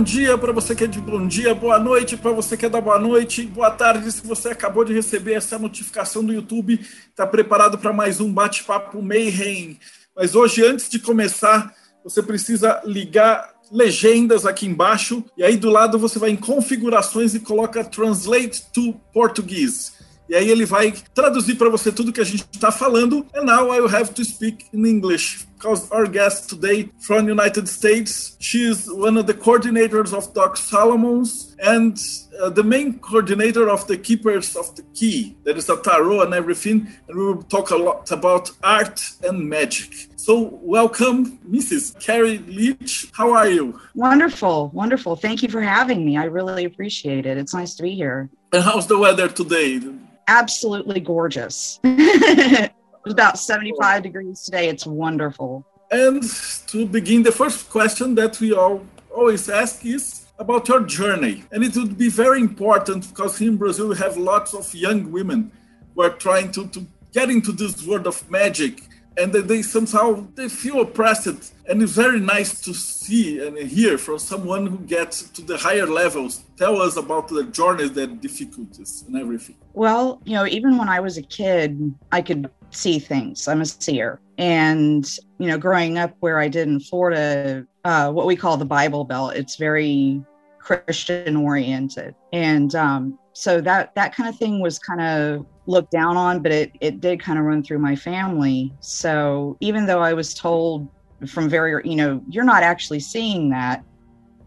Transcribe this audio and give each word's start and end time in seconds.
Bom 0.00 0.04
dia 0.04 0.38
para 0.38 0.50
você 0.50 0.74
que 0.74 0.84
é 0.84 0.86
de 0.86 0.98
bom 0.98 1.26
dia, 1.28 1.54
boa 1.54 1.78
noite 1.78 2.16
para 2.16 2.32
você 2.32 2.56
que 2.56 2.64
é 2.64 2.70
da 2.70 2.80
boa 2.80 2.98
noite, 2.98 3.42
boa 3.42 3.70
tarde 3.70 4.10
se 4.10 4.26
você 4.26 4.48
acabou 4.48 4.82
de 4.82 4.94
receber 4.94 5.34
essa 5.34 5.58
notificação 5.58 6.24
do 6.24 6.32
YouTube, 6.32 6.80
está 7.10 7.26
preparado 7.26 7.76
para 7.76 7.92
mais 7.92 8.18
um 8.18 8.32
bate-papo 8.32 9.02
Mayhem. 9.02 9.78
Mas 10.16 10.34
hoje, 10.34 10.64
antes 10.64 10.88
de 10.88 10.98
começar, 10.98 11.74
você 12.02 12.22
precisa 12.22 12.80
ligar 12.86 13.50
legendas 13.70 14.46
aqui 14.46 14.64
embaixo 14.64 15.22
e 15.36 15.44
aí 15.44 15.58
do 15.58 15.68
lado 15.68 15.98
você 15.98 16.18
vai 16.18 16.30
em 16.30 16.36
configurações 16.36 17.34
e 17.34 17.40
coloca 17.40 17.84
Translate 17.84 18.72
to 18.72 18.94
Português. 19.12 19.92
E 20.30 20.34
aí 20.34 20.48
ele 20.48 20.64
vai 20.64 20.94
traduzir 21.14 21.56
para 21.56 21.68
você 21.68 21.92
tudo 21.92 22.10
que 22.10 22.22
a 22.22 22.24
gente 22.24 22.46
está 22.50 22.72
falando. 22.72 23.26
And 23.34 23.44
now 23.44 23.74
I 23.74 23.80
will 23.80 23.94
have 23.94 24.14
to 24.14 24.24
speak 24.24 24.64
in 24.72 24.86
English 24.86 25.49
because 25.60 25.90
our 25.90 26.06
guest 26.06 26.48
today 26.48 26.88
from 27.00 27.28
United 27.28 27.68
States, 27.68 28.34
she's 28.40 28.90
one 28.90 29.18
of 29.18 29.26
the 29.26 29.34
coordinators 29.34 30.14
of 30.14 30.32
Doc 30.32 30.56
Solomon's 30.56 31.54
and 31.62 32.00
uh, 32.40 32.48
the 32.48 32.64
main 32.64 32.98
coordinator 32.98 33.68
of 33.68 33.86
the 33.86 33.98
Keepers 33.98 34.56
of 34.56 34.74
the 34.74 34.82
Key. 34.94 35.36
There 35.44 35.54
is 35.54 35.68
a 35.68 35.76
tarot 35.76 36.22
and 36.22 36.32
everything, 36.32 36.88
and 37.06 37.18
we 37.18 37.24
will 37.26 37.42
talk 37.42 37.72
a 37.72 37.76
lot 37.76 38.10
about 38.10 38.50
art 38.62 39.02
and 39.22 39.50
magic. 39.50 39.92
So, 40.16 40.58
welcome, 40.62 41.38
Mrs. 41.46 42.00
Carrie 42.00 42.38
Leitch. 42.38 43.10
How 43.12 43.34
are 43.34 43.50
you? 43.50 43.78
Wonderful, 43.94 44.70
wonderful. 44.72 45.14
Thank 45.14 45.42
you 45.42 45.50
for 45.50 45.60
having 45.60 46.06
me. 46.06 46.16
I 46.16 46.24
really 46.24 46.64
appreciate 46.64 47.26
it. 47.26 47.36
It's 47.36 47.52
nice 47.52 47.74
to 47.74 47.82
be 47.82 47.94
here. 47.94 48.30
And 48.54 48.62
how's 48.62 48.86
the 48.86 48.96
weather 48.96 49.28
today? 49.28 49.82
Absolutely 50.26 51.00
gorgeous. 51.00 51.80
it's 53.04 53.12
about 53.12 53.38
75 53.38 54.02
degrees 54.02 54.42
today. 54.42 54.68
It's 54.68 54.86
wonderful. 54.86 55.64
And 55.90 56.22
to 56.68 56.86
begin, 56.86 57.22
the 57.22 57.32
first 57.32 57.68
question 57.70 58.14
that 58.16 58.38
we 58.40 58.52
all 58.52 58.86
always 59.12 59.48
ask 59.48 59.84
is 59.84 60.26
about 60.38 60.68
your 60.68 60.84
journey. 60.84 61.44
And 61.50 61.64
it 61.64 61.76
would 61.76 61.98
be 61.98 62.08
very 62.08 62.40
important 62.40 63.08
because 63.08 63.38
here 63.38 63.50
in 63.50 63.56
Brazil 63.56 63.88
we 63.88 63.96
have 63.96 64.16
lots 64.16 64.54
of 64.54 64.72
young 64.74 65.10
women 65.10 65.50
who 65.94 66.02
are 66.02 66.10
trying 66.10 66.52
to, 66.52 66.68
to 66.68 66.86
get 67.12 67.30
into 67.30 67.52
this 67.52 67.86
world 67.86 68.06
of 68.06 68.30
magic 68.30 68.82
and 69.20 69.32
they, 69.32 69.40
they 69.40 69.62
somehow 69.62 70.26
they 70.34 70.48
feel 70.48 70.80
oppressed. 70.80 71.26
And 71.68 71.82
it's 71.82 71.92
very 71.92 72.20
nice 72.20 72.60
to 72.62 72.74
see 72.74 73.46
and 73.46 73.56
hear 73.56 73.96
from 73.98 74.18
someone 74.18 74.66
who 74.66 74.78
gets 74.78 75.22
to 75.30 75.42
the 75.42 75.56
higher 75.56 75.86
levels. 75.86 76.42
Tell 76.56 76.80
us 76.82 76.96
about 76.96 77.28
the 77.28 77.44
journeys 77.44 77.92
the 77.92 78.06
difficulties 78.06 79.04
and 79.06 79.16
everything. 79.16 79.56
Well 79.74 80.20
you 80.24 80.34
know 80.34 80.46
even 80.46 80.76
when 80.78 80.88
i 80.88 81.00
was 81.00 81.16
a 81.16 81.22
kid 81.22 81.94
i 82.12 82.20
could 82.22 82.50
see 82.70 82.98
things. 82.98 83.46
I'm 83.48 83.60
a 83.60 83.66
seer. 83.66 84.20
And 84.38 85.04
you 85.40 85.48
know 85.48 85.58
growing 85.58 85.98
up 85.98 86.14
where 86.20 86.38
i 86.38 86.48
did 86.48 86.68
in 86.68 86.78
florida 86.78 87.66
uh, 87.84 88.12
what 88.12 88.26
we 88.26 88.36
call 88.36 88.56
the 88.56 88.64
bible 88.64 89.04
belt 89.04 89.34
it's 89.34 89.56
very 89.56 90.22
christian 90.58 91.34
oriented 91.34 92.14
and 92.32 92.74
um, 92.74 93.18
so 93.32 93.60
that 93.62 93.94
that 93.94 94.14
kind 94.14 94.28
of 94.28 94.36
thing 94.36 94.60
was 94.60 94.78
kind 94.78 95.00
of 95.00 95.46
looked 95.66 95.90
down 95.90 96.16
on, 96.16 96.40
but 96.42 96.52
it 96.52 96.72
it 96.80 97.00
did 97.00 97.20
kind 97.20 97.38
of 97.38 97.44
run 97.44 97.62
through 97.62 97.78
my 97.78 97.96
family. 97.96 98.72
So 98.80 99.56
even 99.60 99.86
though 99.86 100.00
I 100.00 100.12
was 100.12 100.34
told 100.34 100.88
from 101.26 101.48
very 101.48 101.80
you 101.88 101.96
know 101.96 102.22
you're 102.28 102.44
not 102.44 102.62
actually 102.62 103.00
seeing 103.00 103.50
that, 103.50 103.84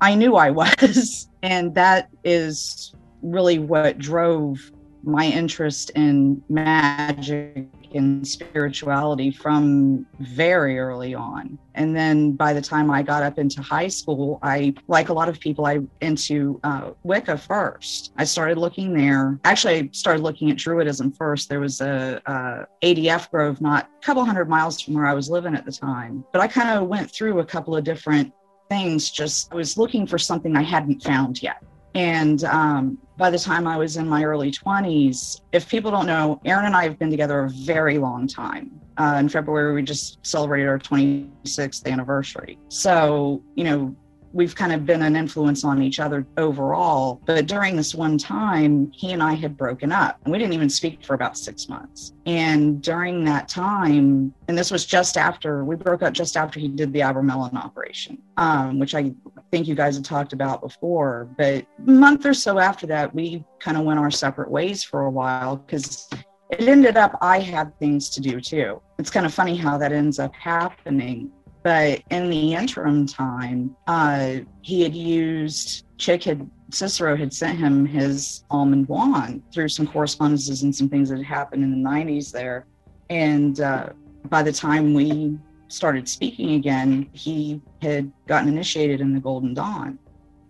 I 0.01 0.15
knew 0.15 0.35
I 0.35 0.49
was, 0.61 1.29
and 1.41 1.73
that 1.75 2.09
is 2.23 2.93
really 3.21 3.59
what 3.59 3.97
drove 3.97 4.71
my 5.03 5.25
interest 5.25 5.91
in 5.91 6.41
magic 6.49 7.67
and 7.95 8.27
spirituality 8.27 9.31
from 9.31 10.05
very 10.19 10.79
early 10.79 11.13
on. 11.13 11.57
And 11.75 11.95
then 11.95 12.33
by 12.33 12.53
the 12.53 12.61
time 12.61 12.91
I 12.91 13.01
got 13.01 13.23
up 13.23 13.39
into 13.39 13.61
high 13.61 13.87
school, 13.87 14.39
I, 14.43 14.73
like 14.87 15.09
a 15.09 15.13
lot 15.13 15.29
of 15.29 15.39
people, 15.39 15.65
I 15.65 15.79
into 16.01 16.59
uh, 16.63 16.91
Wicca 17.03 17.37
first. 17.37 18.13
I 18.17 18.25
started 18.25 18.57
looking 18.57 18.93
there. 18.93 19.39
Actually, 19.43 19.75
I 19.75 19.89
started 19.91 20.21
looking 20.21 20.51
at 20.51 20.57
Druidism 20.57 21.15
first. 21.15 21.49
There 21.49 21.59
was 21.59 21.81
a, 21.81 22.21
a 22.25 22.67
ADF 22.85 23.31
Grove 23.31 23.61
not 23.61 23.89
a 24.01 24.05
couple 24.05 24.23
hundred 24.23 24.49
miles 24.49 24.79
from 24.81 24.93
where 24.93 25.07
I 25.07 25.13
was 25.13 25.29
living 25.29 25.55
at 25.55 25.65
the 25.65 25.71
time. 25.71 26.23
But 26.31 26.41
I 26.41 26.47
kind 26.47 26.77
of 26.77 26.87
went 26.87 27.11
through 27.11 27.39
a 27.39 27.45
couple 27.45 27.75
of 27.75 27.83
different 27.83 28.31
things. 28.69 29.09
Just 29.09 29.51
I 29.51 29.55
was 29.55 29.77
looking 29.77 30.05
for 30.05 30.17
something 30.17 30.55
I 30.55 30.63
hadn't 30.63 31.03
found 31.03 31.41
yet. 31.41 31.63
And 31.95 32.43
um, 32.45 32.97
by 33.18 33.29
the 33.29 33.40
time 33.40 33.68
I 33.68 33.78
was 33.78 33.97
in 33.97 34.07
my 34.07 34.24
early 34.24 34.51
20s, 34.51 35.41
if 35.51 35.69
people 35.69 35.91
don't 35.91 36.07
know, 36.07 36.41
Aaron 36.46 36.66
and 36.66 36.75
I 36.75 36.84
have 36.84 36.97
been 36.97 37.12
together 37.12 37.44
a 37.44 37.50
very 37.50 37.97
long 37.97 38.28
time. 38.28 38.72
Uh, 38.97 39.16
in 39.19 39.29
February, 39.29 39.74
we 39.74 39.81
just 39.81 40.24
celebrated 40.25 40.68
our 40.68 40.79
26th 40.79 41.88
anniversary. 41.88 42.57
So, 42.69 43.41
you 43.56 43.63
know, 43.63 43.96
we've 44.33 44.55
kind 44.55 44.73
of 44.73 44.85
been 44.85 45.03
an 45.03 45.16
influence 45.16 45.63
on 45.63 45.81
each 45.81 45.99
other 45.99 46.25
overall. 46.38 47.21
But 47.25 47.45
during 47.45 47.75
this 47.75 47.94
one 47.94 48.17
time, 48.17 48.91
he 48.91 49.13
and 49.13 49.21
I 49.21 49.33
had 49.33 49.55
broken 49.55 49.91
up 49.91 50.19
and 50.23 50.31
we 50.31 50.39
didn't 50.39 50.53
even 50.53 50.69
speak 50.69 51.05
for 51.05 51.13
about 51.13 51.38
six 51.38 51.69
months. 51.69 52.13
And 52.25 52.81
during 52.81 53.23
that 53.25 53.47
time, 53.47 54.33
and 54.47 54.57
this 54.57 54.71
was 54.71 54.85
just 54.85 55.17
after 55.17 55.63
we 55.63 55.75
broke 55.75 56.01
up, 56.01 56.13
just 56.13 56.35
after 56.35 56.59
he 56.59 56.67
did 56.67 56.91
the 56.91 56.99
Abramelin 56.99 57.53
operation, 57.53 58.17
um, 58.38 58.79
which 58.79 58.95
I 58.95 59.13
think 59.51 59.67
you 59.67 59.75
guys 59.75 59.95
had 59.95 60.03
talked 60.03 60.33
about 60.33 60.61
before. 60.61 61.29
But 61.38 61.65
a 61.88 61.91
month 61.91 62.25
or 62.25 62.33
so 62.33 62.59
after 62.59 62.88
that, 62.88 63.13
we 63.13 63.45
kind 63.59 63.77
of 63.77 63.83
went 63.83 64.00
our 64.00 64.11
separate 64.11 64.50
ways 64.50 64.83
for 64.83 65.01
a 65.01 65.11
while 65.11 65.57
because 65.57 66.09
it 66.50 66.67
ended 66.67 66.97
up 66.97 67.17
I 67.21 67.39
had 67.39 67.77
things 67.79 68.09
to 68.09 68.21
do 68.21 68.41
too. 68.41 68.81
It's 68.97 69.09
kind 69.09 69.25
of 69.25 69.33
funny 69.33 69.55
how 69.55 69.77
that 69.77 69.91
ends 69.91 70.19
up 70.19 70.33
happening 70.35 71.31
but 71.63 72.01
in 72.12 72.29
the 72.29 72.53
interim 72.53 73.07
time, 73.07 73.75
uh, 73.88 74.35
he 74.62 74.84
had 74.84 74.94
used, 74.94 75.85
Chic 75.97 76.25
had, 76.25 76.50
Cicero 76.72 77.16
had 77.16 77.34
sent 77.34 77.57
him 77.57 77.85
his 77.85 78.44
almond 78.50 78.90
wand 78.90 79.44
through 79.53 79.69
some 79.69 79.88
correspondences 79.88 80.63
and 80.63 80.75
some 80.75 80.90
things 80.90 81.09
that 81.09 81.18
had 81.18 81.25
happened 81.25 81.63
in 81.63 81.72
the 81.72 81.90
90s 81.90 82.31
there. 82.31 82.66
And 83.09 83.62
uh, 83.62 83.90
by 84.25 84.44
the 84.44 84.51
time 84.51 84.94
we 84.94 85.38
started 85.69 86.09
speaking 86.09 86.56
again, 86.56 87.09
he 87.13 87.62
had 87.81 88.12
gotten 88.28 88.50
initiated 88.50 89.00
in 89.00 89.13
the 89.13 89.19
Golden 89.22 89.53
Dawn. 89.53 89.97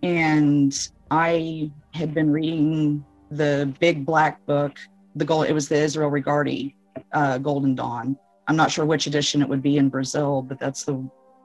And 0.01 0.75
I 1.11 1.71
had 1.93 2.15
been 2.15 2.31
reading 2.31 3.05
the 3.29 3.71
big 3.79 4.03
black 4.03 4.43
book, 4.47 4.79
the 5.15 5.25
gold, 5.25 5.45
it 5.45 5.53
was 5.53 5.69
the 5.69 5.77
Israel 5.77 6.09
Regardie 6.09 6.73
uh, 7.11 7.37
Golden 7.37 7.75
Dawn 7.75 8.17
I'm 8.47 8.55
not 8.55 8.71
sure 8.71 8.85
which 8.85 9.07
edition 9.07 9.41
it 9.41 9.49
would 9.49 9.61
be 9.61 9.77
in 9.77 9.89
Brazil, 9.89 10.41
but 10.41 10.59
that's 10.59 10.83
the 10.83 10.93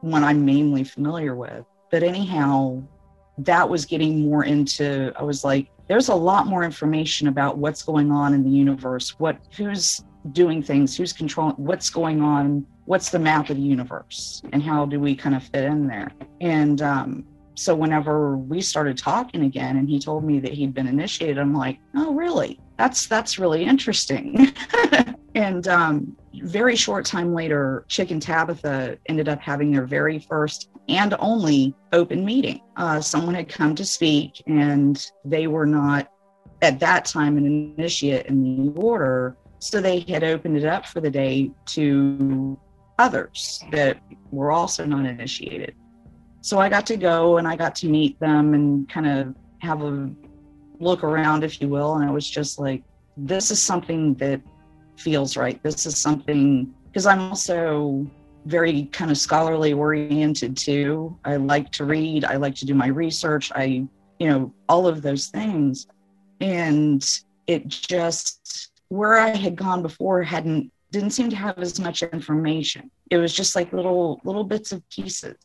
one 0.00 0.25
I'm 0.25 0.44
mainly 0.44 0.84
familiar 0.84 1.34
with. 1.34 1.64
But 1.91 2.03
anyhow, 2.03 2.82
that 3.38 3.69
was 3.69 3.84
getting 3.84 4.28
more 4.28 4.44
into, 4.44 5.12
I 5.16 5.22
was 5.22 5.44
like, 5.44 5.70
there's 5.87 6.08
a 6.08 6.14
lot 6.14 6.47
more 6.47 6.64
information 6.64 7.28
about 7.28 7.56
what's 7.56 7.82
going 7.82 8.10
on 8.10 8.34
in 8.34 8.42
the 8.42 8.50
universe, 8.50 9.19
what 9.19 9.38
who's 9.56 10.04
doing 10.32 10.62
things, 10.62 10.97
who's 10.97 11.12
controlling 11.12 11.54
what's 11.56 11.88
going 11.88 12.20
on, 12.20 12.66
what's 12.84 13.10
the 13.10 13.19
map 13.19 13.48
of 13.48 13.56
the 13.56 13.62
universe, 13.62 14.42
and 14.53 14.62
how 14.62 14.84
do 14.84 15.00
we 15.00 15.14
kind 15.14 15.34
of 15.34 15.42
fit 15.42 15.64
in 15.64 15.87
there. 15.87 16.10
And 16.41 16.82
um, 16.82 17.25
so 17.54 17.75
whenever 17.75 18.37
we 18.37 18.60
started 18.60 18.98
talking 18.98 19.44
again 19.44 19.78
and 19.78 19.88
he 19.88 19.98
told 19.98 20.25
me 20.25 20.41
that 20.41 20.53
he'd 20.53 20.75
been 20.75 20.87
initiated, 20.87 21.38
I'm 21.38 21.54
like, 21.54 21.78
oh 21.94 22.14
really? 22.14 22.61
That's 22.78 23.06
that's 23.06 23.38
really 23.38 23.64
interesting. 23.64 24.54
and 25.34 25.66
um, 25.66 26.16
very 26.34 26.76
short 26.76 27.04
time 27.04 27.34
later, 27.34 27.84
Chic 27.88 28.12
and 28.12 28.22
Tabatha 28.22 28.98
ended 29.06 29.28
up 29.28 29.40
having 29.40 29.72
their 29.72 29.84
very 29.84 30.20
first 30.20 30.70
and 30.88 31.14
only 31.19 31.75
open 31.92 32.25
meeting. 32.25 32.60
Uh, 32.76 33.00
someone 33.00 33.34
had 33.34 33.48
come 33.48 33.75
to 33.75 33.84
speak, 33.84 34.42
and 34.46 35.10
they 35.25 35.48
were 35.48 35.66
not 35.66 36.10
at 36.62 36.78
that 36.80 37.04
time 37.04 37.36
an 37.36 37.75
initiate 37.76 38.26
in 38.26 38.42
the 38.42 38.80
order. 38.80 39.36
So 39.58 39.80
they 39.80 40.00
had 40.00 40.22
opened 40.22 40.56
it 40.56 40.64
up 40.64 40.86
for 40.86 41.00
the 41.00 41.10
day 41.10 41.50
to 41.66 42.58
others 42.98 43.62
that 43.72 44.00
were 44.30 44.52
also 44.52 44.84
not 44.84 45.04
initiated. 45.04 45.75
So 46.42 46.60
I 46.60 46.69
got 46.69 46.86
to 46.86 46.96
go 46.96 47.38
and 47.38 47.48
I 47.48 47.56
got 47.56 47.75
to 47.76 47.88
meet 47.88 48.19
them 48.20 48.54
and 48.54 48.88
kind 48.88 49.06
of 49.06 49.34
have 49.60 49.82
a 49.82 50.10
look 50.80 51.04
around, 51.04 51.44
if 51.44 51.60
you 51.60 51.69
will. 51.69 51.96
And 51.96 52.04
I 52.04 52.10
was 52.10 52.28
just 52.28 52.58
like, 52.58 52.82
this 53.16 53.50
is 53.50 53.60
something 53.60 54.14
that 54.14 54.40
feels 54.96 55.36
right. 55.36 55.62
This 55.62 55.86
is 55.86 55.98
something 55.98 56.72
because 56.86 57.06
I'm 57.06 57.20
also 57.20 58.06
very 58.46 58.84
kind 58.86 59.10
of 59.10 59.19
scholarly 59.19 59.72
oriented 59.72 60.56
too. 60.56 61.16
I 61.25 61.36
like 61.36 61.70
to 61.72 61.84
read, 61.84 62.25
I 62.25 62.36
like 62.36 62.54
to 62.56 62.66
do 62.66 62.75
my 62.75 62.86
research, 62.86 63.52
I, 63.54 63.86
you 64.19 64.28
know, 64.28 64.52
all 64.69 64.86
of 64.86 65.02
those 65.02 65.26
things. 65.26 65.86
And 66.40 67.04
it 67.46 67.69
just, 67.69 68.70
where 68.88 69.19
I 69.19 69.36
had 69.36 69.56
gone 69.56 69.82
before 69.82 70.22
hadn't 70.22 70.70
didn't 70.90 71.10
seem 71.10 71.28
to 71.28 71.36
have 71.36 71.58
as 71.58 71.78
much 71.78 72.02
information. 72.02 72.90
It 73.10 73.19
was 73.19 73.34
just 73.34 73.54
like 73.54 73.72
little 73.72 74.20
little 74.25 74.44
bits 74.44 74.72
of 74.72 74.88
pieces. 74.88 75.36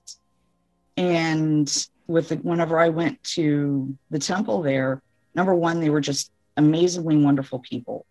And 0.95 1.87
with 2.07 2.29
the, 2.29 2.35
whenever 2.37 2.79
I 2.79 2.89
went 2.89 3.21
to 3.35 3.93
the 4.09 4.19
temple 4.19 4.61
there, 4.61 5.01
number 5.35 5.55
one, 5.55 5.79
they 5.79 5.89
were 5.89 6.01
just 6.01 6.31
amazingly 6.57 7.17
wonderful 7.17 7.59
people, 7.59 8.05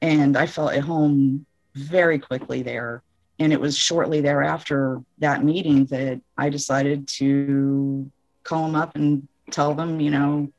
and 0.00 0.36
I 0.36 0.46
felt 0.46 0.72
at 0.72 0.82
home 0.82 1.46
very 1.74 2.18
quickly 2.18 2.62
there. 2.62 3.02
And 3.38 3.52
it 3.52 3.60
was 3.60 3.76
shortly 3.76 4.20
thereafter 4.20 5.02
that 5.18 5.42
meeting 5.42 5.86
that 5.86 6.20
I 6.36 6.48
decided 6.48 7.08
to 7.18 8.10
call 8.44 8.66
them 8.66 8.76
up 8.76 8.94
and 8.94 9.26
tell 9.50 9.74
them, 9.74 10.00
you 10.00 10.10
know, 10.10 10.52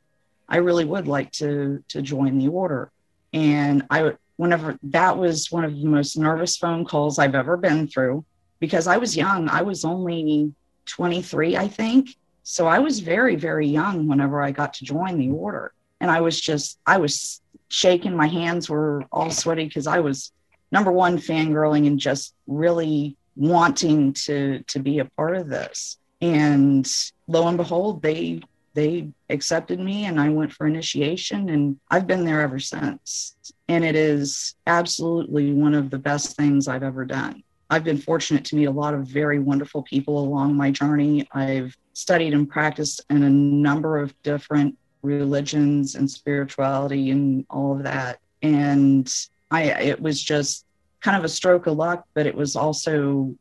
I 0.49 0.57
really 0.57 0.85
would 0.85 1.07
like 1.07 1.31
to 1.33 1.83
to 1.89 2.01
join 2.01 2.37
the 2.37 2.49
order. 2.49 2.91
And 3.31 3.83
I 3.89 4.13
whenever 4.37 4.77
that 4.83 5.17
was 5.17 5.51
one 5.51 5.63
of 5.63 5.75
the 5.75 5.85
most 5.85 6.17
nervous 6.17 6.57
phone 6.57 6.85
calls 6.85 7.19
I've 7.19 7.35
ever 7.35 7.55
been 7.57 7.87
through 7.87 8.25
because 8.59 8.87
I 8.87 8.97
was 8.97 9.15
young. 9.15 9.49
I 9.49 9.61
was 9.61 9.85
only 9.85 10.53
23, 10.85 11.57
I 11.57 11.67
think. 11.67 12.15
So 12.43 12.67
I 12.67 12.79
was 12.79 12.99
very, 12.99 13.35
very 13.35 13.67
young 13.67 14.07
whenever 14.07 14.41
I 14.41 14.51
got 14.51 14.73
to 14.75 14.85
join 14.85 15.17
the 15.17 15.29
order. 15.29 15.73
And 16.03 16.11
I 16.11 16.19
was 16.19 16.39
just, 16.39 16.79
I 16.85 16.97
was 16.97 17.41
shaking. 17.69 18.13
My 18.13 18.27
hands 18.27 18.69
were 18.69 19.05
all 19.09 19.31
sweaty 19.31 19.63
because 19.63 19.87
I 19.87 20.01
was 20.01 20.33
number 20.69 20.91
one 20.91 21.17
fangirling 21.17 21.87
and 21.87 21.97
just 21.97 22.35
really 22.45 23.15
wanting 23.37 24.11
to 24.13 24.59
to 24.67 24.79
be 24.79 24.99
a 24.99 25.05
part 25.05 25.37
of 25.37 25.47
this. 25.47 25.97
And 26.21 26.85
lo 27.27 27.47
and 27.47 27.55
behold, 27.55 28.01
they 28.01 28.41
they 28.73 29.07
accepted 29.29 29.79
me 29.79 30.03
and 30.03 30.19
I 30.19 30.27
went 30.27 30.51
for 30.51 30.67
initiation 30.67 31.47
and 31.47 31.79
I've 31.89 32.05
been 32.05 32.25
there 32.25 32.41
ever 32.41 32.59
since. 32.59 33.37
And 33.69 33.85
it 33.85 33.95
is 33.95 34.55
absolutely 34.67 35.53
one 35.53 35.73
of 35.73 35.89
the 35.89 35.99
best 35.99 36.35
things 36.35 36.67
I've 36.67 36.83
ever 36.83 37.05
done. 37.05 37.43
I've 37.69 37.85
been 37.85 37.97
fortunate 37.97 38.43
to 38.45 38.57
meet 38.57 38.65
a 38.65 38.71
lot 38.71 38.93
of 38.93 39.07
very 39.07 39.39
wonderful 39.39 39.83
people 39.83 40.19
along 40.19 40.57
my 40.57 40.69
journey. 40.69 41.29
I've 41.31 41.77
studied 41.93 42.33
and 42.33 42.49
practiced 42.49 42.99
in 43.09 43.23
a 43.23 43.29
number 43.29 43.99
of 43.99 44.13
different 44.21 44.77
religions 45.03 45.95
and 45.95 46.09
spirituality 46.09 47.11
and 47.11 47.45
all 47.49 47.75
of 47.75 47.83
that. 47.83 48.19
And 48.41 49.13
I 49.51 49.63
it 49.63 50.01
was 50.01 50.21
just 50.21 50.65
kind 51.01 51.17
of 51.17 51.23
a 51.23 51.29
stroke 51.29 51.67
of 51.67 51.77
luck, 51.77 52.05
but 52.13 52.25
it 52.25 52.35
was 52.35 52.55
also 52.55 53.35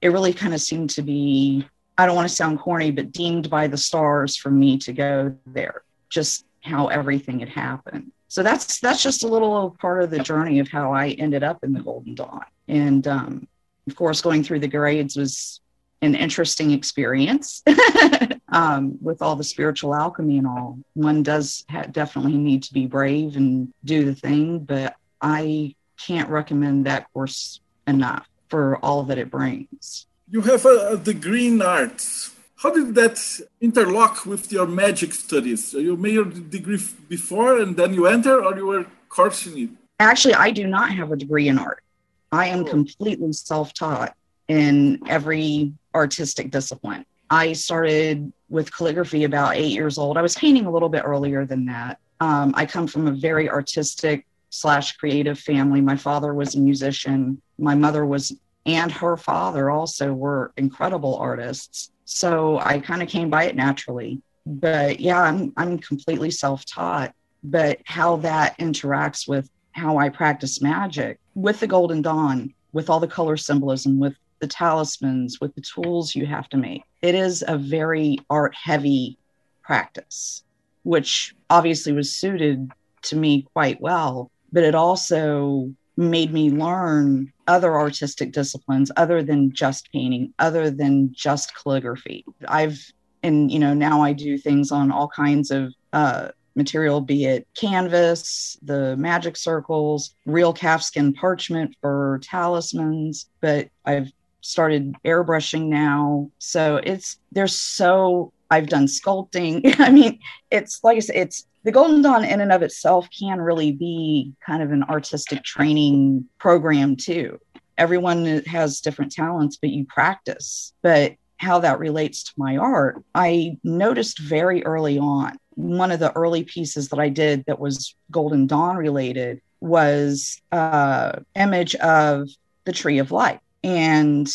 it 0.00 0.08
really 0.08 0.32
kind 0.32 0.54
of 0.54 0.60
seemed 0.60 0.90
to 0.90 1.02
be 1.02 1.66
I 1.98 2.06
don't 2.06 2.16
want 2.16 2.28
to 2.28 2.34
sound 2.34 2.58
corny, 2.58 2.90
but 2.90 3.12
deemed 3.12 3.50
by 3.50 3.66
the 3.66 3.76
stars 3.76 4.36
for 4.36 4.50
me 4.50 4.78
to 4.78 4.92
go 4.92 5.36
there, 5.46 5.82
just 6.08 6.46
how 6.62 6.86
everything 6.88 7.40
had 7.40 7.50
happened. 7.50 8.10
So 8.28 8.42
that's 8.42 8.80
that's 8.80 9.02
just 9.02 9.24
a 9.24 9.28
little 9.28 9.76
part 9.78 10.02
of 10.02 10.10
the 10.10 10.20
journey 10.20 10.58
of 10.58 10.68
how 10.68 10.92
I 10.92 11.10
ended 11.10 11.42
up 11.42 11.62
in 11.62 11.72
the 11.72 11.82
Golden 11.82 12.14
Dawn. 12.14 12.44
And 12.66 13.06
um, 13.06 13.46
of 13.86 13.96
course, 13.96 14.22
going 14.22 14.42
through 14.42 14.60
the 14.60 14.68
grades 14.68 15.16
was 15.16 15.60
an 16.02 16.16
interesting 16.16 16.72
experience 16.72 17.62
um, 18.48 18.98
with 19.00 19.22
all 19.22 19.36
the 19.36 19.44
spiritual 19.44 19.94
alchemy 19.94 20.38
and 20.38 20.46
all. 20.46 20.78
One 20.94 21.22
does 21.22 21.64
ha- 21.70 21.86
definitely 21.90 22.36
need 22.36 22.64
to 22.64 22.74
be 22.74 22.86
brave 22.86 23.36
and 23.36 23.72
do 23.84 24.04
the 24.04 24.14
thing, 24.14 24.58
but 24.58 24.96
I 25.20 25.74
can't 25.96 26.28
recommend 26.28 26.86
that 26.86 27.10
course 27.12 27.60
enough 27.86 28.28
for 28.48 28.76
all 28.78 29.04
that 29.04 29.18
it 29.18 29.30
brings. 29.30 30.06
You 30.28 30.40
have 30.42 30.66
a, 30.66 30.96
degree 30.96 31.46
in 31.48 31.62
arts. 31.62 32.34
How 32.56 32.72
did 32.72 32.94
that 32.96 33.18
interlock 33.60 34.26
with 34.26 34.50
your 34.50 34.66
magic 34.66 35.14
studies? 35.14 35.72
You 35.72 35.96
made 35.96 36.14
your 36.14 36.24
degree 36.24 36.80
before 37.08 37.60
and 37.60 37.76
then 37.76 37.94
you 37.94 38.06
enter, 38.06 38.44
or 38.44 38.56
you 38.56 38.66
were 38.66 38.86
coursing 39.08 39.58
it? 39.58 39.70
Actually, 40.00 40.34
I 40.34 40.50
do 40.50 40.66
not 40.66 40.90
have 40.92 41.12
a 41.12 41.16
degree 41.16 41.48
in 41.48 41.58
art. 41.58 41.82
I 42.30 42.46
am 42.48 42.60
oh. 42.60 42.64
completely 42.64 43.32
self 43.32 43.72
taught 43.74 44.14
in 44.52 45.00
every 45.08 45.72
artistic 45.94 46.50
discipline. 46.50 47.06
I 47.30 47.54
started 47.54 48.30
with 48.50 48.74
calligraphy 48.74 49.24
about 49.24 49.56
eight 49.56 49.72
years 49.72 49.96
old. 49.96 50.18
I 50.18 50.22
was 50.22 50.34
painting 50.34 50.66
a 50.66 50.70
little 50.70 50.90
bit 50.90 51.04
earlier 51.06 51.46
than 51.46 51.64
that. 51.66 51.98
Um, 52.20 52.52
I 52.54 52.66
come 52.66 52.86
from 52.86 53.06
a 53.06 53.12
very 53.12 53.48
artistic 53.48 54.26
slash 54.50 54.96
creative 54.98 55.38
family. 55.38 55.80
My 55.80 55.96
father 55.96 56.34
was 56.34 56.54
a 56.54 56.60
musician. 56.60 57.40
My 57.58 57.74
mother 57.74 58.04
was 58.04 58.36
and 58.66 58.92
her 58.92 59.16
father 59.16 59.70
also 59.70 60.12
were 60.12 60.52
incredible 60.58 61.16
artists. 61.16 61.90
So 62.04 62.58
I 62.58 62.78
kind 62.78 63.02
of 63.02 63.08
came 63.08 63.30
by 63.30 63.44
it 63.44 63.56
naturally. 63.56 64.20
But 64.44 65.00
yeah, 65.00 65.22
I'm 65.22 65.54
I'm 65.56 65.78
completely 65.78 66.30
self-taught. 66.30 67.14
But 67.42 67.80
how 67.86 68.16
that 68.16 68.58
interacts 68.58 69.26
with 69.26 69.48
how 69.72 69.96
I 69.96 70.10
practice 70.10 70.60
magic 70.60 71.18
with 71.34 71.58
the 71.60 71.66
Golden 71.66 72.02
Dawn, 72.02 72.52
with 72.74 72.90
all 72.90 73.00
the 73.00 73.08
color 73.18 73.38
symbolism, 73.38 73.98
with 73.98 74.16
the 74.42 74.48
talismans, 74.48 75.40
with 75.40 75.54
the 75.54 75.62
tools 75.62 76.16
you 76.16 76.26
have 76.26 76.48
to 76.48 76.56
make. 76.56 76.82
It 77.00 77.14
is 77.14 77.44
a 77.46 77.56
very 77.56 78.18
art 78.28 78.54
heavy 78.54 79.16
practice, 79.62 80.42
which 80.82 81.34
obviously 81.48 81.92
was 81.92 82.14
suited 82.14 82.70
to 83.02 83.16
me 83.16 83.46
quite 83.54 83.80
well. 83.80 84.30
But 84.52 84.64
it 84.64 84.74
also 84.74 85.72
made 85.96 86.32
me 86.32 86.50
learn 86.50 87.32
other 87.46 87.76
artistic 87.76 88.32
disciplines 88.32 88.90
other 88.96 89.22
than 89.22 89.54
just 89.54 89.90
painting, 89.92 90.34
other 90.40 90.70
than 90.70 91.12
just 91.14 91.54
calligraphy. 91.56 92.24
I've, 92.48 92.78
and 93.22 93.50
you 93.50 93.60
know, 93.60 93.74
now 93.74 94.02
I 94.02 94.12
do 94.12 94.36
things 94.36 94.72
on 94.72 94.90
all 94.90 95.08
kinds 95.08 95.52
of 95.52 95.72
uh, 95.92 96.28
material, 96.56 97.00
be 97.00 97.26
it 97.26 97.46
canvas, 97.56 98.58
the 98.62 98.96
magic 98.96 99.36
circles, 99.36 100.16
real 100.26 100.52
calfskin 100.52 101.14
parchment 101.14 101.76
for 101.80 102.20
talismans, 102.24 103.30
but 103.40 103.68
I've 103.84 104.10
started 104.42 104.94
airbrushing 105.04 105.66
now. 105.66 106.30
So 106.38 106.76
it's, 106.76 107.18
there's 107.32 107.58
so, 107.58 108.32
I've 108.50 108.68
done 108.68 108.86
sculpting. 108.86 109.74
I 109.80 109.90
mean, 109.90 110.18
it's 110.50 110.84
like 110.84 110.96
I 110.96 111.00
said, 111.00 111.16
it's 111.16 111.46
the 111.64 111.72
Golden 111.72 112.02
Dawn, 112.02 112.24
in 112.24 112.40
and 112.40 112.52
of 112.52 112.62
itself, 112.62 113.08
can 113.16 113.40
really 113.40 113.72
be 113.72 114.32
kind 114.44 114.62
of 114.62 114.72
an 114.72 114.82
artistic 114.84 115.44
training 115.44 116.28
program 116.38 116.96
too. 116.96 117.38
Everyone 117.78 118.42
has 118.46 118.80
different 118.80 119.12
talents, 119.12 119.56
but 119.56 119.70
you 119.70 119.86
practice. 119.86 120.72
But 120.82 121.14
how 121.36 121.60
that 121.60 121.78
relates 121.78 122.24
to 122.24 122.32
my 122.36 122.56
art, 122.56 123.02
I 123.14 123.58
noticed 123.64 124.18
very 124.18 124.64
early 124.64 124.98
on. 124.98 125.36
One 125.54 125.90
of 125.90 126.00
the 126.00 126.12
early 126.12 126.44
pieces 126.44 126.88
that 126.88 126.98
I 126.98 127.08
did 127.08 127.44
that 127.46 127.58
was 127.58 127.94
Golden 128.10 128.46
Dawn 128.46 128.76
related 128.76 129.40
was 129.60 130.40
uh, 130.50 131.20
image 131.36 131.74
of 131.76 132.28
the 132.64 132.72
Tree 132.72 132.98
of 132.98 133.12
Life, 133.12 133.40
and 133.64 134.28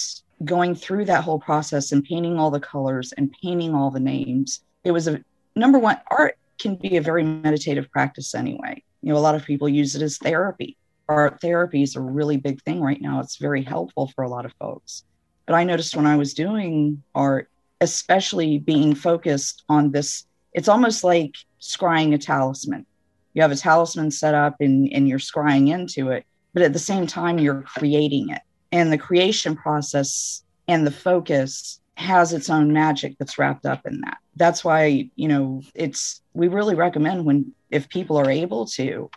going 0.43 0.75
through 0.75 1.05
that 1.05 1.23
whole 1.23 1.39
process 1.39 1.91
and 1.91 2.03
painting 2.03 2.37
all 2.37 2.51
the 2.51 2.59
colors 2.59 3.13
and 3.17 3.33
painting 3.41 3.73
all 3.73 3.89
the 3.89 3.99
names. 3.99 4.61
It 4.83 4.91
was 4.91 5.07
a 5.07 5.23
number 5.55 5.79
one 5.79 5.99
art 6.11 6.37
can 6.59 6.75
be 6.75 6.97
a 6.97 7.01
very 7.01 7.23
meditative 7.23 7.89
practice 7.91 8.35
anyway. 8.35 8.83
You 9.01 9.13
know, 9.13 9.19
a 9.19 9.21
lot 9.21 9.35
of 9.35 9.45
people 9.45 9.69
use 9.69 9.95
it 9.95 10.01
as 10.01 10.17
therapy. 10.17 10.77
Art 11.09 11.39
therapy 11.41 11.83
is 11.83 11.95
a 11.95 12.01
really 12.01 12.37
big 12.37 12.61
thing 12.63 12.81
right 12.81 13.01
now. 13.01 13.19
It's 13.19 13.37
very 13.37 13.63
helpful 13.63 14.11
for 14.15 14.23
a 14.23 14.29
lot 14.29 14.45
of 14.45 14.53
folks. 14.59 15.03
But 15.45 15.55
I 15.55 15.63
noticed 15.63 15.95
when 15.95 16.05
I 16.05 16.17
was 16.17 16.33
doing 16.33 17.01
art, 17.15 17.49
especially 17.79 18.57
being 18.57 18.95
focused 18.95 19.63
on 19.69 19.91
this, 19.91 20.25
it's 20.53 20.67
almost 20.67 21.03
like 21.03 21.35
scrying 21.61 22.13
a 22.13 22.17
talisman. 22.17 22.85
You 23.33 23.43
have 23.43 23.51
a 23.51 23.55
talisman 23.55 24.11
set 24.11 24.33
up 24.33 24.55
and, 24.59 24.91
and 24.91 25.07
you're 25.07 25.19
scrying 25.19 25.69
into 25.69 26.09
it, 26.09 26.25
but 26.53 26.63
at 26.63 26.73
the 26.73 26.79
same 26.79 27.07
time, 27.07 27.39
you're 27.39 27.61
creating 27.61 28.29
it. 28.29 28.41
And 28.71 28.91
the 28.91 28.97
creation 28.97 29.55
process 29.55 30.43
and 30.67 30.85
the 30.85 30.91
focus 30.91 31.79
has 31.95 32.33
its 32.33 32.49
own 32.49 32.71
magic 32.71 33.15
that's 33.17 33.39
wrapped 33.39 33.65
up 33.65 33.85
in 33.85 34.01
that. 34.01 34.17
That's 34.35 34.63
why, 34.63 35.09
you 35.15 35.27
know, 35.27 35.61
it's 35.73 36.21
we 36.33 36.47
really 36.47 36.75
recommend 36.75 37.25
when 37.25 37.53
if 37.71 37.89
people 37.89 38.17
are 38.17 38.29
able 38.29 38.65
to 38.67 39.09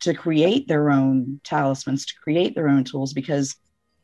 to 0.00 0.14
create 0.14 0.68
their 0.68 0.90
own 0.90 1.40
talismans, 1.44 2.06
to 2.06 2.14
create 2.22 2.54
their 2.54 2.68
own 2.68 2.84
tools 2.84 3.12
because 3.12 3.56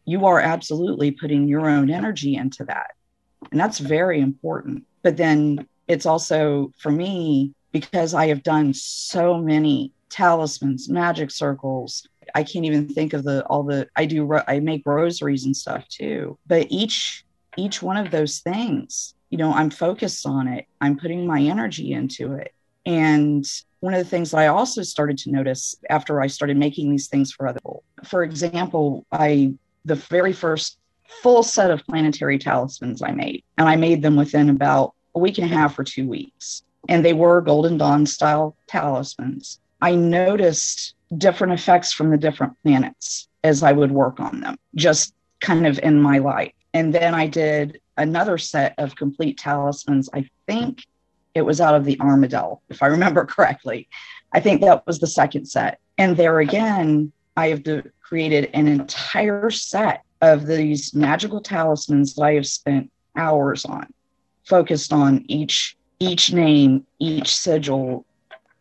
you 0.04 0.26
are 0.26 0.40
absolutely 0.40 1.12
putting 1.12 1.48
your 1.48 1.68
own 1.68 1.90
energy 1.90 2.36
into 2.36 2.64
that. 2.64 2.90
And 3.50 3.60
that's 3.60 3.78
very 3.78 4.20
important. 4.20 4.84
But 5.02 5.16
then 5.16 5.66
it's 5.88 6.06
also 6.06 6.72
for 6.78 6.90
me 6.90 7.54
because 7.72 8.14
I 8.14 8.28
have 8.28 8.42
done 8.42 8.74
so 8.74 9.38
many 9.38 9.92
talismans, 10.10 10.88
magic 10.88 11.30
circles, 11.30 12.06
I 12.34 12.42
can't 12.42 12.64
even 12.64 12.88
think 12.88 13.12
of 13.12 13.24
the 13.24 13.44
all 13.46 13.62
the 13.62 13.88
I 13.96 14.06
do 14.06 14.32
I 14.46 14.60
make 14.60 14.82
rosaries 14.86 15.44
and 15.44 15.56
stuff 15.56 15.88
too. 15.88 16.38
But 16.46 16.66
each 16.70 17.24
each 17.56 17.82
one 17.82 17.96
of 17.96 18.10
those 18.10 18.40
things, 18.40 19.14
you 19.30 19.38
know, 19.38 19.52
I'm 19.52 19.70
focused 19.70 20.26
on 20.26 20.48
it. 20.48 20.66
I'm 20.80 20.96
putting 20.96 21.26
my 21.26 21.40
energy 21.40 21.92
into 21.92 22.32
it. 22.32 22.52
And 22.86 23.44
one 23.80 23.94
of 23.94 23.98
the 23.98 24.08
things 24.08 24.34
I 24.34 24.48
also 24.48 24.82
started 24.82 25.18
to 25.18 25.30
notice 25.30 25.76
after 25.90 26.20
I 26.20 26.26
started 26.26 26.56
making 26.56 26.90
these 26.90 27.08
things 27.08 27.32
for 27.32 27.46
other 27.46 27.60
people, 27.60 27.82
for 28.04 28.22
example, 28.22 29.06
I, 29.12 29.54
the 29.84 29.94
very 29.94 30.32
first 30.32 30.78
full 31.22 31.42
set 31.42 31.70
of 31.70 31.84
planetary 31.86 32.38
talismans 32.38 33.02
I 33.02 33.12
made, 33.12 33.44
and 33.58 33.68
I 33.68 33.76
made 33.76 34.02
them 34.02 34.16
within 34.16 34.50
about 34.50 34.94
a 35.14 35.18
week 35.18 35.38
and 35.38 35.50
a 35.50 35.54
half 35.54 35.78
or 35.78 35.84
two 35.84 36.08
weeks. 36.08 36.62
And 36.88 37.04
they 37.04 37.12
were 37.12 37.40
Golden 37.40 37.78
Dawn 37.78 38.04
style 38.06 38.56
talismans. 38.66 39.60
I 39.80 39.94
noticed 39.94 40.94
different 41.18 41.52
effects 41.52 41.92
from 41.92 42.10
the 42.10 42.16
different 42.16 42.54
planets 42.62 43.28
as 43.42 43.62
I 43.62 43.72
would 43.72 43.92
work 43.92 44.20
on 44.20 44.40
them, 44.40 44.56
just 44.74 45.14
kind 45.40 45.66
of 45.66 45.78
in 45.80 46.00
my 46.00 46.18
life. 46.18 46.52
And 46.72 46.94
then 46.94 47.14
I 47.14 47.26
did 47.26 47.80
another 47.96 48.38
set 48.38 48.74
of 48.78 48.96
complete 48.96 49.38
talismans. 49.38 50.08
I 50.12 50.28
think 50.46 50.84
it 51.34 51.42
was 51.42 51.60
out 51.60 51.74
of 51.74 51.84
the 51.84 51.98
Armadel, 52.00 52.62
if 52.68 52.82
I 52.82 52.86
remember 52.86 53.24
correctly. 53.26 53.88
I 54.32 54.40
think 54.40 54.60
that 54.62 54.86
was 54.86 54.98
the 54.98 55.06
second 55.06 55.46
set. 55.46 55.78
And 55.98 56.16
there 56.16 56.40
again, 56.40 57.12
I 57.36 57.48
have 57.48 57.62
created 58.00 58.50
an 58.54 58.66
entire 58.66 59.50
set 59.50 60.02
of 60.20 60.46
these 60.46 60.94
magical 60.94 61.40
talismans 61.40 62.14
that 62.14 62.22
I 62.22 62.34
have 62.34 62.46
spent 62.46 62.90
hours 63.16 63.64
on, 63.64 63.92
focused 64.44 64.92
on 64.92 65.24
each 65.28 65.76
each 66.00 66.32
name, 66.32 66.84
each 66.98 67.34
sigil, 67.34 68.04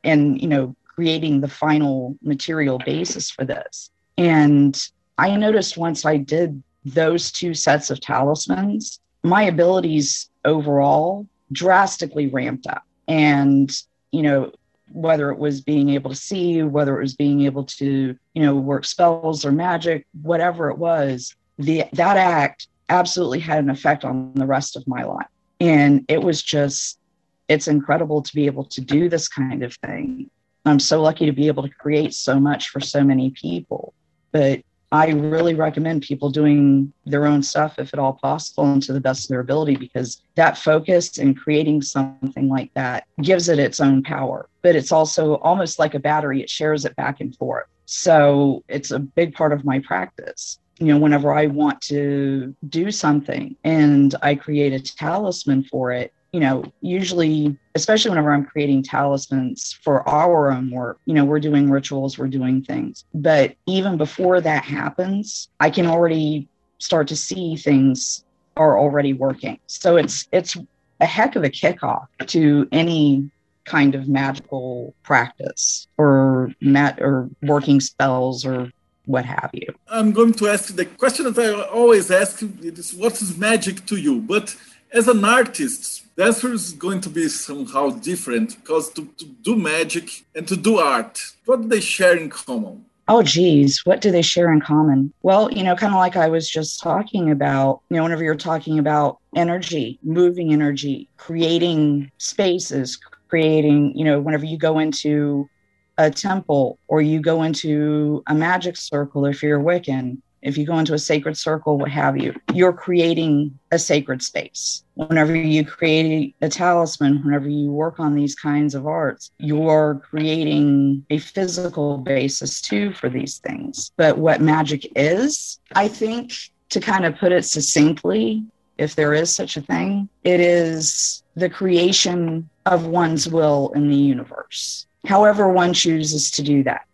and 0.03 0.39
you 0.41 0.47
know, 0.47 0.75
creating 0.95 1.41
the 1.41 1.47
final 1.47 2.15
material 2.21 2.79
basis 2.85 3.29
for 3.29 3.45
this. 3.45 3.89
And 4.17 4.79
I 5.17 5.35
noticed 5.35 5.77
once 5.77 6.05
I 6.05 6.17
did 6.17 6.61
those 6.85 7.31
two 7.31 7.53
sets 7.53 7.89
of 7.89 7.99
talismans, 7.99 8.99
my 9.23 9.43
abilities 9.43 10.29
overall 10.45 11.27
drastically 11.51 12.27
ramped 12.27 12.67
up. 12.67 12.83
And, 13.07 13.71
you 14.11 14.21
know, 14.21 14.51
whether 14.91 15.31
it 15.31 15.39
was 15.39 15.61
being 15.61 15.89
able 15.89 16.09
to 16.11 16.15
see, 16.15 16.61
whether 16.61 16.97
it 16.97 17.01
was 17.01 17.15
being 17.15 17.41
able 17.41 17.63
to, 17.63 18.15
you 18.33 18.41
know, 18.41 18.55
work 18.55 18.85
spells 18.85 19.45
or 19.45 19.51
magic, 19.51 20.05
whatever 20.21 20.69
it 20.69 20.77
was, 20.77 21.35
the 21.57 21.85
that 21.93 22.17
act 22.17 22.67
absolutely 22.89 23.39
had 23.39 23.63
an 23.63 23.69
effect 23.69 24.05
on 24.05 24.31
the 24.35 24.45
rest 24.45 24.75
of 24.75 24.87
my 24.87 25.03
life. 25.03 25.27
And 25.59 26.05
it 26.07 26.21
was 26.21 26.43
just, 26.43 26.99
it's 27.47 27.67
incredible 27.67 28.21
to 28.21 28.35
be 28.35 28.45
able 28.45 28.65
to 28.65 28.81
do 28.81 29.09
this 29.09 29.27
kind 29.27 29.63
of 29.63 29.73
thing. 29.75 30.29
I'm 30.65 30.79
so 30.79 31.01
lucky 31.01 31.25
to 31.25 31.31
be 31.31 31.47
able 31.47 31.63
to 31.63 31.69
create 31.69 32.13
so 32.13 32.39
much 32.39 32.69
for 32.69 32.79
so 32.79 33.03
many 33.03 33.31
people. 33.31 33.93
But 34.31 34.61
I 34.91 35.09
really 35.09 35.55
recommend 35.55 36.03
people 36.03 36.29
doing 36.29 36.93
their 37.05 37.25
own 37.25 37.41
stuff 37.41 37.79
if 37.79 37.93
at 37.93 37.99
all 37.99 38.13
possible 38.13 38.71
and 38.71 38.81
to 38.83 38.93
the 38.93 39.01
best 39.01 39.25
of 39.25 39.29
their 39.29 39.39
ability 39.39 39.75
because 39.75 40.21
that 40.35 40.57
focus 40.57 41.17
and 41.17 41.37
creating 41.37 41.81
something 41.81 42.47
like 42.47 42.71
that 42.75 43.05
gives 43.21 43.49
it 43.49 43.57
its 43.57 43.79
own 43.79 44.03
power. 44.03 44.47
But 44.61 44.75
it's 44.75 44.91
also 44.91 45.35
almost 45.37 45.79
like 45.79 45.95
a 45.95 45.99
battery, 45.99 46.41
it 46.41 46.49
shares 46.49 46.85
it 46.85 46.95
back 46.95 47.21
and 47.21 47.35
forth. 47.35 47.65
So 47.85 48.63
it's 48.67 48.91
a 48.91 48.99
big 48.99 49.33
part 49.33 49.51
of 49.51 49.65
my 49.65 49.79
practice 49.79 50.59
you 50.79 50.87
know, 50.87 50.97
whenever 50.97 51.33
I 51.33 51.47
want 51.47 51.81
to 51.83 52.55
do 52.67 52.91
something 52.91 53.55
and 53.63 54.13
I 54.21 54.35
create 54.35 54.73
a 54.73 54.79
talisman 54.79 55.63
for 55.63 55.91
it, 55.91 56.13
you 56.33 56.39
know, 56.39 56.63
usually, 56.81 57.55
especially 57.75 58.09
whenever 58.09 58.33
I'm 58.33 58.43
creating 58.43 58.81
talismans 58.81 59.77
for 59.83 60.07
our 60.09 60.51
own 60.51 60.71
work, 60.71 60.97
you 61.05 61.13
know, 61.13 61.23
we're 61.23 61.39
doing 61.39 61.69
rituals, 61.69 62.17
we're 62.17 62.27
doing 62.27 62.63
things. 62.63 63.05
But 63.13 63.55
even 63.67 63.97
before 63.97 64.41
that 64.41 64.65
happens, 64.65 65.47
I 65.59 65.69
can 65.69 65.85
already 65.85 66.47
start 66.79 67.07
to 67.09 67.15
see 67.15 67.55
things 67.55 68.25
are 68.57 68.79
already 68.79 69.13
working. 69.13 69.59
So 69.67 69.95
it's 69.95 70.27
it's 70.31 70.57
a 70.99 71.05
heck 71.05 71.35
of 71.35 71.43
a 71.43 71.49
kickoff 71.49 72.07
to 72.27 72.67
any 72.71 73.29
kind 73.65 73.93
of 73.93 74.07
magical 74.07 74.93
practice 75.03 75.87
or 75.97 76.51
mat 76.61 76.99
or 76.99 77.29
working 77.43 77.79
spells 77.79 78.43
or 78.43 78.71
what 79.05 79.25
have 79.25 79.51
you. 79.53 79.67
I'm 79.87 80.11
going 80.11 80.33
to 80.33 80.47
ask 80.47 80.75
the 80.75 80.85
question 80.85 81.31
that 81.31 81.39
I 81.39 81.61
always 81.63 82.09
ask 82.09 82.41
is 82.61 82.93
what 82.93 83.21
is 83.21 83.37
magic 83.37 83.85
to 83.85 83.97
you? 83.97 84.19
But 84.19 84.55
as 84.91 85.07
an 85.07 85.23
artist, 85.23 86.02
the 86.15 86.25
answer 86.25 86.51
is 86.53 86.73
going 86.73 87.01
to 87.01 87.09
be 87.09 87.27
somehow 87.27 87.89
different 87.89 88.57
because 88.57 88.91
to, 88.93 89.05
to 89.17 89.25
do 89.25 89.55
magic 89.55 90.25
and 90.35 90.47
to 90.47 90.55
do 90.55 90.77
art, 90.77 91.19
what 91.45 91.61
do 91.61 91.67
they 91.67 91.81
share 91.81 92.15
in 92.17 92.29
common? 92.29 92.85
Oh, 93.07 93.21
geez, 93.21 93.81
what 93.83 93.99
do 93.99 94.11
they 94.11 94.21
share 94.21 94.51
in 94.53 94.61
common? 94.61 95.11
Well, 95.23 95.51
you 95.51 95.63
know, 95.63 95.75
kind 95.75 95.93
of 95.93 95.99
like 95.99 96.15
I 96.15 96.29
was 96.29 96.49
just 96.49 96.79
talking 96.79 97.31
about, 97.31 97.81
you 97.89 97.97
know, 97.97 98.03
whenever 98.03 98.23
you're 98.23 98.35
talking 98.35 98.79
about 98.79 99.17
energy, 99.35 99.99
moving 100.03 100.53
energy, 100.53 101.09
creating 101.17 102.11
spaces, 102.17 102.97
creating, 103.27 103.97
you 103.97 104.05
know, 104.05 104.21
whenever 104.21 104.45
you 104.45 104.57
go 104.57 104.79
into 104.79 105.49
a 105.97 106.09
temple 106.09 106.79
or 106.87 107.01
you 107.01 107.19
go 107.19 107.43
into 107.43 108.23
a 108.27 108.33
magic 108.33 108.77
circle 108.77 109.25
if 109.25 109.43
you're 109.43 109.59
Wiccan, 109.59 110.19
if 110.43 110.57
you 110.57 110.65
go 110.65 110.77
into 110.77 110.93
a 110.93 110.99
sacred 110.99 111.37
circle, 111.37 111.77
what 111.77 111.89
have 111.89 112.17
you, 112.17 112.35
you're 112.53 112.73
creating 112.73 113.57
a 113.71 113.79
sacred 113.79 114.21
space. 114.21 114.83
Whenever 114.95 115.35
you 115.35 115.65
create 115.65 116.35
a 116.41 116.49
talisman, 116.49 117.23
whenever 117.23 117.47
you 117.47 117.71
work 117.71 117.99
on 117.99 118.13
these 118.13 118.35
kinds 118.35 118.75
of 118.75 118.85
arts, 118.85 119.31
you're 119.39 120.01
creating 120.07 121.05
a 121.09 121.17
physical 121.17 121.97
basis 121.97 122.61
too 122.61 122.93
for 122.93 123.09
these 123.09 123.39
things. 123.39 123.91
But 123.97 124.17
what 124.17 124.41
magic 124.41 124.91
is, 124.95 125.59
I 125.73 125.87
think, 125.87 126.33
to 126.69 126.79
kind 126.79 127.05
of 127.05 127.17
put 127.17 127.31
it 127.31 127.45
succinctly, 127.45 128.43
if 128.77 128.95
there 128.95 129.13
is 129.13 129.33
such 129.33 129.57
a 129.57 129.61
thing, 129.61 130.09
it 130.23 130.39
is 130.39 131.23
the 131.35 131.49
creation 131.49 132.49
of 132.65 132.85
one's 132.85 133.27
will 133.27 133.71
in 133.75 133.89
the 133.89 133.95
universe 133.95 134.87
however 135.05 135.49
one 135.49 135.73
chooses 135.73 136.31
to 136.31 136.43
do 136.43 136.63
that. 136.63 136.85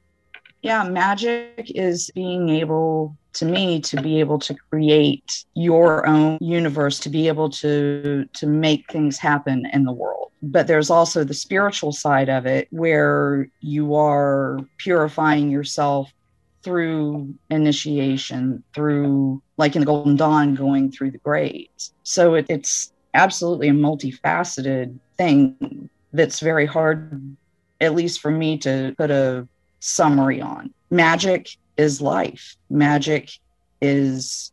Yeah, 0.61 0.83
magic 0.83 1.71
is 1.73 2.11
being 2.13 2.49
able 2.49 3.15
to 3.33 3.45
me 3.45 3.79
to 3.79 4.01
be 4.01 4.19
able 4.19 4.39
to 4.39 4.55
create 4.69 5.45
your 5.53 6.05
own 6.07 6.37
universe 6.41 6.99
to 6.99 7.09
be 7.09 7.27
able 7.27 7.49
to 7.49 8.27
to 8.33 8.47
make 8.47 8.91
things 8.91 9.17
happen 9.17 9.65
in 9.73 9.83
the 9.83 9.91
world 9.91 10.31
but 10.41 10.67
there's 10.67 10.89
also 10.89 11.23
the 11.23 11.33
spiritual 11.33 11.91
side 11.91 12.29
of 12.29 12.45
it 12.45 12.67
where 12.71 13.47
you 13.61 13.95
are 13.95 14.59
purifying 14.77 15.49
yourself 15.49 16.11
through 16.63 17.33
initiation 17.49 18.63
through 18.73 19.41
like 19.57 19.75
in 19.75 19.81
the 19.81 19.85
golden 19.85 20.15
dawn 20.15 20.55
going 20.55 20.91
through 20.91 21.11
the 21.11 21.17
grades 21.19 21.93
so 22.03 22.33
it, 22.33 22.45
it's 22.49 22.91
absolutely 23.13 23.69
a 23.69 23.73
multifaceted 23.73 24.97
thing 25.17 25.89
that's 26.13 26.39
very 26.39 26.65
hard 26.65 27.35
at 27.81 27.95
least 27.95 28.19
for 28.19 28.31
me 28.31 28.57
to 28.57 28.93
put 28.97 29.11
a 29.11 29.47
summary 29.79 30.41
on. 30.41 30.73
Magic 30.89 31.49
is 31.79 32.01
life. 32.01 32.57
Magic 32.69 33.31
is, 33.81 34.51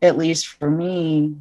at 0.00 0.16
least 0.16 0.46
for 0.46 0.70
me, 0.70 1.34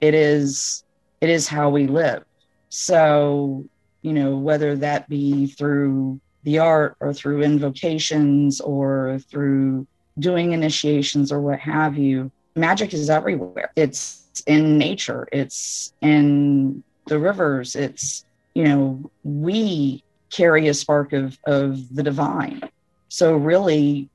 it 0.00 0.14
is 0.14 0.84
it 1.20 1.28
is 1.28 1.46
how 1.46 1.68
we 1.68 1.86
live. 1.86 2.24
So, 2.70 3.64
you 4.02 4.12
know, 4.12 4.36
whether 4.36 4.74
that 4.76 5.08
be 5.08 5.46
through 5.46 6.20
the 6.44 6.58
art 6.58 6.96
or 7.00 7.12
through 7.12 7.42
invocations 7.42 8.60
or 8.60 9.18
through 9.30 9.86
doing 10.18 10.52
initiations 10.52 11.30
or 11.30 11.40
what 11.40 11.58
have 11.58 11.98
you, 11.98 12.30
magic 12.56 12.94
is 12.94 13.10
everywhere. 13.10 13.70
It's 13.76 14.42
in 14.46 14.78
nature, 14.78 15.28
it's 15.32 15.92
in 16.00 16.82
the 17.06 17.18
rivers, 17.18 17.76
it's, 17.76 18.24
you 18.54 18.64
know, 18.64 19.10
we 19.24 20.02
carry 20.30 20.68
a 20.68 20.74
spark 20.74 21.12
of 21.12 21.38
of 21.44 21.94
the 21.94 22.02
divine. 22.02 22.62
So 23.08 23.34
really, 23.36 24.08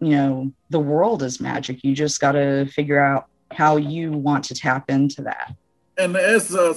you 0.00 0.10
know, 0.10 0.52
the 0.70 0.80
world 0.80 1.22
is 1.22 1.40
magic. 1.40 1.82
You 1.82 1.94
just 1.94 2.20
got 2.20 2.32
to 2.32 2.66
figure 2.66 3.00
out 3.00 3.26
how 3.52 3.76
you 3.76 4.12
want 4.12 4.44
to 4.44 4.54
tap 4.54 4.90
into 4.90 5.22
that. 5.22 5.54
And 5.96 6.16
as 6.16 6.54
a 6.54 6.74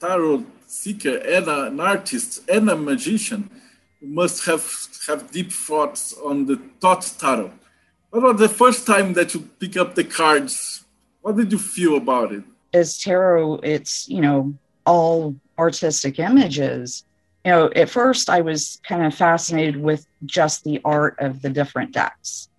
tarot 0.00 0.44
seeker 0.66 1.16
and 1.16 1.48
an 1.48 1.80
artist 1.80 2.48
and 2.48 2.68
a 2.68 2.76
magician, 2.76 3.50
you 4.00 4.08
must 4.08 4.44
have 4.44 4.88
have 5.06 5.30
deep 5.30 5.50
thoughts 5.50 6.14
on 6.24 6.44
the 6.46 6.60
thought 6.80 7.10
tarot. 7.18 7.50
What 8.10 8.22
was 8.22 8.38
the 8.38 8.48
first 8.48 8.86
time 8.86 9.14
that 9.14 9.34
you 9.34 9.40
pick 9.58 9.76
up 9.76 9.94
the 9.94 10.04
cards? 10.04 10.84
What 11.22 11.36
did 11.36 11.50
you 11.50 11.58
feel 11.58 11.96
about 11.96 12.32
it? 12.32 12.44
As 12.74 12.98
tarot, 12.98 13.60
it's 13.62 14.08
you 14.08 14.20
know 14.20 14.54
all 14.84 15.34
artistic 15.58 16.18
images, 16.18 17.04
you 17.48 17.54
know, 17.54 17.70
at 17.74 17.88
first 17.88 18.28
I 18.28 18.42
was 18.42 18.78
kind 18.86 19.06
of 19.06 19.14
fascinated 19.14 19.78
with 19.78 20.06
just 20.26 20.64
the 20.64 20.82
art 20.84 21.16
of 21.18 21.40
the 21.40 21.48
different 21.48 21.92
decks. 21.92 22.50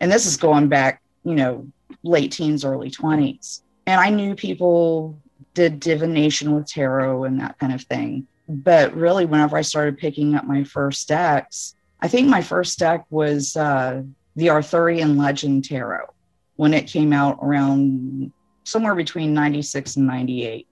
And 0.00 0.10
this 0.10 0.24
is 0.24 0.38
going 0.38 0.68
back, 0.68 1.02
you 1.22 1.34
know, 1.34 1.68
late 2.02 2.32
teens, 2.32 2.64
early 2.64 2.90
20s. 2.90 3.60
And 3.86 4.00
I 4.00 4.08
knew 4.08 4.34
people 4.34 5.20
did 5.52 5.80
divination 5.80 6.54
with 6.54 6.66
tarot 6.66 7.24
and 7.24 7.38
that 7.40 7.58
kind 7.58 7.74
of 7.74 7.82
thing. 7.82 8.26
But 8.48 8.94
really, 8.96 9.26
whenever 9.26 9.58
I 9.58 9.60
started 9.60 9.98
picking 9.98 10.34
up 10.34 10.46
my 10.46 10.64
first 10.64 11.08
decks, 11.08 11.74
I 12.00 12.08
think 12.08 12.26
my 12.26 12.40
first 12.40 12.78
deck 12.78 13.04
was 13.10 13.54
uh, 13.54 14.02
the 14.36 14.48
Arthurian 14.48 15.18
Legend 15.18 15.66
Tarot 15.66 16.06
when 16.56 16.72
it 16.72 16.86
came 16.86 17.12
out 17.12 17.38
around 17.42 18.32
somewhere 18.64 18.94
between 18.94 19.34
96 19.34 19.96
and 19.96 20.06
98 20.06 20.66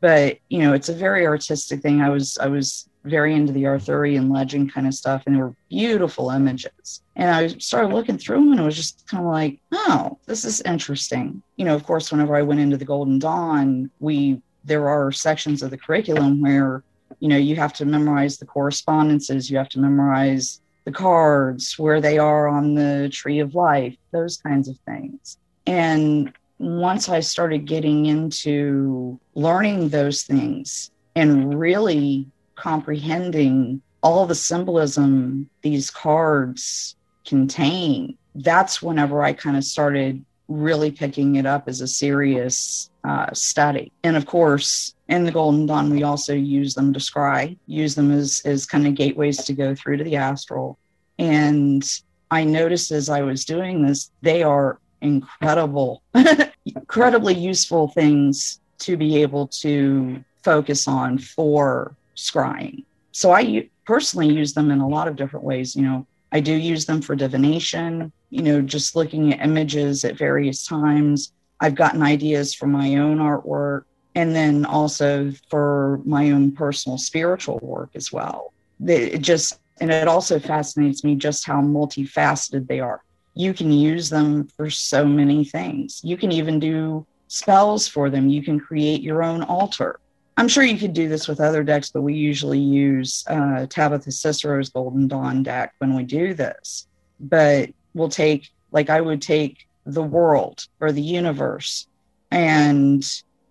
but 0.00 0.38
you 0.48 0.58
know 0.58 0.72
it's 0.72 0.88
a 0.88 0.94
very 0.94 1.26
artistic 1.26 1.80
thing 1.80 2.00
i 2.00 2.08
was 2.08 2.36
i 2.38 2.46
was 2.46 2.87
very 3.04 3.34
into 3.34 3.52
the 3.52 3.66
arthurian 3.66 4.28
legend 4.28 4.72
kind 4.72 4.86
of 4.86 4.94
stuff 4.94 5.22
and 5.26 5.34
they 5.34 5.40
were 5.40 5.54
beautiful 5.70 6.30
images 6.30 7.02
and 7.16 7.30
i 7.30 7.46
started 7.58 7.94
looking 7.94 8.18
through 8.18 8.36
them 8.36 8.52
and 8.52 8.60
it 8.60 8.64
was 8.64 8.76
just 8.76 9.06
kind 9.06 9.24
of 9.24 9.30
like 9.30 9.58
oh 9.72 10.18
this 10.26 10.44
is 10.44 10.60
interesting 10.62 11.42
you 11.56 11.64
know 11.64 11.74
of 11.74 11.84
course 11.84 12.10
whenever 12.10 12.36
i 12.36 12.42
went 12.42 12.60
into 12.60 12.76
the 12.76 12.84
golden 12.84 13.18
dawn 13.18 13.90
we 14.00 14.40
there 14.64 14.88
are 14.88 15.10
sections 15.12 15.62
of 15.62 15.70
the 15.70 15.78
curriculum 15.78 16.40
where 16.40 16.82
you 17.20 17.28
know 17.28 17.36
you 17.36 17.56
have 17.56 17.72
to 17.72 17.84
memorize 17.84 18.36
the 18.36 18.46
correspondences 18.46 19.50
you 19.50 19.56
have 19.56 19.68
to 19.68 19.78
memorize 19.78 20.60
the 20.88 20.94
cards, 20.94 21.78
where 21.78 22.00
they 22.00 22.16
are 22.16 22.48
on 22.48 22.74
the 22.74 23.10
tree 23.12 23.40
of 23.40 23.54
life, 23.54 23.94
those 24.10 24.38
kinds 24.38 24.68
of 24.68 24.78
things. 24.86 25.36
And 25.66 26.32
once 26.58 27.10
I 27.10 27.20
started 27.20 27.66
getting 27.66 28.06
into 28.06 29.20
learning 29.34 29.90
those 29.90 30.22
things 30.22 30.90
and 31.14 31.60
really 31.60 32.26
comprehending 32.58 33.80
all 34.02 34.26
the 34.26 34.34
symbolism 34.34 35.48
these 35.62 35.90
cards 35.90 36.96
contain, 37.24 38.16
that's 38.34 38.82
whenever 38.82 39.22
I 39.22 39.32
kind 39.32 39.56
of 39.56 39.64
started 39.64 40.24
really 40.48 40.90
picking 40.90 41.36
it 41.36 41.46
up 41.46 41.68
as 41.68 41.80
a 41.80 41.86
serious 41.86 42.90
uh, 43.04 43.32
study. 43.32 43.92
And 44.02 44.16
of 44.16 44.26
course, 44.26 44.94
in 45.08 45.24
the 45.24 45.30
Golden 45.30 45.66
Dawn, 45.66 45.90
we 45.90 46.02
also 46.02 46.34
use 46.34 46.74
them 46.74 46.92
to 46.92 46.98
scry, 46.98 47.56
use 47.66 47.94
them 47.94 48.10
as, 48.10 48.42
as 48.44 48.66
kind 48.66 48.86
of 48.86 48.94
gateways 48.94 49.44
to 49.44 49.52
go 49.52 49.74
through 49.74 49.98
to 49.98 50.04
the 50.04 50.16
astral. 50.16 50.78
And 51.18 51.82
I 52.30 52.44
noticed 52.44 52.90
as 52.90 53.08
I 53.08 53.22
was 53.22 53.44
doing 53.44 53.86
this, 53.86 54.10
they 54.22 54.42
are 54.42 54.78
incredible, 55.00 56.02
incredibly 56.64 57.34
useful 57.34 57.88
things 57.88 58.60
to 58.78 58.96
be 58.96 59.22
able 59.22 59.48
to 59.48 60.24
focus 60.42 60.88
on 60.88 61.18
for 61.18 61.94
scrying. 62.18 62.84
So 63.12 63.32
I 63.32 63.70
personally 63.86 64.28
use 64.28 64.52
them 64.52 64.70
in 64.70 64.80
a 64.80 64.88
lot 64.88 65.08
of 65.08 65.16
different 65.16 65.46
ways. 65.46 65.74
You 65.74 65.82
know, 65.82 66.06
I 66.32 66.40
do 66.40 66.52
use 66.52 66.84
them 66.84 67.00
for 67.00 67.14
divination, 67.16 68.12
you 68.30 68.42
know, 68.42 68.60
just 68.60 68.96
looking 68.96 69.32
at 69.32 69.44
images 69.44 70.04
at 70.04 70.18
various 70.18 70.66
times. 70.66 71.32
I've 71.60 71.74
gotten 71.74 72.02
ideas 72.02 72.54
for 72.54 72.66
my 72.66 72.96
own 72.96 73.18
artwork 73.18 73.84
and 74.14 74.34
then 74.34 74.66
also 74.66 75.32
for 75.48 76.00
my 76.04 76.30
own 76.32 76.52
personal 76.52 76.98
spiritual 76.98 77.58
work 77.62 77.90
as 77.94 78.12
well. 78.12 78.52
It 78.84 79.18
just, 79.18 79.60
and 79.80 79.90
it 79.90 80.08
also 80.08 80.38
fascinates 80.38 81.04
me 81.04 81.14
just 81.14 81.46
how 81.46 81.60
multifaceted 81.60 82.66
they 82.66 82.80
are. 82.80 83.02
You 83.34 83.54
can 83.54 83.70
use 83.70 84.10
them 84.10 84.48
for 84.56 84.68
so 84.70 85.04
many 85.04 85.44
things. 85.44 86.00
You 86.02 86.16
can 86.16 86.32
even 86.32 86.58
do 86.58 87.06
spells 87.28 87.86
for 87.86 88.10
them. 88.10 88.28
You 88.28 88.42
can 88.42 88.58
create 88.58 89.02
your 89.02 89.22
own 89.22 89.42
altar. 89.42 90.00
I'm 90.38 90.46
sure 90.46 90.62
you 90.62 90.78
could 90.78 90.92
do 90.92 91.08
this 91.08 91.26
with 91.26 91.40
other 91.40 91.64
decks, 91.64 91.90
but 91.90 92.02
we 92.02 92.14
usually 92.14 92.60
use 92.60 93.24
uh, 93.26 93.66
Tabatha 93.66 94.12
Cicero's 94.12 94.68
Golden 94.68 95.08
Dawn 95.08 95.42
deck 95.42 95.74
when 95.78 95.96
we 95.96 96.04
do 96.04 96.32
this. 96.32 96.86
But 97.18 97.70
we'll 97.92 98.08
take, 98.08 98.48
like, 98.70 98.88
I 98.88 99.00
would 99.00 99.20
take 99.20 99.66
the 99.84 100.02
world 100.02 100.68
or 100.78 100.92
the 100.92 101.02
universe, 101.02 101.88
and 102.30 103.04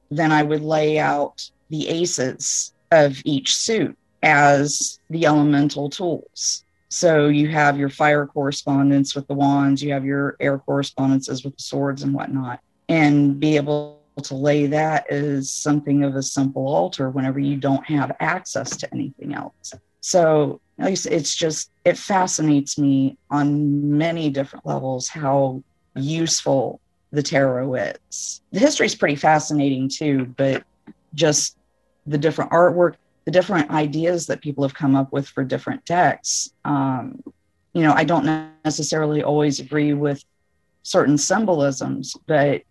then 0.10 0.32
I 0.32 0.44
would 0.44 0.62
lay 0.62 0.98
out 0.98 1.51
the 1.70 1.89
aces 1.89 2.74
of 2.91 3.22
each 3.25 3.53
suit 3.53 3.98
as 4.24 4.98
the 5.10 5.25
elemental 5.25 5.89
tools. 5.89 6.63
So 6.88 7.27
you 7.27 7.50
have 7.50 7.77
your 7.77 7.89
fire 7.89 8.25
correspondence 8.25 9.13
with 9.13 9.27
the 9.27 9.34
wands, 9.34 9.84
you 9.84 9.91
have 9.91 10.06
your 10.06 10.38
air 10.39 10.58
correspondences 10.58 11.44
with 11.44 11.58
the 11.58 11.63
swords 11.63 12.03
and 12.03 12.13
whatnot, 12.13 12.62
and 12.88 13.41
be 13.41 13.58
able 13.58 13.97
to 14.24 14.36
lay 14.36 14.68
that 14.68 15.10
as 15.12 15.52
something 15.52 16.04
of 16.04 16.16
a 16.16 16.24
simple 16.24 16.68
altar 16.68 17.10
whenever 17.10 17.40
you 17.40 17.56
don't 17.56 17.86
have 17.86 18.16
access 18.20 18.76
to 18.78 18.94
anything 18.94 19.34
else. 19.34 19.74
So 20.02 20.62
it's 20.80 21.36
just, 21.36 21.72
it 21.86 21.98
fascinates 21.98 22.78
me 22.78 23.18
on 23.30 23.98
many 23.98 24.30
different 24.30 24.66
levels 24.66 25.08
how 25.08 25.64
useful 25.96 26.80
the 27.12 27.24
tarot 27.24 27.74
is. 28.10 28.42
The 28.52 28.60
history 28.60 28.86
is 28.86 28.96
pretty 28.96 29.16
fascinating 29.16 29.90
too, 29.90 30.34
but 30.38 30.64
just 31.14 31.58
the 32.06 32.18
different 32.18 32.52
artwork, 32.52 32.96
the 33.26 33.32
different 33.32 33.72
ideas 33.72 34.28
that 34.28 34.42
people 34.42 34.64
have 34.64 34.74
come 34.74 34.96
up 34.96 35.12
with 35.12 35.28
for 35.28 35.44
different 35.44 35.84
decks. 35.86 36.52
Um, 36.64 37.22
you 37.74 37.82
know, 37.82 37.94
I 37.94 38.04
don't 38.04 38.54
necessarily 38.64 39.24
always 39.24 39.60
agree 39.60 39.94
with 39.94 40.24
certain 40.84 41.18
symbolisms, 41.18 42.16
but 42.27 42.62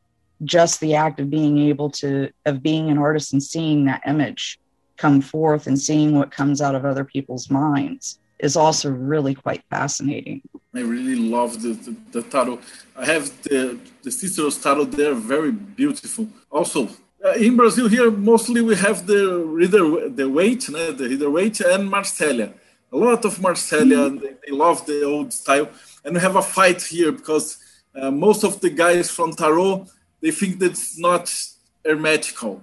just 0.44 0.81
the 0.81 0.94
act 0.94 1.20
of 1.20 1.31
being 1.31 1.59
able 1.59 1.90
to 1.90 2.31
of 2.44 2.62
being 2.62 2.90
an 2.90 2.99
artist 2.99 3.33
and 3.33 3.42
seeing 3.42 3.85
that 3.87 4.03
image 4.07 4.59
come 4.96 5.20
forth 5.20 5.66
and 5.66 5.79
seeing 5.79 6.18
what 6.18 6.31
comes 6.31 6.61
out 6.61 6.75
of 6.75 6.85
other 6.85 7.05
people's 7.05 7.51
minds 7.51 8.18
is 8.38 8.57
also 8.57 8.90
really 8.90 9.35
quite 9.35 9.62
fascinating. 9.70 10.42
I 10.75 10.81
really 10.81 11.16
love 11.16 11.62
the, 11.62 11.72
the, 11.72 11.96
the 12.12 12.22
tarot. 12.22 12.61
I 12.96 13.07
have 13.07 13.42
the, 13.42 13.79
the 14.03 14.11
Cicero's 14.11 14.59
tarot 14.59 14.85
there, 14.87 15.14
very 15.14 15.53
beautiful. 15.53 16.29
Also, 16.51 16.88
uh, 17.25 17.33
in 17.33 17.57
Brazil 17.57 17.88
here, 17.88 18.11
mostly 18.11 18.61
we 18.61 18.77
have 18.77 19.07
the 19.07 19.42
Rider, 19.44 20.09
the 20.11 20.29
Waite, 20.29 20.66
the 20.66 21.09
Rider 21.11 21.31
Waite 21.31 21.61
and 21.61 21.90
Marselha. 21.90 22.53
A 22.92 22.96
lot 22.96 23.25
of 23.25 23.38
Marselha, 23.38 24.11
mm-hmm. 24.11 24.18
they, 24.18 24.35
they, 24.46 24.53
love 24.53 24.85
the 24.87 25.03
old 25.03 25.33
style. 25.33 25.68
And 26.05 26.14
we 26.14 26.20
have 26.20 26.37
a 26.37 26.42
fight 26.42 26.83
here 26.83 27.12
because 27.12 27.59
uh, 27.94 28.11
most 28.11 28.44
of 28.44 28.61
the 28.61 28.70
guys 28.70 29.11
from 29.11 29.33
tarot, 29.33 29.87
they 30.27 30.33
think 30.33 30.59
that's 30.59 30.99
not 30.99 31.33
hermetical. 31.85 32.61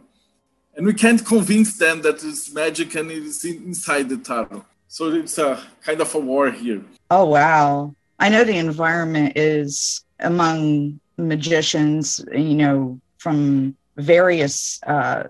And 0.76 0.86
we 0.86 0.94
can't 0.94 1.26
convince 1.26 1.78
them 1.78 2.02
that 2.02 2.16
it's 2.16 2.54
magic 2.54 2.94
and 2.96 3.10
it's 3.10 3.46
inside 3.46 4.10
the 4.10 4.18
tarot. 4.18 4.66
So 4.90 5.02
it's 5.14 5.38
a 5.38 5.64
kind 5.82 6.02
of 6.02 6.14
a 6.14 6.20
war 6.20 6.52
here. 6.52 6.82
Oh, 7.10 7.26
wow. 7.38 7.96
I 8.20 8.28
know 8.28 8.44
the 8.44 8.58
environment 8.58 9.38
is 9.38 10.04
among 10.20 11.00
magicians, 11.16 12.06
you 12.34 12.56
know, 12.56 13.00
from 13.18 13.78
various 13.96 14.58
uh, 14.86 15.24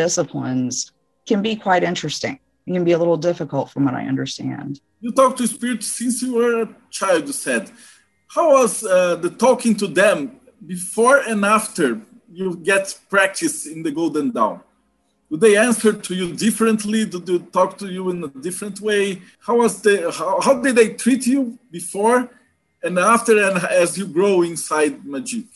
disciplines 0.00 0.90
can 1.28 1.42
be 1.42 1.54
quite 1.54 1.84
interesting. 1.84 2.38
It 2.66 2.72
can 2.72 2.84
be 2.84 2.92
a 2.92 2.98
little 2.98 3.18
difficult 3.18 3.70
from 3.70 3.84
what 3.84 3.94
I 3.94 4.06
understand. 4.06 4.80
You 5.02 5.12
talk 5.12 5.36
to 5.36 5.46
spirits 5.46 5.88
since 5.88 6.22
you 6.22 6.32
were 6.36 6.62
a 6.62 6.68
child, 6.90 7.26
you 7.26 7.34
said. 7.34 7.70
How 8.34 8.52
was 8.52 8.82
uh, 8.84 9.16
the 9.16 9.28
talking 9.28 9.74
to 9.76 9.86
them 9.86 10.40
before 10.66 11.18
and 11.18 11.44
after 11.44 12.00
you 12.32 12.56
get 12.56 12.98
practice 13.08 13.66
in 13.66 13.82
the 13.82 13.90
Golden 13.90 14.30
Dawn? 14.30 14.60
Do 15.30 15.36
they 15.36 15.56
answer 15.56 15.92
to 15.92 16.14
you 16.14 16.32
differently? 16.34 17.04
Do 17.06 17.18
they 17.18 17.38
talk 17.38 17.78
to 17.78 17.88
you 17.88 18.10
in 18.10 18.22
a 18.24 18.28
different 18.28 18.80
way? 18.80 19.22
How 19.40 19.56
was 19.56 19.82
the 19.82 20.10
how, 20.10 20.40
how 20.40 20.60
did 20.60 20.76
they 20.76 20.90
treat 20.94 21.26
you 21.26 21.58
before 21.70 22.30
and 22.82 22.98
after 22.98 23.42
and 23.42 23.58
as 23.64 23.96
you 23.98 24.06
grow 24.06 24.42
inside 24.42 25.04
Magic? 25.04 25.46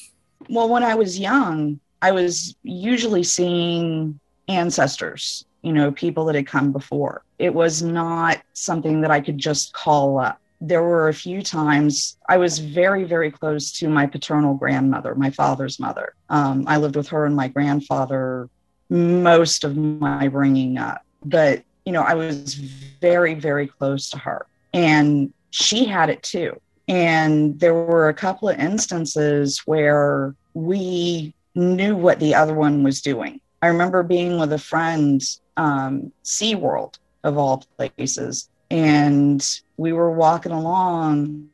Well, 0.49 0.69
when 0.69 0.83
I 0.83 0.95
was 0.95 1.19
young, 1.19 1.79
I 2.01 2.13
was 2.13 2.57
usually 2.63 3.23
seeing 3.23 4.19
ancestors, 4.49 5.45
you 5.63 5.73
know, 5.73 5.93
people 5.93 6.25
that 6.27 6.35
had 6.35 6.47
come 6.47 6.73
before. 6.73 7.23
It 7.39 7.53
was 7.53 7.83
not 7.83 8.41
something 8.55 9.03
that 9.03 9.11
I 9.11 9.21
could 9.21 9.39
just 9.39 9.73
call 9.73 10.19
up 10.19 10.41
there 10.61 10.83
were 10.83 11.09
a 11.09 11.15
few 11.15 11.43
times 11.43 12.17
I 12.29 12.37
was 12.37 12.59
very, 12.59 13.05
very 13.05 13.31
close 13.31 13.73
to 13.79 13.89
my 13.89 14.07
paternal 14.07 14.55
grandmother, 14.55 15.15
my 15.15 15.31
father's 15.31 15.79
mother. 15.79 16.15
Um, 16.29 16.65
I 16.67 16.79
lived 16.79 16.97
with 16.97 17.09
her 17.09 17.27
and 17.27 17.37
my 17.37 17.49
grandfather 17.49 18.49
most 18.91 19.65
of 19.65 19.77
my 19.77 20.29
bringing 20.29 20.79
up, 20.79 21.05
but 21.25 21.63
you 21.85 21.93
know, 21.93 22.03
I 22.03 22.15
was 22.15 22.55
very, 22.55 23.35
very 23.35 23.67
close 23.67 24.11
to 24.11 24.19
her, 24.19 24.47
and 24.75 25.33
she 25.51 25.85
had 25.87 26.11
it 26.11 26.23
too. 26.23 26.61
And 26.87 27.59
there 27.61 27.75
were 27.75 28.09
a 28.09 28.15
couple 28.15 28.49
of 28.49 28.59
instances 28.59 29.63
where 29.65 30.35
we 30.55 31.35
knew 31.55 31.97
what 31.97 32.21
the 32.21 32.35
other 32.35 32.55
one 32.55 32.83
was 32.83 33.01
doing. 33.01 33.41
I 33.63 33.69
remember 33.69 34.03
being 34.03 34.39
with 34.39 34.53
a 34.53 34.59
friend, 34.59 35.23
um, 35.57 36.13
SeaWorld 36.25 36.99
of 37.25 37.39
all 37.39 37.65
places, 37.77 38.49
and 38.71 39.43
we 39.79 39.93
were 39.93 40.11
walking 40.11 40.53
along 40.53 41.49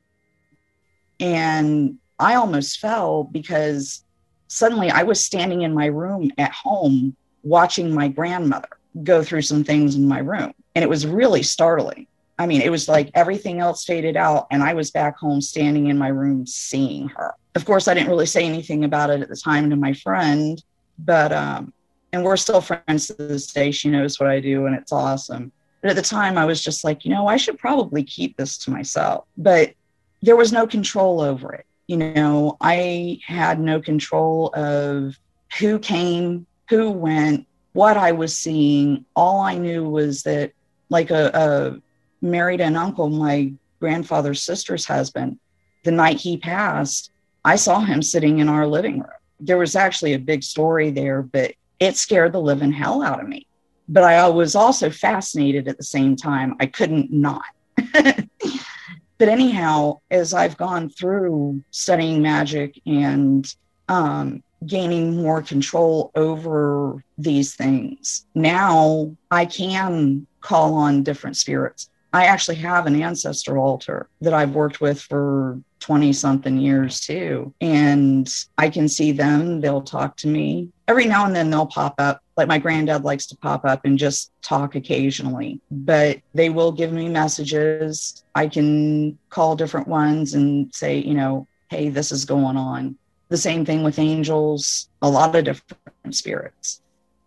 and 1.20 1.98
I 2.18 2.34
almost 2.34 2.80
fell 2.80 3.24
because 3.24 4.04
suddenly 4.48 4.90
I 4.90 5.04
was 5.04 5.22
standing 5.22 5.62
in 5.62 5.74
my 5.74 5.86
room 5.86 6.32
at 6.38 6.50
home 6.50 7.14
watching 7.42 7.94
my 7.94 8.08
grandmother 8.08 8.68
go 9.02 9.22
through 9.22 9.42
some 9.42 9.62
things 9.62 9.94
in 9.94 10.08
my 10.08 10.18
room. 10.18 10.52
And 10.74 10.82
it 10.82 10.88
was 10.88 11.06
really 11.06 11.42
startling. 11.42 12.06
I 12.38 12.46
mean, 12.46 12.62
it 12.62 12.70
was 12.70 12.88
like 12.88 13.10
everything 13.14 13.60
else 13.60 13.84
faded 13.84 14.16
out, 14.16 14.48
and 14.50 14.62
I 14.62 14.74
was 14.74 14.90
back 14.90 15.16
home 15.16 15.40
standing 15.40 15.86
in 15.86 15.96
my 15.96 16.08
room 16.08 16.46
seeing 16.46 17.08
her. 17.08 17.34
Of 17.54 17.64
course, 17.64 17.86
I 17.86 17.94
didn't 17.94 18.08
really 18.08 18.26
say 18.26 18.44
anything 18.44 18.84
about 18.84 19.10
it 19.10 19.20
at 19.20 19.28
the 19.28 19.36
time 19.36 19.70
to 19.70 19.76
my 19.76 19.92
friend, 19.92 20.62
but, 20.98 21.32
um, 21.32 21.72
and 22.12 22.24
we're 22.24 22.36
still 22.36 22.60
friends 22.60 23.06
to 23.06 23.14
this 23.14 23.52
day. 23.52 23.70
She 23.70 23.88
knows 23.88 24.18
what 24.18 24.28
I 24.28 24.40
do, 24.40 24.66
and 24.66 24.74
it's 24.74 24.90
awesome. 24.90 25.52
But 25.84 25.90
at 25.90 25.96
the 25.96 26.02
time, 26.02 26.38
I 26.38 26.46
was 26.46 26.64
just 26.64 26.82
like, 26.82 27.04
you 27.04 27.10
know, 27.10 27.26
I 27.26 27.36
should 27.36 27.58
probably 27.58 28.02
keep 28.02 28.38
this 28.38 28.56
to 28.56 28.70
myself. 28.70 29.26
But 29.36 29.74
there 30.22 30.34
was 30.34 30.50
no 30.50 30.66
control 30.66 31.20
over 31.20 31.52
it. 31.52 31.66
You 31.88 31.98
know, 31.98 32.56
I 32.58 33.20
had 33.26 33.60
no 33.60 33.82
control 33.82 34.50
of 34.54 35.18
who 35.58 35.78
came, 35.78 36.46
who 36.70 36.90
went, 36.90 37.46
what 37.74 37.98
I 37.98 38.12
was 38.12 38.34
seeing. 38.34 39.04
All 39.14 39.42
I 39.42 39.58
knew 39.58 39.86
was 39.86 40.22
that, 40.22 40.52
like 40.88 41.10
a, 41.10 41.30
a 41.34 42.24
married 42.24 42.62
an 42.62 42.76
uncle, 42.76 43.10
my 43.10 43.52
grandfather's 43.78 44.42
sister's 44.42 44.86
husband, 44.86 45.38
the 45.82 45.90
night 45.90 46.16
he 46.18 46.38
passed, 46.38 47.12
I 47.44 47.56
saw 47.56 47.80
him 47.80 48.00
sitting 48.00 48.38
in 48.38 48.48
our 48.48 48.66
living 48.66 49.00
room. 49.00 49.20
There 49.38 49.58
was 49.58 49.76
actually 49.76 50.14
a 50.14 50.18
big 50.18 50.44
story 50.44 50.90
there, 50.90 51.20
but 51.20 51.52
it 51.78 51.98
scared 51.98 52.32
the 52.32 52.40
living 52.40 52.72
hell 52.72 53.02
out 53.02 53.20
of 53.20 53.28
me 53.28 53.46
but 53.88 54.04
I 54.04 54.28
was 54.28 54.54
also 54.54 54.90
fascinated 54.90 55.68
at 55.68 55.76
the 55.76 55.84
same 55.84 56.16
time. 56.16 56.56
I 56.60 56.66
couldn't 56.66 57.12
not. 57.12 57.42
but 57.92 59.28
anyhow, 59.28 60.00
as 60.10 60.34
I've 60.34 60.56
gone 60.56 60.88
through 60.88 61.62
studying 61.70 62.22
magic 62.22 62.80
and 62.86 63.52
um, 63.88 64.42
gaining 64.66 65.16
more 65.16 65.42
control 65.42 66.10
over 66.14 67.04
these 67.18 67.54
things, 67.54 68.26
now 68.34 69.14
I 69.30 69.46
can 69.46 70.26
call 70.40 70.74
on 70.74 71.02
different 71.02 71.36
spirits. 71.36 71.90
I 72.12 72.26
actually 72.26 72.56
have 72.56 72.86
an 72.86 73.02
ancestor 73.02 73.58
altar 73.58 74.08
that 74.20 74.32
I've 74.32 74.54
worked 74.54 74.80
with 74.80 75.00
for 75.00 75.58
20 75.80 76.12
something 76.12 76.56
years 76.56 77.00
too. 77.00 77.52
And 77.60 78.32
I 78.56 78.70
can 78.70 78.88
see 78.88 79.12
them, 79.12 79.60
they'll 79.60 79.82
talk 79.82 80.16
to 80.18 80.28
me. 80.28 80.70
Every 80.86 81.06
now 81.06 81.26
and 81.26 81.34
then 81.34 81.50
they'll 81.50 81.66
pop 81.66 81.96
up. 81.98 82.22
Like 82.36 82.48
my 82.48 82.58
granddad 82.58 83.04
likes 83.04 83.26
to 83.26 83.36
pop 83.36 83.64
up 83.64 83.84
and 83.84 83.98
just 83.98 84.32
talk 84.42 84.74
occasionally, 84.74 85.60
but 85.70 86.20
they 86.34 86.50
will 86.50 86.72
give 86.72 86.92
me 86.92 87.08
messages. 87.08 88.24
I 88.34 88.48
can 88.48 89.18
call 89.30 89.54
different 89.54 89.86
ones 89.86 90.34
and 90.34 90.74
say, 90.74 90.98
you 90.98 91.14
know, 91.14 91.46
hey, 91.68 91.90
this 91.90 92.10
is 92.10 92.24
going 92.24 92.56
on. 92.56 92.96
The 93.28 93.36
same 93.36 93.64
thing 93.64 93.82
with 93.82 93.98
angels, 93.98 94.88
a 95.00 95.08
lot 95.08 95.34
of 95.34 95.44
different 95.44 96.14
spirits. 96.14 96.82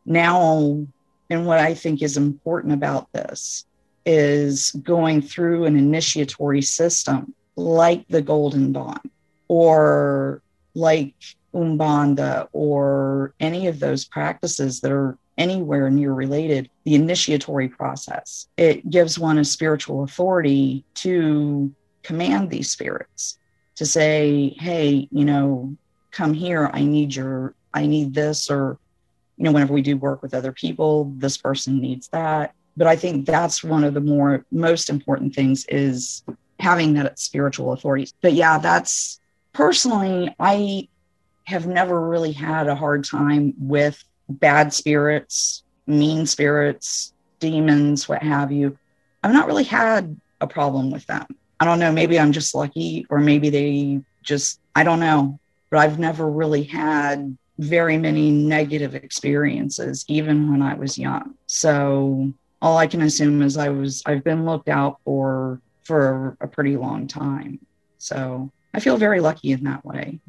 Now, 0.05 0.85
and 1.29 1.45
what 1.45 1.59
I 1.59 1.73
think 1.73 2.01
is 2.01 2.17
important 2.17 2.73
about 2.73 3.11
this 3.11 3.65
is 4.05 4.71
going 4.83 5.21
through 5.21 5.65
an 5.65 5.77
initiatory 5.77 6.61
system 6.61 7.33
like 7.57 8.07
the 8.07 8.21
Golden 8.21 8.71
Dawn 8.71 9.01
or 9.47 10.41
like 10.73 11.15
Umbanda 11.57 12.47
or 12.53 13.33
any 13.39 13.67
of 13.67 13.79
those 13.79 14.05
practices 14.05 14.79
that 14.81 14.91
are 14.91 15.17
anywhere 15.37 15.89
near 15.89 16.13
related, 16.13 16.69
the 16.83 16.95
initiatory 16.95 17.67
process. 17.69 18.47
It 18.57 18.89
gives 18.89 19.19
one 19.19 19.37
a 19.37 19.45
spiritual 19.45 20.03
authority 20.03 20.83
to 20.95 21.73
command 22.03 22.49
these 22.49 22.71
spirits, 22.71 23.37
to 23.75 23.85
say, 23.85 24.55
hey, 24.59 25.07
you 25.11 25.25
know, 25.25 25.75
come 26.11 26.33
here, 26.33 26.69
I 26.73 26.83
need 26.83 27.15
your, 27.15 27.53
I 27.73 27.85
need 27.85 28.13
this, 28.13 28.49
or, 28.49 28.79
you 29.37 29.43
know, 29.43 29.51
whenever 29.51 29.73
we 29.73 29.81
do 29.81 29.97
work 29.97 30.21
with 30.21 30.33
other 30.33 30.51
people, 30.51 31.13
this 31.17 31.37
person 31.37 31.79
needs 31.79 32.07
that 32.09 32.53
but 32.77 32.85
I 32.85 32.95
think 32.95 33.25
that's 33.25 33.63
one 33.63 33.83
of 33.83 33.95
the 33.95 33.99
more 33.99 34.45
most 34.51 34.89
important 34.89 35.33
things 35.33 35.65
is 35.65 36.23
having 36.59 36.93
that 36.93 37.19
spiritual 37.19 37.73
authority. 37.73 38.09
But 38.21 38.33
yeah, 38.33 38.59
that's 38.59 39.19
personally, 39.51 40.33
I 40.39 40.87
have 41.47 41.65
never 41.65 42.10
really 42.10 42.33
had 42.33 42.67
a 42.67 42.75
hard 42.75 43.05
time 43.05 43.53
with 43.57 44.03
bad 44.27 44.73
spirits, 44.73 45.63
mean 45.88 46.25
spirits, 46.25 47.13
demons, 47.39 48.10
what 48.10 48.21
have 48.21 48.51
you. 48.51 48.77
I've 49.23 49.31
not 49.31 49.47
really 49.47 49.63
had 49.63 50.19
a 50.41 50.47
problem 50.47 50.91
with 50.91 51.05
them. 51.05 51.25
I 51.62 51.65
don't 51.65 51.79
know, 51.79 51.91
maybe 51.91 52.19
I'm 52.19 52.33
just 52.33 52.53
lucky 52.53 53.05
or 53.10 53.19
maybe 53.19 53.49
they 53.49 54.01
just, 54.23 54.60
I 54.75 54.83
don't 54.83 54.99
know, 54.99 55.39
but 55.69 55.79
I've 55.79 55.97
never 55.97 56.29
really 56.29 56.63
had 56.63 57.38
very 57.60 57.97
many 57.97 58.29
negative 58.29 58.93
experiences, 58.93 60.03
even 60.10 60.51
when 60.51 60.62
I 60.62 60.73
was 60.73 60.97
young. 60.97 61.36
So 61.47 62.33
all 62.62 62.77
I 62.77 62.88
can 62.88 63.03
assume 63.03 63.41
is 63.41 63.57
I 63.57 63.69
was 63.69 64.03
I've 64.05 64.23
been 64.23 64.45
looked 64.45 64.67
out 64.67 64.99
for 65.05 65.62
for 65.86 66.36
a 66.41 66.47
pretty 66.47 66.75
long 66.75 67.07
time. 67.07 67.65
So 67.99 68.51
I 68.73 68.81
feel 68.81 68.97
very 68.97 69.21
lucky 69.21 69.53
in 69.53 69.63
that 69.63 69.86
way. 69.86 70.19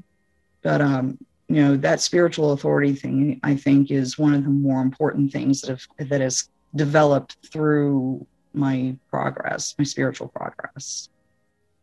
But 0.68 0.82
um, 0.82 1.16
you 1.48 1.62
know, 1.62 1.78
that 1.78 2.02
spiritual 2.02 2.52
authority 2.52 2.92
thing 2.92 3.40
I 3.42 3.56
think 3.56 3.90
is 3.90 4.18
one 4.18 4.34
of 4.34 4.44
the 4.44 4.50
more 4.50 4.82
important 4.82 5.32
things 5.32 5.62
that 5.62 5.70
have 5.70 6.10
that 6.10 6.20
has 6.20 6.50
developed 6.76 7.38
through 7.50 8.26
my 8.52 8.94
progress, 9.08 9.74
my 9.78 9.84
spiritual 9.84 10.28
progress. 10.28 11.08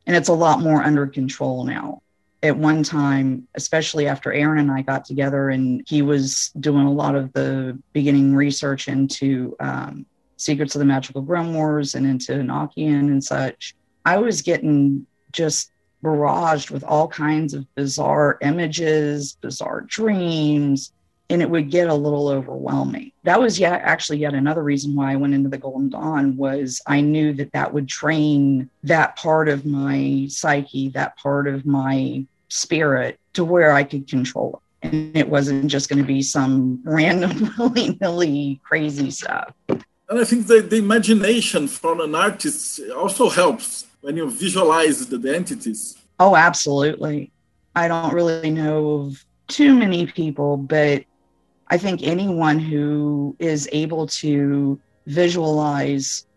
And 0.06 0.15
it's 0.15 0.30
a 0.30 0.34
lot 0.34 0.60
more 0.60 0.84
under 0.84 1.08
control 1.08 1.63
now. 1.63 2.04
At 2.43 2.56
one 2.56 2.84
time, 2.84 3.48
especially 3.56 4.08
after 4.08 4.32
Aaron 4.32 4.60
and 4.60 4.71
I 4.71 4.84
got 4.84 5.04
together, 5.04 5.50
and 5.50 5.82
he 5.88 6.04
was 6.04 6.52
doing 6.60 6.86
a 6.86 6.91
lot 6.91 7.15
of 7.15 7.34
the 7.34 7.76
beginning 7.91 8.36
research 8.36 8.88
into 8.88 9.56
um, 9.60 10.06
Secrets 10.38 10.76
of 10.76 10.80
the 10.80 10.86
Magical 10.86 11.24
Grimoires 11.24 11.95
and 11.95 12.06
into 12.06 12.34
Enochian 12.34 13.10
and 13.10 13.24
such, 13.24 13.74
I 14.06 14.17
was 14.17 14.43
getting 14.43 15.08
just 15.32 15.71
barraged 16.06 16.70
with 16.70 16.84
all 16.84 17.08
kinds 17.08 17.54
of 17.54 17.65
bizarre 17.74 18.38
images, 18.41 19.38
bizarre 19.41 19.82
dreams, 19.82 20.91
and 21.30 21.41
it 21.41 21.50
would 21.50 21.72
get 21.72 21.89
a 21.89 21.94
little 21.94 22.28
overwhelming. 22.28 23.12
That 23.24 23.39
was 23.39 23.60
yet 23.60 23.82
actually 23.82 24.20
yet 24.20 24.36
another 24.36 24.62
reason 24.62 24.96
why 24.96 25.12
I 25.12 25.15
went 25.15 25.34
into 25.34 25.50
the 25.50 25.58
Golden 25.58 25.89
Dawn 25.89 26.38
was 26.38 26.82
I 26.86 27.02
knew 27.02 27.34
that 27.34 27.52
that 27.54 27.74
would 27.74 27.88
train 27.88 28.70
that 28.84 29.15
part 29.15 29.50
of 29.50 29.65
my 29.65 30.28
psyche, 30.30 30.89
that 30.89 31.18
part 31.18 31.48
of 31.48 31.65
my 31.65 32.26
spirit 32.50 33.20
to 33.34 33.44
where 33.44 33.72
I 33.72 33.84
could 33.84 34.08
control 34.08 34.62
it. 34.84 34.88
And 34.88 35.18
it 35.18 35.28
wasn't 35.28 35.65
just 35.68 35.89
going 35.89 36.00
to 36.00 36.08
be 36.08 36.22
some 36.22 36.82
random 36.86 37.52
willy-nilly 37.58 38.62
crazy 38.63 39.10
stuff. 39.10 39.52
And 39.68 40.20
I 40.20 40.24
think 40.24 40.46
the, 40.46 40.62
the 40.62 40.78
imagination 40.78 41.68
from 41.68 42.00
an 42.00 42.13
artist 42.13 42.80
also 42.96 43.30
helps 43.30 43.88
when 44.06 44.15
you 44.15 44.30
visualize 44.30 45.08
the, 45.08 45.36
entities. 45.36 45.98
Oh, 46.20 46.36
absolutely. 46.36 47.32
I 47.76 47.88
don't 47.88 48.13
really 48.13 48.52
know 48.52 49.02
of 49.02 49.26
too 49.48 49.74
many 49.74 50.06
people, 50.06 50.58
but 50.58 51.04
I 51.70 51.80
think 51.80 52.04
anyone 52.04 52.60
who 52.60 53.36
is 53.39 53.68
able 53.72 54.06
to 54.22 54.80
visualize 55.08 56.28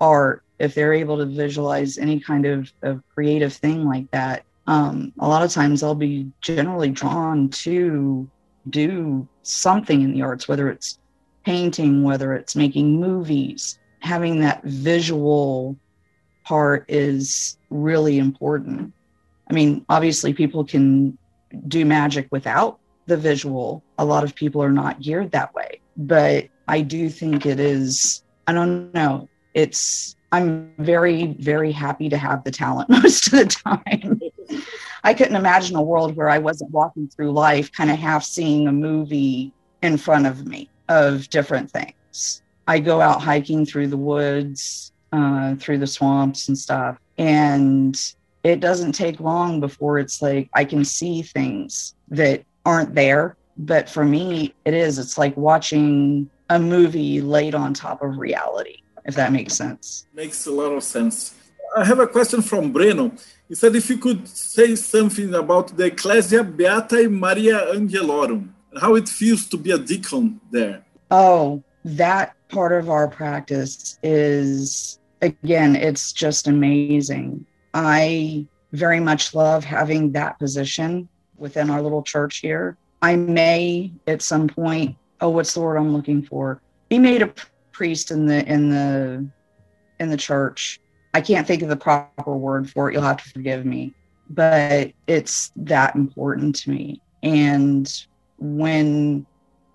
art, 0.00 0.44
if 0.60 0.74
they're 0.74 0.92
able 0.92 1.18
to 1.18 1.26
visualize 1.26 1.98
any 1.98 2.20
kind 2.20 2.46
of, 2.46 2.72
of 2.82 3.02
creative 3.12 3.52
thing 3.52 3.84
like 3.84 4.08
that, 4.12 4.44
um, 4.68 5.12
a 5.18 5.26
lot 5.26 5.42
of 5.42 5.50
times 5.50 5.80
they'll 5.80 5.96
be 5.96 6.30
generally 6.40 6.90
drawn 6.90 7.48
to 7.48 8.30
do 8.70 9.26
something 9.42 10.02
in 10.02 10.12
the 10.12 10.22
arts, 10.22 10.46
whether 10.46 10.70
it's 10.70 11.00
painting, 11.44 12.04
whether 12.04 12.34
it's 12.34 12.54
making 12.54 13.00
movies, 13.00 13.80
having 13.98 14.38
that 14.40 14.62
visual 14.62 15.76
part 16.46 16.84
is 16.88 17.58
really 17.70 18.18
important. 18.18 18.92
I 19.50 19.52
mean, 19.52 19.84
obviously, 19.88 20.32
people 20.32 20.64
can 20.64 21.18
do 21.68 21.84
magic 21.84 22.28
without 22.30 22.78
the 23.06 23.16
visual. 23.16 23.82
A 23.98 24.04
lot 24.04 24.24
of 24.24 24.34
people 24.34 24.62
are 24.62 24.72
not 24.72 25.00
geared 25.00 25.32
that 25.32 25.54
way. 25.54 25.80
But 25.96 26.48
I 26.68 26.80
do 26.80 27.08
think 27.08 27.46
it 27.46 27.60
is, 27.60 28.22
I 28.46 28.52
don't 28.52 28.92
know, 28.94 29.28
it's, 29.54 30.16
I'm 30.32 30.72
very, 30.78 31.36
very 31.38 31.72
happy 31.72 32.08
to 32.08 32.16
have 32.16 32.44
the 32.44 32.50
talent 32.50 32.90
most 32.90 33.32
of 33.32 33.38
the 33.38 33.46
time. 33.46 34.20
I 35.04 35.14
couldn't 35.14 35.36
imagine 35.36 35.76
a 35.76 35.82
world 35.82 36.16
where 36.16 36.28
I 36.28 36.38
wasn't 36.38 36.72
walking 36.72 37.08
through 37.08 37.32
life 37.32 37.72
kind 37.72 37.90
of 37.90 37.98
half 37.98 38.24
seeing 38.24 38.66
a 38.66 38.72
movie 38.72 39.52
in 39.82 39.96
front 39.96 40.26
of 40.26 40.46
me 40.46 40.68
of 40.88 41.28
different 41.30 41.70
things. 41.70 42.42
I 42.66 42.80
go 42.80 43.00
out 43.00 43.22
hiking 43.22 43.64
through 43.64 43.86
the 43.88 43.96
woods, 43.96 44.92
uh, 45.12 45.54
through 45.56 45.78
the 45.78 45.86
swamps 45.86 46.48
and 46.48 46.58
stuff. 46.58 46.98
And 47.18 47.98
it 48.44 48.60
doesn't 48.60 48.92
take 48.92 49.20
long 49.20 49.60
before 49.60 49.98
it's 49.98 50.22
like 50.22 50.48
I 50.54 50.64
can 50.64 50.84
see 50.84 51.22
things 51.22 51.94
that 52.08 52.44
aren't 52.64 52.94
there. 52.94 53.36
But 53.58 53.88
for 53.88 54.04
me, 54.04 54.54
it 54.64 54.74
is. 54.74 54.98
It's 54.98 55.16
like 55.16 55.36
watching 55.36 56.28
a 56.50 56.58
movie 56.58 57.20
laid 57.20 57.54
on 57.54 57.72
top 57.72 58.02
of 58.02 58.18
reality, 58.18 58.82
if 59.04 59.14
that 59.14 59.32
makes 59.32 59.54
sense. 59.54 60.06
Makes 60.14 60.46
a 60.46 60.52
lot 60.52 60.72
of 60.72 60.82
sense. 60.82 61.34
I 61.76 61.84
have 61.84 61.98
a 61.98 62.06
question 62.06 62.42
from 62.42 62.72
Breno. 62.72 63.18
He 63.48 63.54
said 63.54 63.74
if 63.74 63.88
you 63.88 63.98
could 63.98 64.28
say 64.28 64.76
something 64.76 65.34
about 65.34 65.76
the 65.76 65.86
Ecclesia 65.86 66.44
Beata 66.44 67.08
Maria 67.08 67.74
Angelorum 67.74 68.50
how 68.80 68.94
it 68.94 69.08
feels 69.08 69.46
to 69.46 69.56
be 69.56 69.70
a 69.70 69.78
deacon 69.78 70.40
there. 70.50 70.84
Oh, 71.10 71.62
that 71.84 72.35
part 72.48 72.72
of 72.72 72.90
our 72.90 73.08
practice 73.08 73.98
is, 74.02 74.98
again, 75.22 75.76
it's 75.76 76.12
just 76.12 76.48
amazing. 76.48 77.44
I 77.74 78.46
very 78.72 79.00
much 79.00 79.34
love 79.34 79.64
having 79.64 80.12
that 80.12 80.38
position 80.38 81.08
within 81.36 81.70
our 81.70 81.82
little 81.82 82.02
church 82.02 82.38
here. 82.38 82.76
I 83.02 83.16
may 83.16 83.92
at 84.06 84.22
some 84.22 84.48
point, 84.48 84.96
oh, 85.20 85.30
what's 85.30 85.54
the 85.54 85.60
word 85.60 85.76
I'm 85.76 85.92
looking 85.92 86.22
for? 86.22 86.60
Be 86.88 86.98
made 86.98 87.22
a 87.22 87.32
priest 87.72 88.10
in 88.10 88.26
the 88.26 88.44
in 88.46 88.70
the 88.70 89.26
in 90.00 90.10
the 90.10 90.16
church. 90.16 90.80
I 91.14 91.20
can't 91.20 91.46
think 91.46 91.62
of 91.62 91.68
the 91.68 91.76
proper 91.76 92.36
word 92.36 92.70
for 92.70 92.88
it. 92.88 92.94
You'll 92.94 93.02
have 93.02 93.22
to 93.22 93.30
forgive 93.30 93.64
me, 93.64 93.94
but 94.30 94.92
it's 95.06 95.52
that 95.56 95.94
important 95.94 96.56
to 96.56 96.70
me. 96.70 97.00
And 97.22 97.90
when 98.38 99.26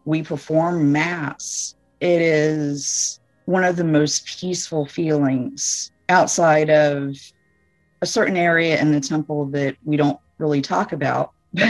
we 0.06 0.24
perform 0.24 0.92
Mass, 0.92 1.76
it 2.02 2.22
is 2.22 3.20
one 3.46 3.64
of 3.64 3.76
the 3.76 3.84
most 3.84 4.26
peaceful 4.26 4.86
feelings 4.86 5.92
outside 6.10 6.70
of 6.70 7.16
a 8.02 8.06
certain 8.06 8.36
area 8.36 8.80
in 8.82 8.92
the 8.92 9.00
temple 9.00 9.46
that 9.46 9.78
we 9.86 9.96
don't 9.96 10.20
really 10.40 10.62
talk 10.62 10.92
about. 10.92 11.32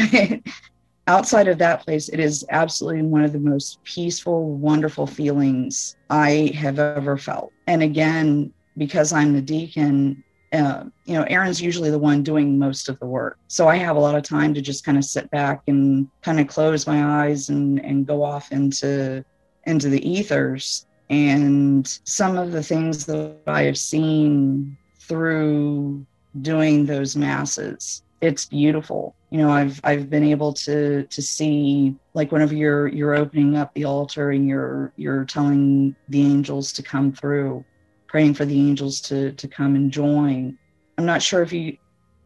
Outside 1.08 1.48
of 1.48 1.58
that 1.58 1.82
place, 1.82 2.08
it 2.10 2.20
is 2.20 2.46
absolutely 2.52 3.02
one 3.02 3.24
of 3.24 3.34
the 3.34 3.40
most 3.40 3.84
peaceful, 3.84 4.56
wonderful 4.56 5.06
feelings 5.06 5.98
I 6.10 6.52
have 6.56 6.80
ever 6.80 7.18
felt. 7.18 7.52
And 7.68 7.84
again, 7.84 8.54
because 8.78 9.12
I'm 9.12 9.34
the 9.34 9.42
deacon, 9.42 10.24
uh, 10.54 10.86
you 11.06 11.16
know, 11.16 11.24
Aaron's 11.24 11.62
usually 11.62 11.90
the 11.90 12.00
one 12.00 12.24
doing 12.24 12.58
most 12.58 12.88
of 12.88 13.00
the 13.00 13.06
work. 13.06 13.38
So 13.48 13.68
I 13.68 13.76
have 13.78 13.98
a 13.98 14.00
lot 14.00 14.16
of 14.16 14.24
time 14.24 14.54
to 14.54 14.62
just 14.62 14.86
kind 14.86 14.98
of 14.98 15.04
sit 15.04 15.30
back 15.32 15.64
and 15.68 16.08
kind 16.22 16.40
of 16.40 16.48
close 16.48 16.88
my 16.88 17.26
eyes 17.26 17.50
and, 17.50 17.84
and 17.84 18.06
go 18.06 18.24
off 18.24 18.52
into, 18.52 19.26
into 19.66 19.90
the 19.90 20.08
ethers. 20.08 20.86
And 21.10 21.88
some 22.06 22.38
of 22.38 22.52
the 22.52 22.64
things 22.64 23.06
that 23.08 23.36
I 23.48 23.64
have 23.64 23.78
seen 23.78 24.78
through 25.00 26.06
doing 26.42 26.86
those 26.86 27.16
masses, 27.16 28.04
it's 28.22 28.46
beautiful. 28.46 29.16
You 29.30 29.40
know, 29.40 29.50
I've 29.50 29.82
I've 29.84 30.10
been 30.10 30.24
able 30.24 30.54
to 30.54 31.04
to 31.04 31.22
see 31.22 31.96
like 32.14 32.32
whenever 32.32 32.54
you're 32.54 32.88
you're 32.88 33.16
opening 33.16 33.58
up 33.58 33.74
the 33.74 33.86
altar 33.86 34.32
and 34.32 34.48
you're 34.48 34.94
you're 34.96 35.26
telling 35.26 35.96
the 36.10 36.22
angels 36.22 36.72
to 36.74 36.84
come 36.84 37.12
through 37.12 37.66
praying 38.08 38.34
for 38.34 38.46
the 38.46 38.60
angels 38.60 39.00
to 39.02 39.32
to 39.34 39.48
come 39.48 39.76
and 39.76 39.92
join. 39.92 40.58
I'm 40.98 41.06
not 41.06 41.22
sure 41.22 41.42
if 41.42 41.52
you 41.52 41.78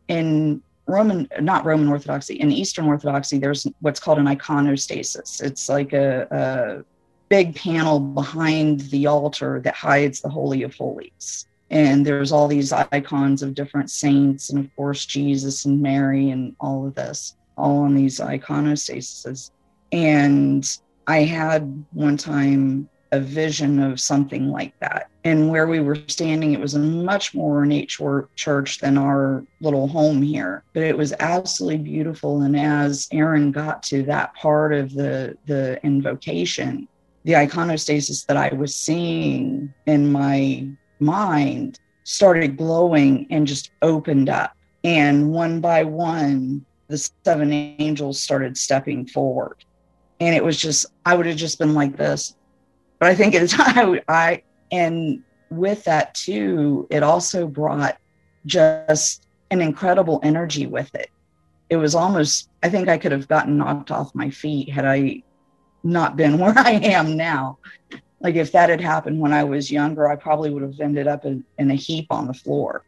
in 0.08 0.62
Roman, 0.88 1.28
not 1.42 1.66
Roman 1.66 1.88
Orthodoxy, 1.88 2.36
in 2.36 2.52
Eastern 2.52 2.86
Orthodoxy, 2.86 3.40
there's 3.40 3.66
what's 3.82 4.00
called 4.00 4.20
an 4.20 4.26
iconostasis. 4.26 5.42
It's 5.42 5.68
like 5.68 5.94
a, 5.94 6.28
a 6.32 6.95
big 7.30 7.56
panel 7.56 8.00
behind 8.00 8.82
the 8.82 9.08
altar 9.08 9.60
that 9.62 9.76
hides 9.76 10.22
the 10.22 10.30
Holy 10.30 10.64
of 10.64 10.76
Holies. 10.76 11.48
And 11.72 12.06
there's 12.06 12.32
all 12.32 12.48
these 12.48 12.72
icons 12.72 13.42
of 13.42 13.56
different 13.56 13.90
saints, 13.90 14.50
and 14.50 14.64
of 14.64 14.76
course, 14.76 15.06
Jesus 15.06 15.66
and 15.66 15.82
Mary, 15.82 16.30
and 16.30 16.56
all 16.60 16.86
of 16.86 16.96
this, 16.96 17.36
all 17.58 17.80
on 17.80 17.96
these 17.96 18.20
iconostases. 18.20 19.52
And 19.92 20.66
I 21.08 21.24
had 21.24 21.86
one 21.92 22.18
time 22.18 22.90
a 23.12 23.20
vision 23.20 23.80
of 23.80 24.00
something 24.00 24.50
like 24.50 24.78
that. 24.80 25.10
And 25.24 25.50
where 25.50 25.68
we 25.68 25.80
were 25.80 25.98
standing, 26.08 26.54
it 26.54 26.60
was 26.60 26.76
a 26.76 26.80
much 26.80 27.34
more 27.34 27.58
ornate 27.58 27.90
church 27.90 28.80
than 28.80 28.98
our 28.98 29.44
little 29.62 29.88
home 29.88 30.22
here, 30.22 30.64
but 30.74 30.84
it 30.84 30.98
was 30.98 31.14
absolutely 31.20 31.80
beautiful. 31.80 32.42
And 32.42 32.58
as 32.58 33.08
Aaron 33.12 33.52
got 33.52 33.82
to 33.84 34.04
that 34.04 34.36
part 34.36 34.74
of 34.74 34.94
the, 34.94 35.36
the 35.46 35.80
invocation, 35.84 36.88
the 37.26 37.34
iconostasis 37.34 38.26
that 38.28 38.38
I 38.38 38.54
was 38.54 38.76
seeing 38.76 39.74
in 39.86 40.12
my 40.12 40.68
mind 41.00 41.80
started 42.04 42.58
glowing 42.58 43.28
and 43.30 43.46
just 43.46 43.72
opened 43.82 44.30
up. 44.30 44.56
And 44.84 45.32
one 45.32 45.60
by 45.60 45.84
one, 45.84 46.66
the 46.88 46.98
seven 47.26 47.52
angels 47.52 48.22
started 48.22 48.58
stepping 48.58 49.06
forward. 49.08 49.66
And 50.20 50.34
it 50.34 50.44
was 50.44 50.58
just, 50.58 50.86
I 51.06 51.16
would 51.16 51.26
have 51.26 51.36
just 51.36 51.60
been 51.60 51.74
like 51.74 51.98
this 51.98 52.36
but 53.00 53.10
I 53.10 53.16
think 53.16 53.34
it's 53.34 53.54
I, 53.58 54.02
I 54.08 54.44
and 54.72 55.22
with 55.50 55.84
that 55.86 56.16
too, 56.16 56.88
it 56.90 57.04
also 57.04 57.48
brought 57.48 57.98
just 58.46 59.28
an 59.52 59.62
incredible 59.62 60.20
energy 60.24 60.66
with 60.66 60.94
it. 60.96 61.10
It 61.70 61.78
was 61.78 61.96
almost 61.96 62.50
I 62.64 62.70
think 62.70 62.90
I 62.90 62.98
could 62.98 63.12
have 63.12 63.28
gotten 63.28 63.58
knocked 63.58 63.92
off 63.92 64.14
my 64.16 64.30
feet 64.30 64.70
had 64.70 64.86
I 64.86 65.24
not 65.86 66.18
been 66.18 66.38
where 66.40 66.58
I 66.58 66.72
am 66.72 67.16
now. 67.16 67.60
Like 68.20 68.36
if 68.36 68.52
that 68.54 68.70
had 68.70 68.82
happened 68.82 69.20
when 69.20 69.34
I 69.34 69.44
was 69.44 69.72
younger, 69.72 70.08
I 70.10 70.16
probably 70.16 70.50
would 70.50 70.64
have 70.64 70.80
ended 70.80 71.08
up 71.08 71.26
in, 71.26 71.44
in 71.58 71.72
a 71.72 71.76
heap 71.76 72.08
on 72.10 72.28
the 72.28 72.34
floor. 72.34 72.84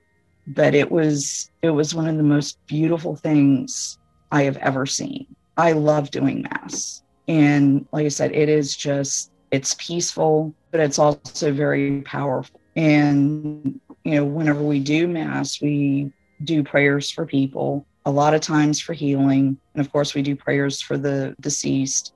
But 0.48 0.74
it 0.74 0.90
was 0.90 1.52
it 1.62 1.70
was 1.70 1.94
one 1.94 2.08
of 2.08 2.18
the 2.18 2.24
most 2.24 2.58
beautiful 2.68 3.16
things 3.16 4.00
I 4.32 4.44
have 4.44 4.58
ever 4.58 4.86
seen. 4.86 5.28
I 5.58 5.74
love 5.74 6.12
doing 6.12 6.44
mass. 6.44 7.04
And 7.28 7.86
like 7.92 8.06
I 8.06 8.10
said, 8.10 8.32
it 8.32 8.48
is 8.50 8.76
just 8.76 9.32
it's 9.52 9.76
peaceful, 9.78 10.54
but 10.72 10.80
it's 10.80 11.00
also 11.00 11.52
very 11.52 12.02
powerful. 12.02 12.60
And, 12.76 13.80
you 14.04 14.16
know, 14.16 14.26
whenever 14.26 14.62
we 14.62 14.80
do 14.80 15.08
Mass, 15.08 15.62
we 15.62 16.12
do 16.44 16.64
prayers 16.64 17.10
for 17.10 17.26
people, 17.26 17.86
a 18.06 18.12
lot 18.12 18.34
of 18.34 18.42
times 18.42 18.80
for 18.80 18.94
healing. 18.94 19.58
And 19.74 19.86
of 19.86 19.92
course, 19.92 20.14
we 20.14 20.22
do 20.22 20.36
prayers 20.36 20.82
for 20.82 20.98
the 20.98 21.36
deceased. 21.40 22.14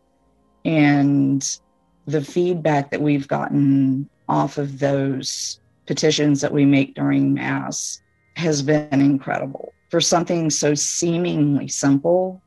And 0.66 1.58
the 2.06 2.22
feedback 2.22 2.92
that 2.92 3.02
we've 3.02 3.28
gotten 3.28 4.10
off 4.28 4.58
of 4.58 4.80
those 4.80 5.60
petitions 5.88 6.42
that 6.42 6.54
we 6.54 6.66
make 6.66 6.96
during 6.96 7.34
Mass 7.34 8.02
has 8.36 8.62
been 8.62 8.88
incredible. 8.92 9.74
For 9.90 10.00
something 10.00 10.50
so 10.50 10.74
seemingly 10.74 11.68
simple, 11.68 12.42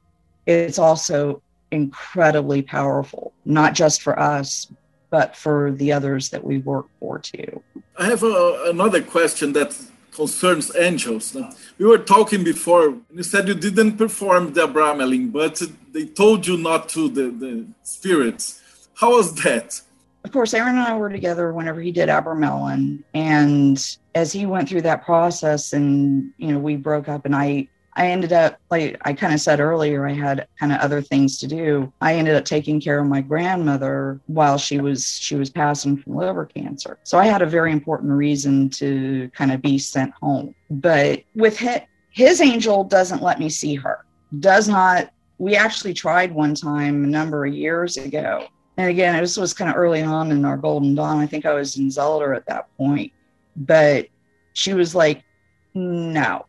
it's 0.46 0.78
also 0.78 1.42
incredibly 1.70 2.62
powerful, 2.62 3.32
not 3.44 3.74
just 3.74 4.02
for 4.02 4.18
us, 4.18 4.70
but 5.10 5.36
for 5.36 5.72
the 5.72 5.92
others 5.92 6.30
that 6.30 6.42
we 6.42 6.58
work 6.58 6.86
for 6.98 7.18
too. 7.18 7.62
I 7.96 8.06
have 8.06 8.22
a, 8.22 8.64
another 8.68 9.02
question 9.02 9.52
that 9.52 9.76
concerns 10.14 10.74
angels. 10.76 11.36
We 11.78 11.86
were 11.86 11.98
talking 11.98 12.44
before, 12.44 12.88
and 12.88 13.04
you 13.12 13.22
said 13.22 13.48
you 13.48 13.54
didn't 13.54 13.96
perform 13.96 14.52
the 14.52 14.66
Abramelin, 14.68 15.32
but 15.32 15.60
they 15.92 16.06
told 16.06 16.46
you 16.46 16.56
not 16.56 16.88
to, 16.90 17.08
the, 17.08 17.30
the 17.30 17.66
spirits. 17.82 18.60
How 18.94 19.16
was 19.16 19.34
that? 19.42 19.80
Of 20.24 20.32
course, 20.32 20.54
Aaron 20.54 20.76
and 20.76 20.86
I 20.86 20.96
were 20.96 21.10
together 21.10 21.52
whenever 21.52 21.80
he 21.80 21.92
did 21.92 22.08
Abramelin. 22.08 23.02
And 23.12 23.96
as 24.14 24.32
he 24.32 24.46
went 24.46 24.68
through 24.68 24.82
that 24.82 25.04
process 25.04 25.72
and, 25.74 26.32
you 26.38 26.48
know, 26.48 26.58
we 26.58 26.76
broke 26.76 27.08
up 27.08 27.26
and 27.26 27.36
I 27.36 27.68
I 27.96 28.08
ended 28.08 28.32
up, 28.32 28.58
like 28.70 29.00
I 29.04 29.12
kind 29.12 29.32
of 29.32 29.40
said 29.40 29.60
earlier, 29.60 30.06
I 30.06 30.12
had 30.12 30.48
kind 30.58 30.72
of 30.72 30.80
other 30.80 31.00
things 31.00 31.38
to 31.38 31.46
do. 31.46 31.92
I 32.00 32.14
ended 32.14 32.34
up 32.34 32.44
taking 32.44 32.80
care 32.80 32.98
of 32.98 33.06
my 33.06 33.20
grandmother 33.20 34.20
while 34.26 34.58
she 34.58 34.80
was 34.80 35.18
she 35.18 35.36
was 35.36 35.48
passing 35.48 35.96
from 35.96 36.16
liver 36.16 36.46
cancer. 36.46 36.98
So 37.04 37.18
I 37.18 37.26
had 37.26 37.42
a 37.42 37.46
very 37.46 37.70
important 37.70 38.12
reason 38.12 38.68
to 38.70 39.30
kind 39.34 39.52
of 39.52 39.62
be 39.62 39.78
sent 39.78 40.12
home. 40.14 40.54
But 40.70 41.22
with 41.36 41.56
his, 41.56 41.80
his 42.10 42.40
angel 42.40 42.82
doesn't 42.84 43.22
let 43.22 43.38
me 43.38 43.48
see 43.48 43.76
her. 43.76 44.04
Does 44.40 44.68
not. 44.68 45.12
We 45.38 45.54
actually 45.54 45.94
tried 45.94 46.32
one 46.32 46.54
time 46.54 47.04
a 47.04 47.08
number 47.08 47.46
of 47.46 47.54
years 47.54 47.96
ago. 47.96 48.48
And 48.76 48.90
again, 48.90 49.20
this 49.20 49.36
was 49.36 49.54
kind 49.54 49.70
of 49.70 49.76
early 49.76 50.02
on 50.02 50.32
in 50.32 50.44
our 50.44 50.56
Golden 50.56 50.96
Dawn. 50.96 51.18
I 51.18 51.26
think 51.26 51.46
I 51.46 51.54
was 51.54 51.76
in 51.76 51.88
Zelator 51.88 52.36
at 52.36 52.46
that 52.46 52.76
point. 52.76 53.12
But 53.56 54.08
she 54.52 54.74
was 54.74 54.96
like, 54.96 55.22
no, 55.74 56.46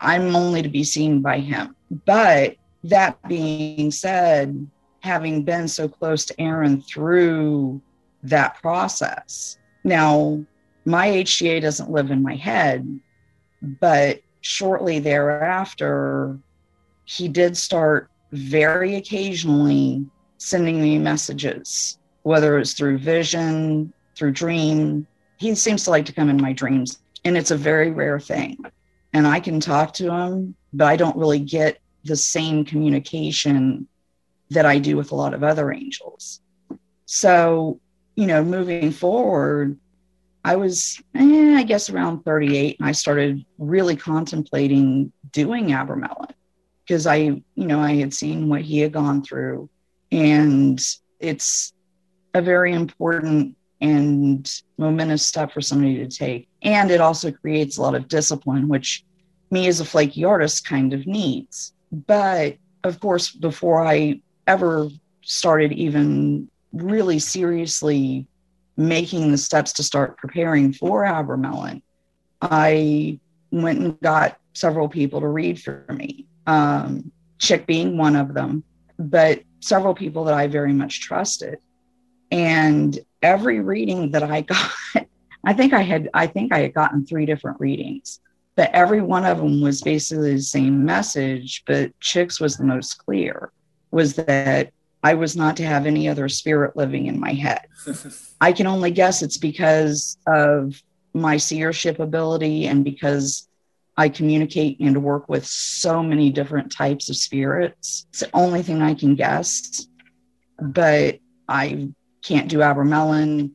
I'm 0.00 0.34
only 0.36 0.62
to 0.62 0.68
be 0.68 0.84
seen 0.84 1.20
by 1.20 1.40
him. 1.40 1.74
But 2.04 2.56
that 2.84 3.20
being 3.28 3.90
said, 3.90 4.68
having 5.00 5.42
been 5.42 5.68
so 5.68 5.88
close 5.88 6.24
to 6.26 6.40
Aaron 6.40 6.82
through 6.82 7.80
that 8.22 8.60
process, 8.60 9.58
now 9.84 10.44
my 10.84 11.08
HGA 11.08 11.60
doesn't 11.60 11.90
live 11.90 12.10
in 12.10 12.22
my 12.22 12.36
head, 12.36 13.00
but 13.80 14.20
shortly 14.40 14.98
thereafter, 14.98 16.38
he 17.04 17.28
did 17.28 17.56
start 17.56 18.10
very 18.32 18.96
occasionally 18.96 20.04
sending 20.38 20.82
me 20.82 20.98
messages, 20.98 21.98
whether 22.22 22.58
it's 22.58 22.74
through 22.74 22.98
vision, 22.98 23.92
through 24.14 24.32
dream. 24.32 25.06
He 25.38 25.54
seems 25.54 25.84
to 25.84 25.90
like 25.90 26.06
to 26.06 26.12
come 26.12 26.28
in 26.28 26.40
my 26.40 26.52
dreams, 26.52 27.00
and 27.24 27.36
it's 27.36 27.50
a 27.50 27.56
very 27.56 27.90
rare 27.90 28.20
thing 28.20 28.58
and 29.16 29.26
I 29.26 29.40
can 29.40 29.60
talk 29.60 29.94
to 29.94 30.04
them, 30.04 30.54
but 30.74 30.88
I 30.88 30.96
don't 30.96 31.16
really 31.16 31.38
get 31.38 31.78
the 32.04 32.16
same 32.16 32.66
communication 32.66 33.88
that 34.50 34.66
I 34.66 34.78
do 34.78 34.98
with 34.98 35.10
a 35.10 35.14
lot 35.14 35.32
of 35.32 35.42
other 35.42 35.72
angels. 35.72 36.42
So, 37.06 37.80
you 38.14 38.26
know, 38.26 38.44
moving 38.44 38.90
forward, 38.90 39.78
I 40.44 40.56
was, 40.56 41.00
eh, 41.14 41.54
I 41.56 41.62
guess, 41.62 41.88
around 41.88 42.24
38, 42.24 42.76
and 42.78 42.86
I 42.86 42.92
started 42.92 43.42
really 43.56 43.96
contemplating 43.96 45.10
doing 45.32 45.68
Abramelin 45.68 46.34
because 46.84 47.06
I, 47.06 47.16
you 47.16 47.42
know, 47.54 47.80
I 47.80 47.94
had 47.94 48.12
seen 48.12 48.50
what 48.50 48.60
he 48.60 48.80
had 48.80 48.92
gone 48.92 49.22
through, 49.22 49.70
and 50.12 50.78
it's 51.20 51.72
a 52.34 52.42
very 52.42 52.74
important 52.74 53.56
and 53.80 54.50
momentous 54.76 55.24
step 55.24 55.52
for 55.52 55.62
somebody 55.62 55.96
to 55.96 56.06
take. 56.06 56.48
And 56.60 56.90
it 56.90 57.00
also 57.00 57.30
creates 57.30 57.78
a 57.78 57.82
lot 57.82 57.94
of 57.94 58.08
discipline, 58.08 58.68
which 58.68 59.05
me 59.50 59.68
as 59.68 59.80
a 59.80 59.84
flaky 59.84 60.24
artist 60.24 60.66
kind 60.66 60.92
of 60.92 61.06
needs. 61.06 61.72
But 61.92 62.56
of 62.84 63.00
course, 63.00 63.30
before 63.30 63.84
I 63.84 64.20
ever 64.46 64.88
started 65.22 65.72
even 65.72 66.48
really 66.72 67.18
seriously 67.18 68.26
making 68.76 69.30
the 69.30 69.38
steps 69.38 69.72
to 69.74 69.82
start 69.82 70.16
preparing 70.18 70.72
for 70.72 71.04
Abramelin, 71.04 71.82
I 72.42 73.18
went 73.50 73.80
and 73.80 74.00
got 74.00 74.38
several 74.52 74.88
people 74.88 75.20
to 75.20 75.28
read 75.28 75.60
for 75.60 75.84
me, 75.90 76.26
um, 76.46 77.10
Chic 77.38 77.66
being 77.66 77.96
one 77.96 78.16
of 78.16 78.34
them, 78.34 78.64
but 78.98 79.42
several 79.60 79.94
people 79.94 80.24
that 80.24 80.34
I 80.34 80.46
very 80.46 80.72
much 80.72 81.00
trusted. 81.00 81.58
And 82.30 82.98
every 83.22 83.60
reading 83.60 84.10
that 84.12 84.22
I 84.22 84.40
got, 84.42 84.70
I 85.44 85.52
think 85.52 85.72
I 85.72 85.82
had, 85.82 86.08
I 86.14 86.26
think 86.26 86.52
I 86.52 86.60
had 86.60 86.74
gotten 86.74 87.06
three 87.06 87.26
different 87.26 87.60
readings 87.60 88.20
but 88.56 88.70
every 88.72 89.02
one 89.02 89.24
of 89.24 89.38
them 89.38 89.60
was 89.60 89.82
basically 89.82 90.34
the 90.34 90.42
same 90.42 90.84
message 90.84 91.62
but 91.66 91.98
Chic's 92.00 92.40
was 92.40 92.56
the 92.56 92.64
most 92.64 92.94
clear 92.94 93.52
was 93.90 94.14
that 94.14 94.72
i 95.02 95.14
was 95.14 95.36
not 95.36 95.56
to 95.56 95.64
have 95.64 95.86
any 95.86 96.08
other 96.08 96.28
spirit 96.28 96.76
living 96.76 97.06
in 97.06 97.20
my 97.20 97.32
head 97.32 97.66
i 98.40 98.52
can 98.52 98.66
only 98.66 98.90
guess 98.90 99.22
it's 99.22 99.38
because 99.38 100.18
of 100.26 100.82
my 101.14 101.36
seership 101.36 101.98
ability 101.98 102.66
and 102.66 102.84
because 102.84 103.48
I 103.96 104.08
communicate 104.08 104.78
and 104.80 105.02
work 105.02 105.28
with 105.28 105.46
so 105.46 106.02
many 106.02 106.30
different 106.30 106.70
types 106.70 107.08
of 107.08 107.16
spirits. 107.16 108.06
It's 108.10 108.20
the 108.20 108.30
only 108.34 108.62
thing 108.62 108.82
I 108.82 108.94
can 108.94 109.14
guess. 109.14 109.86
But 110.60 111.18
I 111.48 111.88
can't 112.22 112.48
do 112.48 112.58
Abramelin. 112.58 113.52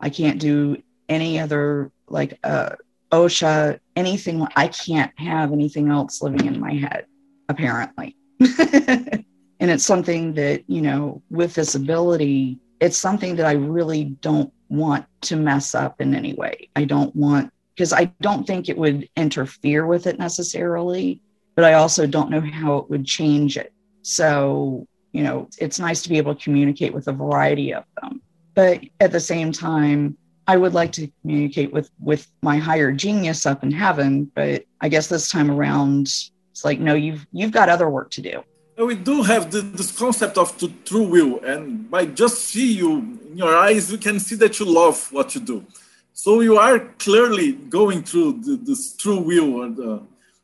I 0.00 0.10
can't 0.10 0.40
do 0.40 0.82
any 1.08 1.38
other 1.38 1.92
like 2.08 2.38
uh, 2.42 2.70
Osha, 3.14 3.78
anything. 3.96 4.46
I 4.56 4.68
can't 4.68 5.12
have 5.18 5.52
anything 5.52 5.90
else 5.90 6.22
living 6.22 6.46
in 6.46 6.60
my 6.60 6.74
head, 6.74 7.06
apparently. 7.48 8.16
and 8.40 9.24
it's 9.60 9.84
something 9.84 10.34
that, 10.34 10.64
you 10.68 10.82
know, 10.82 11.22
with 11.30 11.54
this 11.54 11.74
ability, 11.74 12.58
it's 12.80 12.98
something 12.98 13.36
that 13.36 13.46
I 13.46 13.52
really 13.52 14.04
don't 14.04 14.52
want 14.68 15.06
to 15.22 15.36
mess 15.36 15.74
up 15.74 16.00
in 16.00 16.14
any 16.14 16.34
way. 16.34 16.68
I 16.76 16.84
don't 16.84 17.14
want, 17.14 17.52
because 17.74 17.92
I 17.92 18.12
don't 18.20 18.46
think 18.46 18.68
it 18.68 18.76
would 18.76 19.08
interfere 19.16 19.86
with 19.86 20.06
it 20.06 20.18
necessarily, 20.18 21.20
but 21.54 21.64
I 21.64 21.74
also 21.74 22.06
don't 22.06 22.30
know 22.30 22.40
how 22.40 22.78
it 22.78 22.90
would 22.90 23.06
change 23.06 23.56
it. 23.56 23.72
So, 24.02 24.86
you 25.12 25.22
know, 25.22 25.48
it's 25.58 25.78
nice 25.78 26.02
to 26.02 26.08
be 26.08 26.18
able 26.18 26.34
to 26.34 26.44
communicate 26.44 26.92
with 26.92 27.08
a 27.08 27.12
variety 27.12 27.72
of 27.72 27.84
them. 28.00 28.20
But 28.54 28.80
at 29.00 29.12
the 29.12 29.20
same 29.20 29.52
time, 29.52 30.16
I 30.46 30.56
would 30.56 30.74
like 30.74 30.92
to 30.92 31.08
communicate 31.22 31.72
with 31.72 31.90
with 32.00 32.28
my 32.42 32.56
higher 32.56 32.92
genius 32.92 33.46
up 33.46 33.62
in 33.62 33.70
heaven, 33.70 34.30
but 34.34 34.64
I 34.80 34.88
guess 34.88 35.06
this 35.06 35.30
time 35.30 35.50
around 35.50 36.06
it's 36.06 36.64
like 36.64 36.80
no, 36.80 36.94
you've 36.94 37.26
you've 37.32 37.52
got 37.52 37.68
other 37.68 37.88
work 37.88 38.10
to 38.12 38.22
do. 38.22 38.44
We 38.76 38.96
do 38.96 39.22
have 39.22 39.52
the, 39.52 39.60
this 39.60 39.96
concept 39.96 40.36
of 40.36 40.58
the 40.58 40.68
true 40.84 41.04
will, 41.04 41.42
and 41.44 41.88
by 41.88 42.06
just 42.06 42.44
see 42.46 42.72
you 42.72 43.18
in 43.30 43.36
your 43.36 43.56
eyes, 43.56 43.90
we 43.90 43.98
can 43.98 44.18
see 44.18 44.34
that 44.36 44.58
you 44.58 44.66
love 44.66 45.12
what 45.12 45.34
you 45.34 45.40
do. 45.40 45.64
So 46.12 46.40
you 46.40 46.56
are 46.58 46.80
clearly 46.98 47.52
going 47.52 48.02
through 48.02 48.40
the, 48.44 48.56
this 48.56 48.96
true 48.96 49.20
will, 49.20 49.62
and 49.62 49.78
uh, 49.78 49.98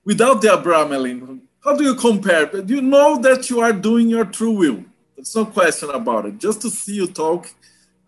without 0.04 0.40
the 0.42 0.48
Abramelin, 0.48 1.40
how 1.64 1.76
do 1.76 1.84
you 1.84 1.94
compare? 1.94 2.46
Do 2.46 2.74
you 2.74 2.82
know 2.82 3.18
that 3.18 3.50
you 3.50 3.60
are 3.60 3.72
doing 3.72 4.08
your 4.08 4.24
true 4.24 4.52
will? 4.52 4.84
There's 5.16 5.34
no 5.36 5.44
question 5.44 5.90
about 5.90 6.26
it. 6.26 6.38
Just 6.38 6.62
to 6.62 6.70
see 6.70 6.94
you 6.94 7.06
talk 7.06 7.50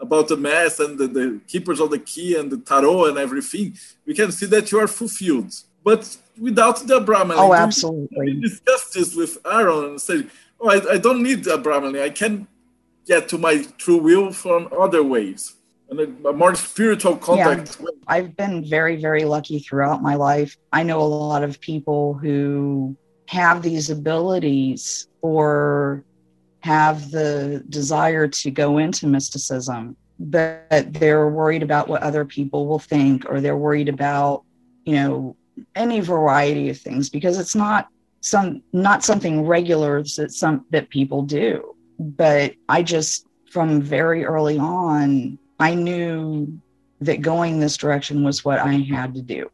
about 0.03 0.29
the 0.29 0.37
mass 0.37 0.81
and 0.81 0.99
the, 0.99 1.07
the, 1.07 1.41
keepers 1.47 1.81
of 1.81 1.91
the 1.91 1.99
key 1.99 2.37
and 2.37 2.51
the 2.51 2.59
tarot 2.59 3.07
and 3.07 3.19
everything, 3.19 3.75
we 4.05 4.13
can 4.13 4.33
see 4.33 4.47
that 4.47 4.71
you 4.71 4.79
are 4.81 4.89
fulfilled. 4.89 5.53
But 5.85 6.17
without 6.39 6.77
the 6.87 7.01
Abramelin, 7.01 7.37
oh, 7.39 7.55
absolutely. 7.55 8.35
discuss 8.41 8.91
this 8.91 9.15
with 9.15 9.39
Aaron 9.47 9.85
and 9.91 10.01
said, 10.01 10.31
"Oh, 10.61 10.69
I, 10.69 10.95
I 10.95 10.99
don't 10.99 11.23
need 11.23 11.45
the 11.45 11.57
Abramelin. 11.59 12.03
I 12.03 12.11
can 12.11 12.47
get 13.07 13.29
to 13.31 13.39
my 13.39 13.65
true 13.79 13.99
will 13.99 14.33
from 14.33 14.69
other 14.79 15.03
ways." 15.03 15.55
And 15.89 16.01
a 16.25 16.33
more 16.33 16.55
spiritual 16.55 17.17
contact. 17.17 17.79
Yeah, 17.81 17.87
I've 18.07 18.35
been 18.37 18.65
very, 18.65 18.97
very 18.97 19.25
lucky 19.25 19.59
throughout 19.59 20.03
my 20.03 20.15
life. 20.15 20.57
I 20.73 20.83
know 20.85 21.01
a 21.01 21.11
lot 21.31 21.43
of 21.43 21.61
people 21.61 22.15
who 22.15 22.97
have 23.27 23.63
these 23.63 23.91
abilities 23.91 25.09
or 25.21 26.05
have 26.63 27.11
the 27.11 27.63
desire 27.69 28.29
to 28.29 28.51
go 28.51 28.79
into 28.79 29.07
mysticism, 29.07 29.97
but 30.19 30.93
they're 30.93 31.29
worried 31.29 31.63
about 31.63 31.89
what 31.89 32.03
other 32.03 32.25
people 32.25 32.67
will 32.67 32.79
think, 32.79 33.29
or 33.29 33.41
they're 33.41 33.57
worried 33.57 33.89
about, 33.89 34.45
you 34.85 34.95
know, 34.95 35.37
any 35.75 36.01
variety 36.01 36.71
of 36.71 36.79
things 36.79 37.11
because 37.11 37.39
it's 37.39 37.55
not 37.55 37.89
some 38.21 38.63
not 38.73 39.03
something 39.05 39.45
regular 39.45 40.03
that 40.17 40.33
some 40.33 40.65
that 40.71 40.89
people 40.89 41.23
do. 41.23 41.75
But 41.99 42.55
I 42.69 42.83
just 42.83 43.27
from 43.51 43.83
very 43.83 44.25
early 44.25 44.59
on, 44.59 45.39
I 45.61 45.75
knew 45.75 46.61
that 47.01 47.21
going 47.21 47.59
this 47.59 47.77
direction 47.77 48.23
was 48.23 48.45
what 48.45 48.61
I 48.61 48.75
had 48.75 49.15
to 49.15 49.23
do, 49.23 49.51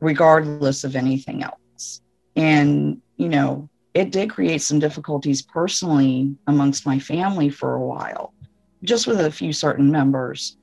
regardless 0.00 0.84
of 0.84 0.96
anything 0.96 1.42
else. 1.42 2.00
And, 2.36 3.02
you 3.16 3.28
know, 3.28 3.68
it 3.94 4.10
did 4.10 4.28
create 4.28 4.60
some 4.60 4.80
difficulties 4.80 5.40
personally 5.40 6.34
amongst 6.48 6.84
my 6.84 6.98
family 6.98 7.48
for 7.48 7.74
a 7.74 7.80
while, 7.80 8.34
just 8.82 9.06
with 9.06 9.20
a 9.20 9.30
few 9.30 9.52
certain 9.52 9.90
members. 9.90 10.56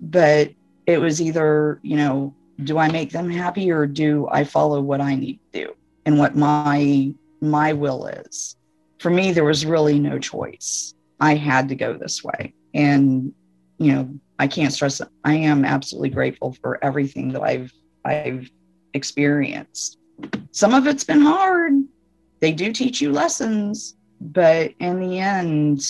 But 0.00 0.52
it 0.86 0.98
was 0.98 1.20
either, 1.20 1.78
you 1.82 1.96
know, 1.96 2.34
do 2.64 2.78
I 2.78 2.90
make 2.90 3.10
them 3.10 3.30
happy 3.30 3.70
or 3.70 3.86
do 3.86 4.26
I 4.30 4.44
follow 4.44 4.80
what 4.80 5.00
I 5.00 5.14
need 5.14 5.38
to 5.52 5.66
do 5.66 5.76
and 6.06 6.18
what 6.18 6.36
my 6.36 7.14
my 7.42 7.74
will 7.74 8.06
is? 8.06 8.56
For 8.98 9.10
me, 9.10 9.32
there 9.32 9.44
was 9.44 9.64
really 9.66 9.98
no 9.98 10.18
choice. 10.18 10.94
I 11.20 11.34
had 11.34 11.68
to 11.68 11.74
go 11.74 11.96
this 11.96 12.24
way. 12.24 12.54
And, 12.74 13.34
you 13.78 13.92
know, 13.92 14.14
I 14.38 14.46
can't 14.46 14.72
stress. 14.72 15.02
I 15.24 15.34
am 15.34 15.64
absolutely 15.66 16.10
grateful 16.10 16.52
for 16.62 16.82
everything 16.82 17.32
that 17.32 17.42
I've 17.42 17.72
I've 18.06 18.50
experienced. 18.94 19.98
Some 20.50 20.74
of 20.74 20.86
it's 20.86 21.04
been 21.04 21.20
hard 21.20 21.74
they 22.40 22.52
do 22.52 22.72
teach 22.72 23.00
you 23.00 23.12
lessons, 23.12 23.96
but 24.20 24.72
in 24.80 25.00
the 25.00 25.18
end, 25.18 25.80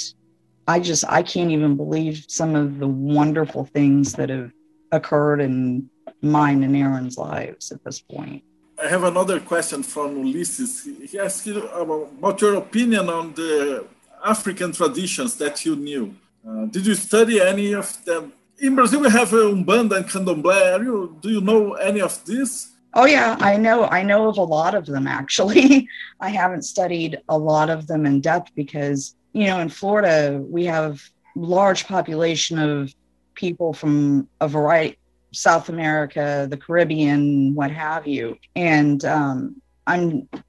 I 0.69 0.79
just 0.81 1.05
I 1.09 1.23
can't 1.23 1.51
even 1.51 1.77
believe 1.77 2.25
some 2.29 2.55
of 2.55 2.79
the 2.79 2.87
wonderful 2.87 3.65
things 3.65 4.13
that 4.15 4.29
have 4.31 4.53
occurred 4.93 5.41
in 5.41 5.89
mine 6.23 6.63
and 6.63 6.77
Aaron's 6.77 7.17
lives 7.17 7.73
at 7.73 7.83
this 7.85 8.01
point. 8.01 8.43
I 8.83 8.89
have 8.89 9.05
another 9.05 9.41
question 9.41 9.83
from 9.83 10.25
Ulysses. 10.25 10.89
He 11.11 11.19
asked 11.19 11.47
you 11.47 11.67
about 11.69 12.41
your 12.41 12.55
opinion 12.57 13.09
on 13.09 13.35
the 13.35 13.85
African 14.25 14.73
traditions 14.73 15.37
that 15.37 15.65
you 15.65 15.77
knew. 15.77 16.15
Uh, 16.49 16.65
did 16.67 16.87
you 16.87 16.95
study 16.95 17.41
any 17.41 17.75
of 17.75 18.03
them? 18.05 18.33
In 18.59 18.75
Brazil, 18.75 19.01
we 19.01 19.11
have 19.11 19.31
Umbanda 19.31 19.97
and 19.97 20.07
Candomblé. 20.07 20.83
You, 20.83 21.17
do 21.21 21.31
you 21.31 21.41
know 21.41 21.75
any 21.75 22.01
of 22.01 22.25
this? 22.25 22.70
Oh 22.95 23.07
yeah, 23.07 23.37
I 23.41 23.57
know. 23.57 23.85
I 23.85 24.03
know 24.03 24.29
of 24.29 24.39
a 24.39 24.43
lot 24.43 24.75
of 24.75 24.87
them 24.87 25.07
actually. 25.07 25.89
I 26.21 26.31
haven't 26.31 26.63
studied 26.63 27.19
a 27.29 27.39
lot 27.39 27.71
of 27.71 27.87
them 27.87 28.07
in 28.07 28.21
depth 28.21 28.53
because 28.55 29.15
you 29.33 29.47
know 29.47 29.61
in 29.61 29.69
Florida 29.69 30.41
we 30.43 30.65
have 30.65 31.01
large 31.37 31.87
population 31.87 32.59
of 32.59 32.93
people 33.35 33.73
from 33.73 34.29
a 34.41 34.49
variety 34.49 34.97
South 35.33 35.69
America, 35.69 36.47
the 36.51 36.57
Caribbean, 36.57 37.55
what 37.55 37.71
have 37.71 38.07
you. 38.07 38.37
And 38.57 39.05
um, 39.05 39.61
I 39.87 39.97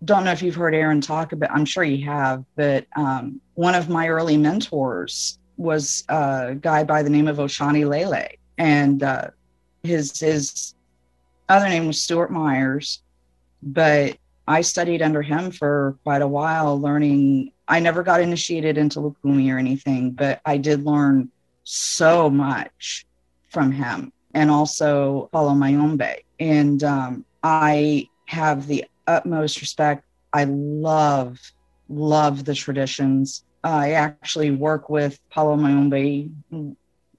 don't 0.04 0.23
know 0.23 0.32
if 0.32 0.41
you've 0.41 0.56
heard 0.56 0.75
Aaron 0.75 1.01
talk 1.01 1.34
about. 1.34 1.51
I'm 1.51 1.65
sure 1.65 1.84
you 1.84 2.06
have, 2.06 2.43
but 2.56 2.86
um, 2.95 3.39
one 3.54 3.75
of 3.75 3.89
my 3.89 4.08
early 4.08 4.38
mentors 4.38 5.38
was 5.58 6.04
a 6.10 6.56
guy 6.60 6.84
by 6.84 7.04
the 7.04 7.10
name 7.10 7.27
of 7.27 7.38
Ócha'ni 7.38 7.88
Lele, 7.88 8.30
and 8.58 9.04
uh, 9.04 9.27
his 9.84 10.19
his 10.19 10.73
other 11.51 11.69
name 11.69 11.87
was 11.87 12.01
Stuart 12.01 12.31
Myers, 12.31 13.01
but 13.61 14.17
I 14.47 14.61
studied 14.61 15.01
under 15.01 15.21
him 15.21 15.51
for 15.51 15.97
quite 16.03 16.21
a 16.21 16.27
while, 16.27 16.79
learning. 16.79 17.51
I 17.67 17.79
never 17.79 18.03
got 18.03 18.21
initiated 18.21 18.77
into 18.77 18.99
Lukumi 18.99 19.53
or 19.53 19.57
anything, 19.57 20.11
but 20.11 20.41
I 20.45 20.57
did 20.57 20.83
learn 20.83 21.29
so 21.63 22.29
much 22.29 23.05
from 23.49 23.71
him 23.71 24.11
and 24.33 24.49
also 24.49 25.29
Palo 25.31 25.53
Mayombe. 25.53 26.23
And 26.39 26.83
um, 26.83 27.25
I 27.43 28.07
have 28.25 28.67
the 28.67 28.85
utmost 29.07 29.61
respect. 29.61 30.05
I 30.33 30.45
love, 30.45 31.39
love 31.89 32.45
the 32.45 32.55
traditions. 32.55 33.43
I 33.63 33.91
actually 33.91 34.51
work 34.51 34.89
with 34.89 35.19
Palo 35.29 35.55
Mayombe 35.55 36.31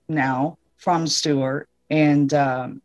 now 0.08 0.58
from 0.76 1.06
Stuart. 1.06 1.68
And 1.90 2.32
um, 2.34 2.82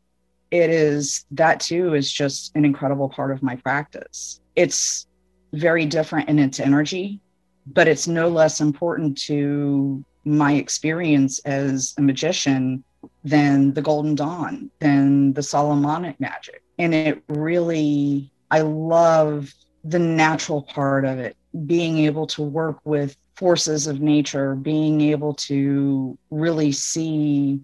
it 0.52 0.70
is 0.70 1.26
that 1.32 1.60
too 1.60 1.94
is 1.94 2.12
just 2.12 2.56
an 2.56 2.66
incredible 2.66 3.10
part 3.10 3.32
of 3.32 3.44
my 3.44 3.56
practice. 3.58 4.40
It's 4.56 5.08
very 5.54 5.86
different 5.86 6.30
in 6.30 6.40
its 6.40 6.60
energy, 6.60 7.20
but 7.66 7.88
it's 7.88 8.08
no 8.08 8.28
less 8.28 8.62
important 8.62 9.18
to 9.24 10.04
my 10.26 10.54
experience 10.54 11.40
as 11.40 11.94
a 11.98 12.02
magician 12.02 12.84
than 13.24 13.74
the 13.74 13.82
Golden 13.82 14.16
Dawn, 14.16 14.70
than 14.80 15.34
the 15.34 15.44
Solomonic 15.44 16.20
magic. 16.20 16.64
And 16.78 16.94
it 16.94 17.24
really, 17.28 18.32
I 18.52 18.62
love 18.62 19.54
the 19.84 20.00
natural 20.00 20.64
part 20.64 21.06
of 21.06 21.20
it, 21.20 21.38
being 21.66 22.00
able 22.00 22.28
to 22.28 22.42
work 22.42 22.80
with 22.84 23.16
forces 23.36 23.88
of 23.88 24.02
nature, 24.02 24.56
being 24.56 25.00
able 25.02 25.34
to 25.34 26.18
really 26.30 26.72
see 26.72 27.62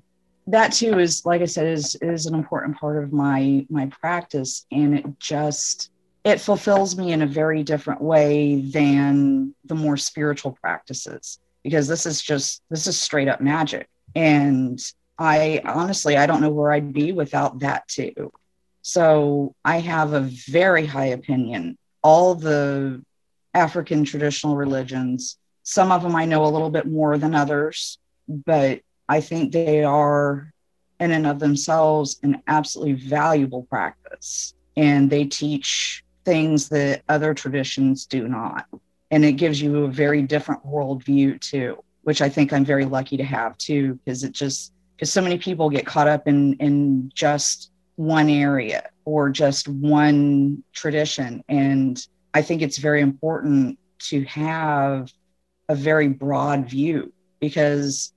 that 0.47 0.73
too 0.73 0.99
is 0.99 1.25
like 1.25 1.41
i 1.41 1.45
said 1.45 1.67
is 1.67 1.95
is 2.01 2.25
an 2.25 2.35
important 2.35 2.77
part 2.77 3.01
of 3.01 3.13
my 3.13 3.65
my 3.69 3.87
practice. 3.87 4.65
And 4.71 4.97
it 4.97 5.19
just 5.19 5.91
it 6.23 6.39
fulfills 6.39 6.97
me 6.97 7.11
in 7.11 7.21
a 7.21 7.27
very 7.27 7.63
different 7.63 8.01
way 8.01 8.61
than 8.61 9.53
the 9.65 9.75
more 9.75 9.97
spiritual 9.97 10.57
practices 10.61 11.39
because 11.63 11.87
this 11.87 12.05
is 12.05 12.21
just 12.21 12.61
this 12.69 12.87
is 12.87 12.99
straight 12.99 13.27
up 13.27 13.41
magic. 13.41 13.87
And 14.15 14.79
i 15.19 15.61
honestly 15.63 16.17
i 16.17 16.25
don't 16.25 16.41
know 16.41 16.49
where 16.49 16.71
i'd 16.71 16.91
be 16.91 17.11
without 17.11 17.59
that 17.59 17.87
too. 17.87 18.31
So 18.81 19.55
i 19.63 19.79
have 19.79 20.13
a 20.13 20.21
very 20.21 20.85
high 20.85 21.07
opinion. 21.07 21.77
All 22.01 22.35
the 22.35 23.01
african 23.53 24.03
traditional 24.03 24.55
religions 24.55 25.37
some 25.63 25.91
of 25.91 26.03
them 26.03 26.15
i 26.15 26.25
know 26.25 26.43
a 26.43 26.49
little 26.49 26.69
bit 26.69 26.85
more 26.85 27.17
than 27.17 27.35
others 27.35 27.97
but 28.27 28.81
I 29.09 29.21
think 29.21 29.51
they 29.51 29.83
are 29.83 30.53
in 30.99 31.11
and 31.11 31.27
of 31.27 31.39
themselves 31.39 32.19
an 32.23 32.41
absolutely 32.47 32.93
valuable 32.93 33.63
practice. 33.63 34.53
And 34.77 35.09
they 35.09 35.25
teach 35.25 36.03
things 36.25 36.69
that 36.69 37.03
other 37.09 37.33
traditions 37.33 38.05
do 38.05 38.27
not. 38.27 38.65
And 39.11 39.23
it 39.23 39.33
gives 39.33 39.61
you 39.61 39.83
a 39.83 39.91
very 39.91 40.21
different 40.21 40.65
worldview 40.65 41.39
too, 41.41 41.83
which 42.03 42.21
I 42.21 42.29
think 42.29 42.51
I'm 42.51 42.65
very 42.65 42.85
lucky 42.85 43.17
to 43.17 43.23
have 43.23 43.57
too, 43.57 43.95
because 43.95 44.23
it 44.23 44.31
just 44.31 44.73
because 44.95 45.11
so 45.11 45.21
many 45.21 45.37
people 45.37 45.69
get 45.69 45.85
caught 45.85 46.07
up 46.07 46.27
in 46.27 46.53
in 46.53 47.11
just 47.13 47.71
one 47.95 48.29
area 48.29 48.89
or 49.05 49.29
just 49.29 49.67
one 49.67 50.63
tradition. 50.73 51.43
And 51.49 52.03
I 52.33 52.41
think 52.41 52.61
it's 52.61 52.77
very 52.77 53.01
important 53.01 53.77
to 54.09 54.23
have 54.23 55.11
a 55.69 55.75
very 55.75 56.07
broad 56.07 56.69
view 56.69 57.13
because 57.39 58.13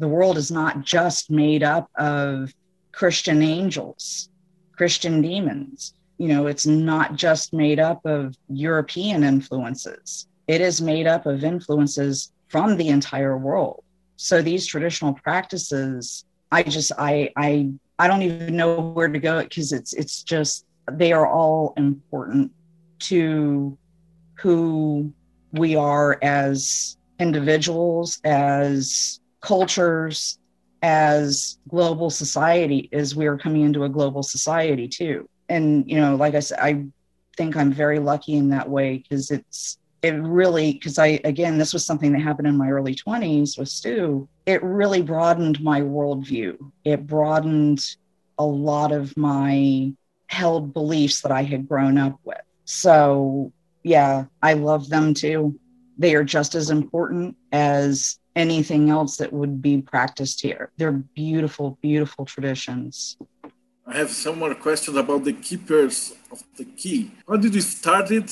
the 0.00 0.08
world 0.08 0.38
is 0.38 0.50
not 0.50 0.82
just 0.82 1.30
made 1.30 1.62
up 1.62 1.90
of 1.96 2.52
Christian 2.90 3.42
angels, 3.42 4.30
Christian 4.72 5.20
demons. 5.20 5.94
You 6.16 6.28
know, 6.28 6.46
it's 6.46 6.66
not 6.66 7.16
just 7.16 7.52
made 7.52 7.78
up 7.78 8.04
of 8.04 8.34
European 8.48 9.22
influences, 9.22 10.26
it 10.48 10.60
is 10.60 10.80
made 10.80 11.06
up 11.06 11.26
of 11.26 11.44
influences 11.44 12.32
from 12.48 12.76
the 12.76 12.88
entire 12.88 13.36
world. 13.38 13.84
So 14.16 14.42
these 14.42 14.66
traditional 14.66 15.14
practices, 15.14 16.24
I 16.50 16.62
just, 16.62 16.92
I, 16.98 17.30
I, 17.36 17.70
I 17.98 18.08
don't 18.08 18.22
even 18.22 18.56
know 18.56 18.80
where 18.80 19.08
to 19.08 19.18
go 19.18 19.42
because 19.42 19.72
it's, 19.72 19.92
it's 19.92 20.22
just, 20.22 20.66
they 20.90 21.12
are 21.12 21.26
all 21.26 21.72
important 21.76 22.52
to 23.00 23.78
who 24.34 25.12
we 25.52 25.76
are 25.76 26.18
as 26.22 26.96
individuals, 27.18 28.18
as 28.24 29.19
cultures, 29.40 30.38
as 30.82 31.58
global 31.68 32.10
society, 32.10 32.88
as 32.92 33.14
we 33.14 33.26
are 33.26 33.36
coming 33.36 33.62
into 33.62 33.84
a 33.84 33.88
global 33.88 34.22
society 34.22 34.88
too. 34.88 35.28
And, 35.48 35.88
you 35.90 36.00
know, 36.00 36.16
like 36.16 36.34
I 36.34 36.40
said, 36.40 36.58
I 36.60 36.86
think 37.36 37.56
I'm 37.56 37.72
very 37.72 37.98
lucky 37.98 38.34
in 38.34 38.50
that 38.50 38.68
way 38.68 38.98
because 38.98 39.30
it's, 39.30 39.78
it 40.02 40.14
really, 40.14 40.72
because 40.74 40.98
I, 40.98 41.20
again, 41.24 41.58
this 41.58 41.74
was 41.74 41.84
something 41.84 42.12
that 42.12 42.20
happened 42.20 42.48
in 42.48 42.56
my 42.56 42.70
early 42.70 42.94
20s 42.94 43.58
with 43.58 43.68
Stu. 43.68 44.28
It 44.46 44.62
really 44.62 45.02
broadened 45.02 45.62
my 45.62 45.82
worldview. 45.82 46.56
It 46.84 47.06
broadened 47.06 47.84
a 48.38 48.44
lot 48.44 48.92
of 48.92 49.14
my 49.16 49.92
held 50.28 50.72
beliefs 50.72 51.20
that 51.20 51.32
I 51.32 51.42
had 51.42 51.68
grown 51.68 51.98
up 51.98 52.18
with. 52.24 52.40
So, 52.64 53.52
yeah, 53.82 54.26
I 54.42 54.54
love 54.54 54.88
them 54.88 55.12
too. 55.12 55.58
They 55.98 56.14
are 56.14 56.24
just 56.24 56.54
as 56.54 56.70
important 56.70 57.36
as 57.52 58.19
anything 58.36 58.90
else 58.90 59.16
that 59.16 59.32
would 59.32 59.60
be 59.60 59.80
practiced 59.82 60.40
here. 60.40 60.70
They're 60.76 60.92
beautiful, 60.92 61.78
beautiful 61.82 62.24
traditions. 62.24 63.16
I 63.86 63.96
have 63.96 64.10
some 64.10 64.38
more 64.38 64.54
questions 64.54 64.96
about 64.96 65.24
the 65.24 65.32
keepers 65.32 66.14
of 66.30 66.42
the 66.56 66.64
key. 66.64 67.10
How 67.28 67.36
did 67.36 67.54
you 67.54 67.60
start 67.60 68.10
it 68.10 68.30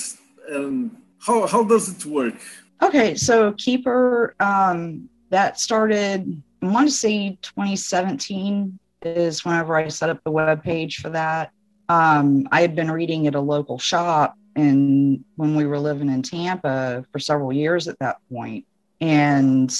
and 0.48 0.96
how, 1.20 1.46
how 1.46 1.64
does 1.64 1.88
it 1.88 2.06
work? 2.06 2.40
Okay, 2.80 3.16
so 3.16 3.52
Keeper, 3.52 4.36
um, 4.38 5.08
that 5.30 5.58
started, 5.58 6.42
I 6.62 6.66
want 6.66 6.88
to 6.88 6.94
say 6.94 7.38
2017 7.42 8.78
is 9.02 9.44
whenever 9.44 9.76
I 9.76 9.88
set 9.88 10.10
up 10.10 10.22
the 10.24 10.30
web 10.30 10.62
page 10.62 10.98
for 10.98 11.10
that. 11.10 11.50
Um, 11.88 12.46
I 12.52 12.60
had 12.60 12.76
been 12.76 12.90
reading 12.90 13.26
at 13.26 13.34
a 13.34 13.40
local 13.40 13.78
shop 13.78 14.36
and 14.54 15.24
when 15.36 15.54
we 15.54 15.66
were 15.66 15.78
living 15.78 16.08
in 16.08 16.22
Tampa 16.22 17.04
for 17.10 17.18
several 17.18 17.52
years 17.52 17.88
at 17.88 17.98
that 18.00 18.18
point. 18.32 18.66
And 19.00 19.70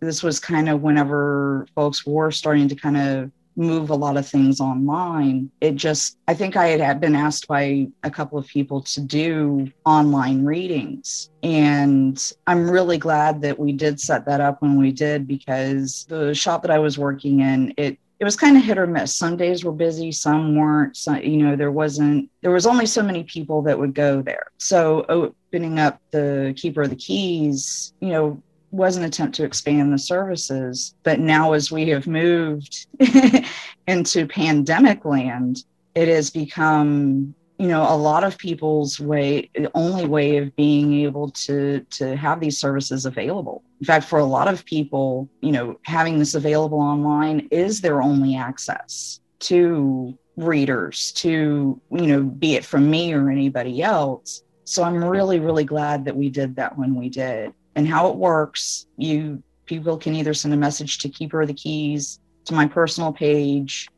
this 0.00 0.22
was 0.22 0.40
kind 0.40 0.68
of 0.68 0.82
whenever 0.82 1.66
folks 1.74 2.06
were 2.06 2.30
starting 2.30 2.68
to 2.68 2.74
kind 2.74 2.96
of 2.96 3.30
move 3.56 3.90
a 3.90 3.94
lot 3.94 4.16
of 4.16 4.26
things 4.26 4.60
online. 4.60 5.50
It 5.60 5.76
just, 5.76 6.18
I 6.26 6.34
think 6.34 6.56
I 6.56 6.68
had 6.68 7.00
been 7.00 7.14
asked 7.14 7.46
by 7.46 7.88
a 8.02 8.10
couple 8.10 8.38
of 8.38 8.46
people 8.46 8.80
to 8.82 9.00
do 9.00 9.70
online 9.84 10.44
readings. 10.44 11.30
And 11.42 12.20
I'm 12.46 12.68
really 12.68 12.98
glad 12.98 13.42
that 13.42 13.58
we 13.58 13.72
did 13.72 14.00
set 14.00 14.26
that 14.26 14.40
up 14.40 14.60
when 14.60 14.76
we 14.78 14.92
did 14.92 15.26
because 15.26 16.04
the 16.08 16.34
shop 16.34 16.62
that 16.62 16.70
I 16.70 16.78
was 16.78 16.98
working 16.98 17.40
in, 17.40 17.74
it 17.76 17.98
it 18.20 18.24
was 18.24 18.36
kind 18.36 18.56
of 18.56 18.62
hit 18.62 18.78
or 18.78 18.86
miss. 18.86 19.14
Some 19.14 19.36
days 19.36 19.64
were 19.64 19.72
busy, 19.72 20.12
some 20.12 20.56
weren't. 20.56 20.96
Some, 20.96 21.20
you 21.20 21.38
know, 21.38 21.56
there 21.56 21.72
wasn't, 21.72 22.30
there 22.42 22.52
was 22.52 22.64
only 22.64 22.86
so 22.86 23.02
many 23.02 23.24
people 23.24 23.60
that 23.62 23.78
would 23.78 23.92
go 23.92 24.22
there. 24.22 24.46
So 24.56 25.04
opening 25.08 25.80
up 25.80 26.00
the 26.12 26.54
keeper 26.56 26.82
of 26.82 26.90
the 26.90 26.96
keys, 26.96 27.92
you 28.00 28.10
know, 28.10 28.42
was 28.74 28.96
an 28.96 29.04
attempt 29.04 29.36
to 29.36 29.44
expand 29.44 29.92
the 29.92 29.98
services. 29.98 30.94
But 31.04 31.20
now, 31.20 31.52
as 31.52 31.70
we 31.70 31.88
have 31.90 32.06
moved 32.06 32.86
into 33.86 34.26
pandemic 34.26 35.04
land, 35.04 35.64
it 35.94 36.08
has 36.08 36.30
become 36.30 37.34
you 37.58 37.68
know 37.68 37.82
a 37.82 37.96
lot 37.96 38.24
of 38.24 38.36
people's 38.36 38.98
way 38.98 39.48
the 39.54 39.70
only 39.74 40.06
way 40.06 40.38
of 40.38 40.54
being 40.56 40.92
able 40.92 41.30
to 41.30 41.86
to 41.90 42.16
have 42.16 42.40
these 42.40 42.58
services 42.58 43.06
available 43.06 43.62
in 43.80 43.86
fact 43.86 44.06
for 44.06 44.18
a 44.18 44.24
lot 44.24 44.48
of 44.48 44.64
people 44.64 45.28
you 45.40 45.52
know 45.52 45.78
having 45.84 46.18
this 46.18 46.34
available 46.34 46.80
online 46.80 47.46
is 47.52 47.80
their 47.80 48.02
only 48.02 48.34
access 48.34 49.20
to 49.38 50.18
readers 50.36 51.12
to 51.12 51.80
you 51.92 52.06
know 52.08 52.24
be 52.24 52.56
it 52.56 52.64
from 52.64 52.90
me 52.90 53.12
or 53.12 53.30
anybody 53.30 53.80
else 53.82 54.42
so 54.64 54.82
i'm 54.82 55.04
really 55.04 55.38
really 55.38 55.64
glad 55.64 56.04
that 56.04 56.16
we 56.16 56.28
did 56.28 56.56
that 56.56 56.76
when 56.76 56.96
we 56.96 57.08
did 57.08 57.52
and 57.76 57.88
how 57.88 58.08
it 58.08 58.16
works 58.16 58.86
you 58.96 59.42
people 59.66 59.96
can 59.96 60.14
either 60.14 60.34
send 60.34 60.52
a 60.52 60.56
message 60.56 60.98
to 60.98 61.08
keeper 61.08 61.42
of 61.42 61.48
the 61.48 61.54
keys 61.54 62.20
to 62.44 62.54
my 62.54 62.66
personal 62.66 63.12
page 63.12 63.88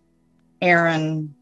aaron 0.63 1.35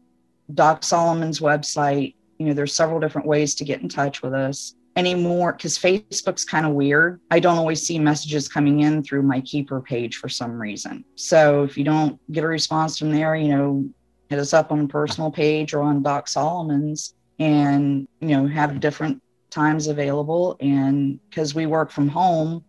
Doc 0.53 0.83
Solomon's 0.83 1.39
website. 1.39 2.15
You 2.37 2.47
know, 2.47 2.53
there's 2.53 2.75
several 2.75 2.99
different 2.99 3.27
ways 3.27 3.55
to 3.55 3.65
get 3.65 3.81
in 3.81 3.89
touch 3.89 4.21
with 4.21 4.33
us 4.33 4.75
anymore 4.95 5.53
because 5.53 5.77
Facebook's 5.77 6.45
kind 6.45 6.65
of 6.65 6.73
weird. 6.73 7.19
I 7.31 7.39
don't 7.39 7.57
always 7.57 7.85
see 7.85 7.99
messages 7.99 8.47
coming 8.47 8.81
in 8.81 9.03
through 9.03 9.23
my 9.23 9.41
keeper 9.41 9.81
page 9.81 10.17
for 10.17 10.29
some 10.29 10.59
reason. 10.59 11.03
So 11.15 11.63
if 11.63 11.77
you 11.77 11.83
don't 11.83 12.19
get 12.31 12.43
a 12.43 12.47
response 12.47 12.97
from 12.97 13.11
there, 13.11 13.35
you 13.35 13.49
know, 13.49 13.89
hit 14.29 14.39
us 14.39 14.53
up 14.53 14.71
on 14.71 14.81
a 14.81 14.87
personal 14.87 15.31
page 15.31 15.73
or 15.73 15.81
on 15.81 16.03
Doc 16.03 16.27
Solomon's 16.27 17.13
and, 17.39 18.07
you 18.21 18.29
know, 18.29 18.47
have 18.47 18.79
different 18.79 19.21
times 19.55 19.87
available. 19.87 20.57
And 20.59 21.19
because 21.29 21.55
we 21.55 21.65
work 21.65 21.89
from 21.89 22.09
home, 22.09 22.63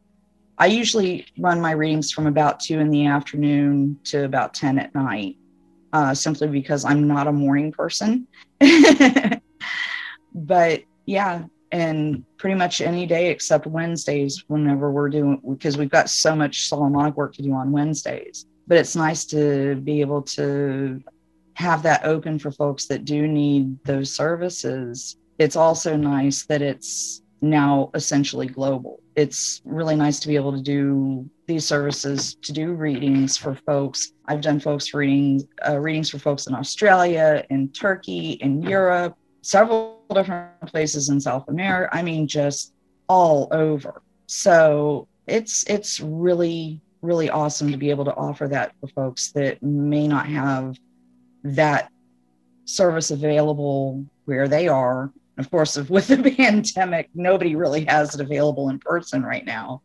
I 0.59 0.67
usually 0.67 1.27
run 1.39 1.61
my 1.61 1.73
readings 1.73 2.13
from 2.13 2.27
about 2.27 2.61
two 2.61 2.79
in 2.79 2.91
the 2.91 3.07
afternoon 3.07 3.99
to 4.05 4.25
about 4.25 4.55
10 4.55 4.79
at 4.79 4.95
night 4.95 5.37
uh, 5.93 6.15
simply 6.15 6.49
because 6.49 6.85
I'm 6.85 7.07
not 7.07 7.27
a 7.27 7.33
morning 7.33 7.73
person. 7.73 8.27
but 10.35 10.83
yeah, 11.05 11.45
and 11.73 12.25
pretty 12.39 12.55
much 12.55 12.81
any 12.81 13.07
day 13.07 13.31
except 13.31 13.67
Wednesdays, 13.67 14.45
whenever 14.47 14.91
we're 14.91 15.09
doing, 15.09 15.41
because 15.51 15.77
we've 15.77 15.91
got 15.91 16.09
so 16.09 16.35
much 16.35 16.69
Solomonic 16.69 17.17
work 17.17 17.35
to 17.35 17.43
do 17.43 17.53
on 17.53 17.73
Wednesdays. 17.73 18.47
But 18.67 18.79
it's 18.79 18.97
nice 18.97 19.25
to 19.27 19.77
be 19.77 20.01
able 20.01 20.23
to 20.23 21.03
have 21.55 21.83
that 21.83 22.05
open 22.05 22.39
for 22.39 22.51
folks 22.51 22.87
that 22.87 23.05
do 23.05 23.27
need 23.27 23.83
those 23.85 24.13
services. 24.13 25.17
It's 25.39 25.57
also 25.57 25.97
nice 25.97 26.47
that 26.47 26.63
it's 26.63 27.23
now 27.41 27.91
essentially 27.95 28.47
global. 28.47 29.01
It's 29.15 29.61
really 29.65 29.97
nice 29.97 30.21
to 30.21 30.29
be 30.29 30.37
able 30.37 30.53
to 30.53 30.63
do 30.63 31.29
these 31.47 31.65
services 31.65 32.35
to 32.43 32.53
do 32.53 32.73
readings 32.73 33.37
for 33.37 33.55
folks. 33.55 34.13
I've 34.27 34.41
done 34.41 34.61
folks 34.61 34.93
readings 34.93 35.45
uh, 35.67 35.79
readings 35.79 36.11
for 36.11 36.19
folks 36.19 36.47
in 36.47 36.55
Australia, 36.55 37.45
in 37.51 37.69
Turkey, 37.71 38.33
in 38.33 38.63
Europe, 38.63 39.17
several 39.43 40.03
different 40.15 40.67
places 40.67 41.09
in 41.09 41.21
South 41.21 41.49
America. 41.49 41.95
I 41.97 42.03
mean, 42.03 42.27
just 42.27 42.75
all 43.09 43.49
over. 43.53 44.03
So 44.27 45.09
it's 45.27 45.65
it's 45.69 46.01
really 46.01 46.81
really 47.03 47.31
awesome 47.31 47.71
to 47.71 47.77
be 47.77 47.91
able 47.91 48.05
to 48.05 48.15
offer 48.15 48.49
that 48.49 48.73
for 48.81 48.89
folks 48.89 49.31
that 49.33 49.63
may 49.63 50.09
not 50.09 50.27
have 50.27 50.77
that 51.45 51.91
service 52.65 53.13
available 53.13 54.05
where 54.25 54.49
they 54.49 54.67
are 54.67 55.13
of 55.39 55.51
course, 55.51 55.77
with 55.89 56.09
the 56.09 56.35
pandemic, 56.37 57.11
nobody 57.15 57.57
really 57.57 57.85
has 57.85 58.15
it 58.15 58.21
available 58.21 58.69
in 58.69 58.79
person 58.79 59.23
right 59.23 59.45
now. 59.45 59.83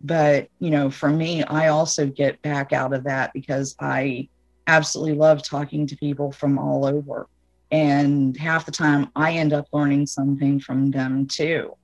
But, 0.00 0.48
you 0.58 0.70
know, 0.70 0.90
for 0.90 1.08
me, 1.08 1.42
I 1.44 1.68
also 1.68 2.06
get 2.06 2.42
back 2.42 2.72
out 2.72 2.92
of 2.92 3.04
that 3.04 3.32
because 3.32 3.74
I 3.80 4.28
absolutely 4.66 5.14
love 5.14 5.42
talking 5.42 5.86
to 5.86 5.96
people 5.96 6.30
from 6.32 6.58
all 6.58 6.84
over. 6.84 7.26
And 7.70 8.36
half 8.36 8.66
the 8.66 8.72
time, 8.72 9.10
I 9.16 9.32
end 9.32 9.52
up 9.52 9.66
learning 9.72 10.06
something 10.06 10.60
from 10.60 10.90
them 10.90 11.26
too. 11.26 11.74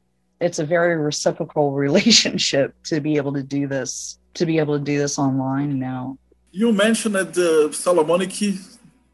It's 0.40 0.58
a 0.58 0.64
very 0.64 0.96
reciprocal 0.96 1.72
relationship 1.86 2.74
to 2.84 3.00
be 3.00 3.16
able 3.16 3.32
to 3.32 3.42
do 3.42 3.66
this, 3.66 4.18
to 4.34 4.46
be 4.46 4.58
able 4.58 4.78
to 4.78 4.84
do 4.84 4.98
this 4.98 5.18
online 5.18 5.78
now. 5.78 6.18
You 6.52 6.72
mentioned 6.72 7.14
the 7.14 7.70
Solomonic 7.72 8.32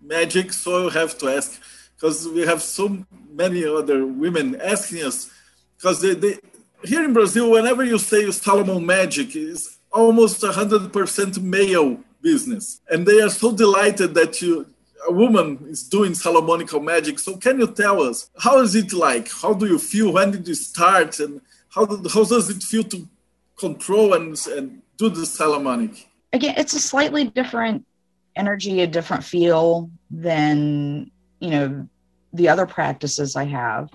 magic, 0.03 0.53
so 0.53 0.89
I 0.89 0.93
have 0.95 1.17
to 1.19 1.29
ask 1.29 1.61
because 1.97 2.29
we 2.29 2.43
have 2.43 2.63
so 2.63 3.05
many 3.31 3.65
other 3.65 4.07
women 4.07 4.61
asking 4.61 5.03
us 5.03 5.31
because 5.77 6.01
they, 6.01 6.15
they 6.15 6.39
here 6.85 7.05
in 7.05 7.13
Brazil, 7.13 7.51
whenever 7.51 7.85
you 7.85 7.99
say 7.99 8.31
Solomon 8.31 8.85
magic, 8.85 9.35
is 9.35 9.79
almost 9.91 10.43
100% 10.43 11.43
male 11.43 11.99
business, 12.21 12.81
and 12.91 13.07
they 13.07 13.21
are 13.21 13.31
so 13.31 13.51
delighted 13.51 14.15
that 14.15 14.41
you 14.43 14.67
a 15.09 15.13
woman 15.13 15.59
is 15.69 15.83
doing 15.85 16.15
Solomonical 16.15 16.81
magic. 16.81 17.19
So 17.19 17.37
can 17.37 17.59
you 17.59 17.69
tell 17.69 18.03
us 18.03 18.31
how 18.39 18.61
is 18.61 18.75
it 18.75 18.93
like? 18.93 19.31
How 19.31 19.55
do 19.55 19.67
you 19.67 19.79
feel? 19.79 20.13
When 20.13 20.31
did 20.31 20.47
you 20.49 20.55
start? 20.55 21.21
And 21.21 21.41
how, 21.69 21.87
how 21.87 22.25
does 22.25 22.51
it 22.51 22.63
feel 22.63 22.85
to 22.85 23.09
control 23.57 24.15
and, 24.15 24.37
and 24.49 24.83
do 24.97 25.09
the 25.09 25.27
Solomonic? 25.27 26.09
Again, 26.33 26.55
it's 26.57 26.75
a 26.75 26.81
slightly 26.81 27.25
different 27.25 27.87
energy, 28.35 28.81
a 28.83 28.87
different 28.87 29.25
feel 29.25 29.91
than, 30.11 31.11
you 31.41 31.51
know, 31.51 31.89
the 32.33 32.49
other 32.49 32.67
practices 32.67 33.37
I 33.37 33.45
have. 33.45 33.91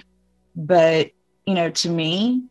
But, 0.56 1.12
you 1.46 1.54
know, 1.54 1.70
to 1.70 1.90
me, 1.90 2.44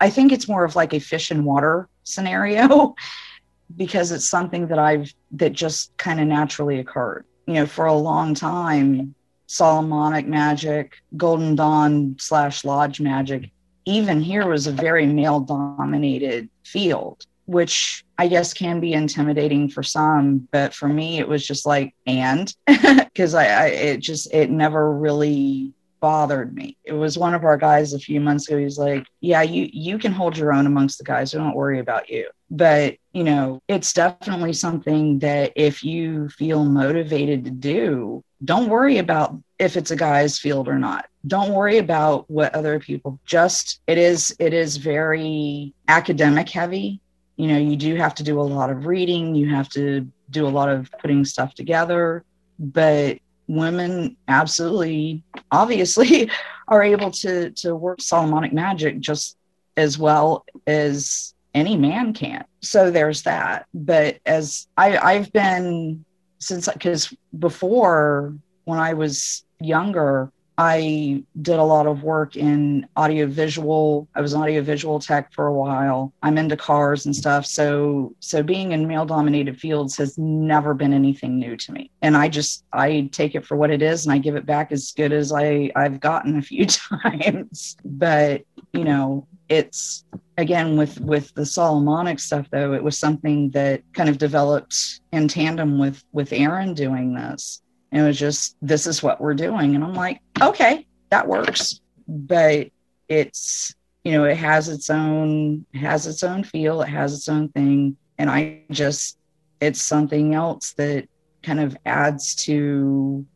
I 0.00 0.10
think 0.10 0.32
it's 0.32 0.48
more 0.48 0.64
of 0.64 0.76
like 0.76 0.94
a 0.94 1.00
fish 1.00 1.30
and 1.30 1.44
water 1.44 1.88
scenario 2.04 2.94
because 3.76 4.12
it's 4.12 4.28
something 4.28 4.68
that 4.68 4.78
I've 4.78 5.12
that 5.32 5.52
just 5.52 5.96
kind 5.96 6.20
of 6.20 6.26
naturally 6.26 6.78
occurred 6.78 7.24
you 7.50 7.56
know, 7.56 7.66
for 7.66 7.86
a 7.86 7.94
long 7.94 8.32
time, 8.32 9.12
Solomonic 9.48 10.28
magic, 10.28 10.94
Golden 11.16 11.56
Dawn 11.56 12.14
slash 12.20 12.64
Lodge 12.64 13.00
magic, 13.00 13.50
even 13.86 14.20
here 14.20 14.46
was 14.46 14.68
a 14.68 14.72
very 14.72 15.04
male 15.04 15.40
dominated 15.40 16.48
field, 16.64 17.26
which 17.50 18.04
I 18.16 18.28
guess 18.28 18.54
can 18.54 18.78
be 18.78 18.92
intimidating 18.92 19.68
for 19.68 19.82
some. 19.82 20.48
But 20.52 20.72
for 20.72 20.88
me, 20.88 21.18
it 21.18 21.28
was 21.28 21.44
just 21.46 21.66
like, 21.66 21.94
and 22.06 22.54
because 22.66 23.34
I, 23.34 23.46
I, 23.46 23.66
it 23.66 24.00
just, 24.00 24.32
it 24.32 24.50
never 24.50 24.92
really 24.92 25.74
bothered 26.00 26.54
me. 26.54 26.76
It 26.84 26.94
was 26.94 27.18
one 27.18 27.34
of 27.34 27.44
our 27.44 27.56
guys 27.56 27.92
a 27.92 27.98
few 27.98 28.20
months 28.20 28.48
ago. 28.48 28.58
He's 28.58 28.78
like, 28.78 29.06
"Yeah, 29.20 29.42
you 29.42 29.68
you 29.72 29.98
can 29.98 30.12
hold 30.12 30.36
your 30.36 30.52
own 30.52 30.66
amongst 30.66 30.98
the 30.98 31.04
guys. 31.04 31.32
don't 31.32 31.54
worry 31.54 31.78
about 31.78 32.08
you." 32.08 32.28
But 32.50 32.96
you 33.12 33.22
know, 33.22 33.60
it's 33.68 33.92
definitely 33.92 34.54
something 34.54 35.18
that 35.20 35.52
if 35.56 35.84
you 35.84 36.28
feel 36.30 36.64
motivated 36.64 37.44
to 37.44 37.50
do, 37.50 38.24
don't 38.44 38.68
worry 38.68 38.98
about 38.98 39.36
if 39.58 39.76
it's 39.76 39.90
a 39.90 39.96
guy's 39.96 40.38
field 40.38 40.68
or 40.68 40.78
not. 40.78 41.06
Don't 41.26 41.52
worry 41.52 41.78
about 41.78 42.30
what 42.30 42.54
other 42.54 42.80
people. 42.80 43.20
Just 43.26 43.80
it 43.86 43.98
is 43.98 44.34
it 44.38 44.54
is 44.54 44.78
very 44.78 45.74
academic 45.88 46.48
heavy. 46.48 47.00
You 47.40 47.48
know, 47.48 47.58
you 47.58 47.76
do 47.76 47.94
have 47.96 48.14
to 48.16 48.22
do 48.22 48.40
a 48.40 48.42
lot 48.42 48.70
of 48.70 48.86
reading. 48.86 49.34
You 49.34 49.50
have 49.50 49.68
to 49.70 50.06
do 50.30 50.46
a 50.46 50.48
lot 50.48 50.68
of 50.68 50.90
putting 51.00 51.24
stuff 51.24 51.54
together 51.54 52.24
but 52.60 53.18
women 53.48 54.16
absolutely 54.28 55.24
obviously 55.50 56.30
are 56.68 56.82
able 56.82 57.10
to 57.10 57.50
to 57.50 57.74
work 57.74 58.00
solomonic 58.00 58.52
magic 58.52 59.00
just 59.00 59.36
as 59.76 59.98
well 59.98 60.44
as 60.66 61.34
any 61.54 61.76
man 61.76 62.12
can 62.12 62.44
so 62.60 62.90
there's 62.90 63.22
that 63.22 63.66
but 63.74 64.18
as 64.26 64.68
i 64.76 64.96
i've 64.98 65.32
been 65.32 66.04
since 66.38 66.68
because 66.68 67.12
before 67.38 68.34
when 68.64 68.78
i 68.78 68.92
was 68.92 69.44
younger 69.60 70.30
I 70.62 71.24
did 71.40 71.58
a 71.58 71.64
lot 71.64 71.86
of 71.86 72.02
work 72.02 72.36
in 72.36 72.86
audiovisual. 72.94 74.06
I 74.14 74.20
was 74.20 74.34
an 74.34 74.42
audiovisual 74.42 75.00
tech 75.00 75.32
for 75.32 75.46
a 75.46 75.54
while. 75.54 76.12
I'm 76.22 76.36
into 76.36 76.54
cars 76.54 77.06
and 77.06 77.16
stuff. 77.16 77.46
So 77.46 78.14
so 78.20 78.42
being 78.42 78.72
in 78.72 78.86
male 78.86 79.06
dominated 79.06 79.58
fields 79.58 79.96
has 79.96 80.18
never 80.18 80.74
been 80.74 80.92
anything 80.92 81.38
new 81.38 81.56
to 81.56 81.72
me. 81.72 81.90
And 82.02 82.14
I 82.14 82.28
just 82.28 82.66
I 82.74 83.08
take 83.10 83.34
it 83.34 83.46
for 83.46 83.56
what 83.56 83.70
it 83.70 83.80
is 83.80 84.04
and 84.04 84.12
I 84.12 84.18
give 84.18 84.36
it 84.36 84.44
back 84.44 84.70
as 84.70 84.92
good 84.92 85.14
as 85.14 85.32
I 85.32 85.72
I've 85.76 85.98
gotten 85.98 86.36
a 86.36 86.42
few 86.42 86.66
times. 87.02 87.78
But, 87.82 88.42
you 88.74 88.84
know, 88.84 89.26
it's 89.48 90.04
again 90.36 90.76
with 90.76 91.00
with 91.00 91.32
the 91.34 91.46
solomonic 91.46 92.18
stuff 92.20 92.46
though 92.50 92.72
it 92.72 92.82
was 92.82 92.98
something 92.98 93.50
that 93.50 93.82
kind 93.94 94.08
of 94.08 94.16
developed 94.16 95.00
in 95.12 95.26
tandem 95.26 95.78
with 95.78 96.04
with 96.12 96.32
aaron 96.32 96.72
doing 96.72 97.14
this 97.14 97.60
it 97.92 98.02
was 98.02 98.18
just, 98.18 98.56
this 98.62 98.86
is 98.86 99.02
what 99.02 99.20
we're 99.20 99.34
doing. 99.34 99.74
And 99.74 99.84
I'm 99.84 99.94
like, 99.94 100.20
okay, 100.40 100.86
that 101.10 101.26
works. 101.26 101.80
But 102.06 102.70
it's, 103.08 103.74
you 104.04 104.12
know, 104.12 104.24
it 104.24 104.36
has 104.36 104.68
its 104.68 104.90
own, 104.90 105.64
has 105.74 106.06
its 106.06 106.22
own 106.22 106.44
feel, 106.44 106.82
it 106.82 106.88
has 106.88 107.12
its 107.12 107.28
own 107.28 107.48
thing. 107.48 107.96
And 108.18 108.30
I 108.30 108.62
just, 108.70 109.18
it's 109.60 109.82
something 109.82 110.34
else 110.34 110.72
that 110.74 111.08
kind 111.42 111.60
of 111.60 111.76
adds 111.86 112.34
to 112.34 113.26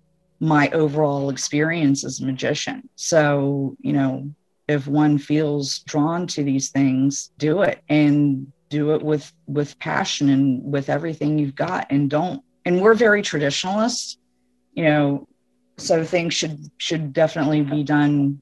my 0.40 0.68
overall 0.70 1.30
experience 1.30 2.05
as 2.05 2.20
a 2.20 2.26
magician. 2.26 2.88
So, 2.96 3.76
you 3.80 3.92
know, 3.92 4.30
if 4.68 4.86
one 4.86 5.18
feels 5.18 5.80
drawn 5.80 6.26
to 6.28 6.42
these 6.42 6.70
things, 6.70 7.30
do 7.38 7.62
it 7.62 7.82
and 7.88 8.50
do 8.70 8.94
it 8.94 9.02
with 9.02 9.32
with 9.46 9.78
passion 9.78 10.28
and 10.30 10.62
with 10.64 10.88
everything 10.88 11.38
you've 11.38 11.55
got 11.55 11.86
and 11.90 12.11
don't 12.11 12.42
and 12.64 12.80
we're 12.80 12.94
very 12.94 13.22
traditionalist 13.22 14.16
you 14.74 14.84
know 14.84 15.26
so 15.76 16.04
things 16.04 16.34
should 16.34 16.70
should 16.78 17.12
definitely 17.12 17.62
be 17.62 17.82
done 17.82 18.40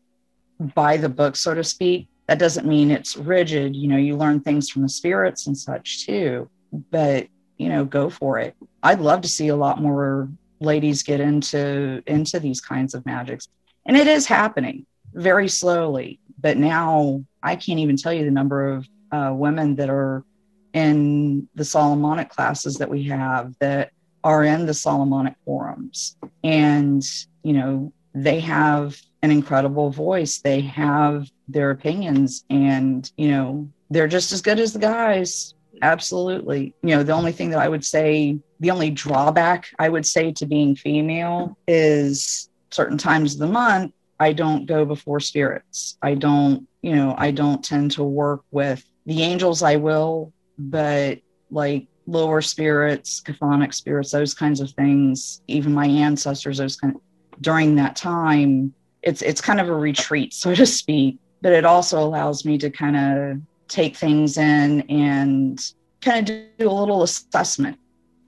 by 0.75 0.97
the 0.97 1.09
book 1.09 1.37
so 1.37 1.55
to 1.55 1.65
speak. 1.65 2.09
That 2.29 2.39
doesn't 2.39 2.67
mean 2.67 2.91
it's 2.91 3.17
rigid 3.17 3.75
you 3.77 3.89
know 3.89 3.97
you 3.97 4.17
learn 4.17 4.41
things 4.41 4.71
from 4.71 4.83
the 4.83 4.89
spirits 4.89 5.47
and 5.47 5.57
such 5.57 6.07
too 6.07 6.49
but 6.91 7.27
you 7.59 7.69
know 7.69 7.85
go 7.85 8.11
for 8.11 8.39
it. 8.39 8.55
I'd 8.83 9.01
love 9.01 9.21
to 9.23 9.29
see 9.29 9.49
a 9.49 9.57
lot 9.57 9.81
more 9.81 10.29
ladies 10.61 11.03
get 11.03 11.21
into 11.21 12.03
into 12.07 12.39
these 12.41 12.61
kinds 12.61 12.95
of 12.95 13.05
magics. 13.05 13.49
And 13.85 13.97
it 13.97 14.07
is 14.07 14.27
happening 14.27 14.87
very 15.15 15.49
slowly 15.49 16.19
but 16.41 16.57
now 16.57 17.25
i 17.43 17.57
can't 17.57 17.79
even 17.79 17.97
tell 17.97 18.13
you 18.13 18.25
the 18.25 18.31
number 18.31 18.69
of 18.69 18.89
uh, 19.13 19.33
women 19.33 19.77
that 19.77 19.91
are 19.91 20.25
in 20.73 21.47
the 21.55 21.65
solomonic 21.65 22.31
classes 22.31 22.77
that 22.77 22.89
we 22.89 23.05
have 23.05 23.55
that 23.59 23.91
are 24.25 24.45
in 24.45 24.67
the 24.67 24.75
Solomonic 24.75 25.35
forums. 25.45 26.17
And, 26.45 27.05
you 27.43 27.53
know, 27.53 27.93
they 28.15 28.41
have 28.41 29.01
an 29.23 29.31
incredible 29.31 29.91
voice. 29.91 30.39
They 30.39 30.61
have 30.63 31.31
their 31.49 31.71
opinions 31.71 32.45
and, 32.51 33.11
you 33.17 33.29
know, 33.29 33.69
they're 33.91 34.09
just 34.09 34.33
as 34.33 34.43
good 34.43 34.59
as 34.59 34.73
the 34.73 34.79
guys. 34.79 35.55
Absolutely. 35.83 36.75
You 36.83 36.97
know, 36.97 37.03
the 37.03 37.13
only 37.13 37.33
thing 37.33 37.51
that 37.51 37.59
I 37.59 37.69
would 37.69 37.85
say, 37.85 38.39
the 38.61 38.71
only 38.71 38.91
drawback 38.91 39.69
I 39.79 39.89
would 39.89 40.07
say 40.07 40.33
to 40.33 40.47
being 40.47 40.77
female 40.77 41.57
is 41.67 42.49
certain 42.71 42.99
times 42.99 43.35
of 43.35 43.41
the 43.41 43.47
month, 43.49 43.93
I 44.21 44.33
don't 44.33 44.67
go 44.67 44.85
before 44.85 45.19
spirits. 45.19 45.99
I 46.01 46.15
don't, 46.15 46.69
you 46.81 46.95
know, 46.95 47.15
I 47.19 47.33
don't 47.33 47.65
tend 47.65 47.91
to 47.93 48.05
work 48.05 48.43
with 48.53 48.85
the 49.05 49.23
angels, 49.23 49.63
I 49.63 49.77
will, 49.77 50.33
but 50.57 51.19
like 51.51 51.89
lower 52.13 52.41
spirits, 52.41 53.21
chthonic 53.23 53.75
spirits, 53.75 54.11
those 54.11 54.35
kinds 54.35 54.61
of 54.61 54.71
things, 54.71 55.43
even 55.49 55.73
my 55.73 55.87
ancestors, 55.87 56.59
those 56.59 56.77
kind 56.77 56.95
of, 56.95 57.01
during 57.41 57.75
that 57.77 57.97
time, 57.97 58.73
it's 59.03 59.23
it's 59.23 59.41
kind 59.41 59.61
of 59.61 59.69
a 59.69 59.75
retreat, 59.75 60.33
so 60.33 60.55
to 60.55 60.67
speak. 60.67 61.19
But 61.41 61.53
it 61.53 61.65
also 61.65 61.99
allows 61.99 62.45
me 62.45 62.57
to 62.59 62.71
kind 62.71 62.97
of 62.97 63.41
take 63.67 63.97
things 63.97 64.39
in 64.39 64.83
and 64.83 65.61
kind 66.01 66.29
of 66.31 66.37
do 66.59 66.71
a 66.71 66.71
little 66.71 67.03
assessment, 67.03 67.79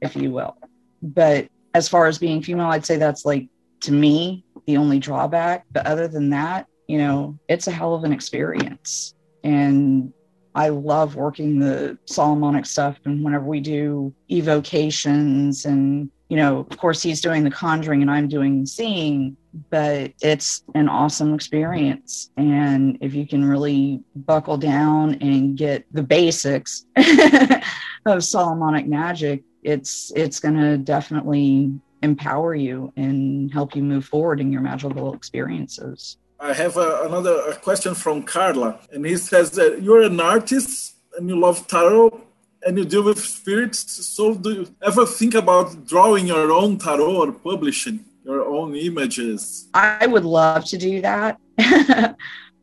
if 0.00 0.16
you 0.16 0.32
will. 0.32 0.56
But 1.02 1.48
as 1.74 1.88
far 1.88 2.06
as 2.06 2.18
being 2.18 2.42
female, 2.42 2.66
I'd 2.66 2.86
say 2.86 2.96
that's 2.96 3.24
like 3.24 3.48
to 3.82 3.92
me 3.92 4.44
the 4.66 4.76
only 4.76 4.98
drawback. 4.98 5.66
But 5.70 5.86
other 5.86 6.08
than 6.08 6.30
that, 6.30 6.66
you 6.88 6.98
know, 6.98 7.38
it's 7.48 7.68
a 7.68 7.70
hell 7.70 7.94
of 7.94 8.04
an 8.04 8.12
experience. 8.12 9.14
And 9.44 10.12
I 10.54 10.68
love 10.68 11.16
working 11.16 11.58
the 11.58 11.98
Solomonic 12.06 12.66
stuff. 12.66 12.98
And 13.04 13.24
whenever 13.24 13.44
we 13.44 13.60
do 13.60 14.14
evocations, 14.30 15.64
and, 15.64 16.10
you 16.28 16.36
know, 16.36 16.60
of 16.70 16.78
course, 16.78 17.02
he's 17.02 17.20
doing 17.20 17.42
the 17.42 17.50
conjuring 17.50 18.02
and 18.02 18.10
I'm 18.10 18.28
doing 18.28 18.60
the 18.60 18.66
seeing, 18.66 19.36
but 19.70 20.12
it's 20.20 20.62
an 20.74 20.88
awesome 20.88 21.34
experience. 21.34 22.30
And 22.36 22.98
if 23.00 23.14
you 23.14 23.26
can 23.26 23.44
really 23.44 24.00
buckle 24.14 24.56
down 24.56 25.14
and 25.20 25.56
get 25.56 25.86
the 25.92 26.02
basics 26.02 26.86
of 28.06 28.22
Solomonic 28.22 28.86
magic, 28.86 29.42
it's 29.64 30.12
it's 30.14 30.40
going 30.40 30.56
to 30.56 30.76
definitely 30.76 31.72
empower 32.02 32.54
you 32.54 32.92
and 32.96 33.50
help 33.52 33.74
you 33.74 33.82
move 33.82 34.04
forward 34.04 34.40
in 34.40 34.52
your 34.52 34.60
magical 34.60 35.14
experiences. 35.14 36.18
I 36.44 36.52
have 36.52 36.76
a, 36.76 37.04
another 37.06 37.54
question 37.62 37.94
from 37.94 38.22
Carla, 38.22 38.78
and 38.92 39.06
he 39.06 39.16
says 39.16 39.50
that 39.52 39.80
you're 39.82 40.02
an 40.02 40.20
artist 40.20 40.94
and 41.16 41.26
you 41.26 41.40
love 41.40 41.66
tarot 41.66 42.20
and 42.66 42.76
you 42.76 42.84
deal 42.84 43.02
with 43.02 43.18
spirits. 43.18 43.78
So, 44.14 44.34
do 44.34 44.50
you 44.52 44.66
ever 44.82 45.06
think 45.06 45.34
about 45.34 45.86
drawing 45.86 46.26
your 46.26 46.52
own 46.52 46.76
tarot 46.76 47.16
or 47.16 47.32
publishing 47.32 48.04
your 48.26 48.44
own 48.44 48.76
images? 48.76 49.68
I 49.72 50.06
would 50.06 50.26
love 50.26 50.66
to 50.66 50.76
do 50.76 51.00
that. 51.00 51.38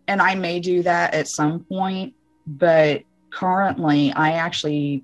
and 0.08 0.22
I 0.22 0.36
may 0.36 0.60
do 0.60 0.84
that 0.84 1.16
at 1.16 1.28
some 1.28 1.62
point. 1.64 2.14
But 2.46 3.02
currently, 3.32 4.12
I 4.14 4.34
actually, 4.34 5.04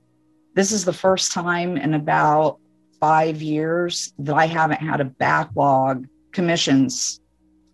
this 0.53 0.71
is 0.71 0.86
the 0.86 0.93
first 0.93 1.32
time 1.32 1.78
in 1.78 1.95
about 1.95 2.59
five 2.99 3.41
years 3.41 4.13
that 4.19 4.36
I 4.36 4.45
haven't 4.45 4.82
had 4.82 5.01
a 5.01 5.05
backlog 5.05 6.07
commissions 6.32 7.21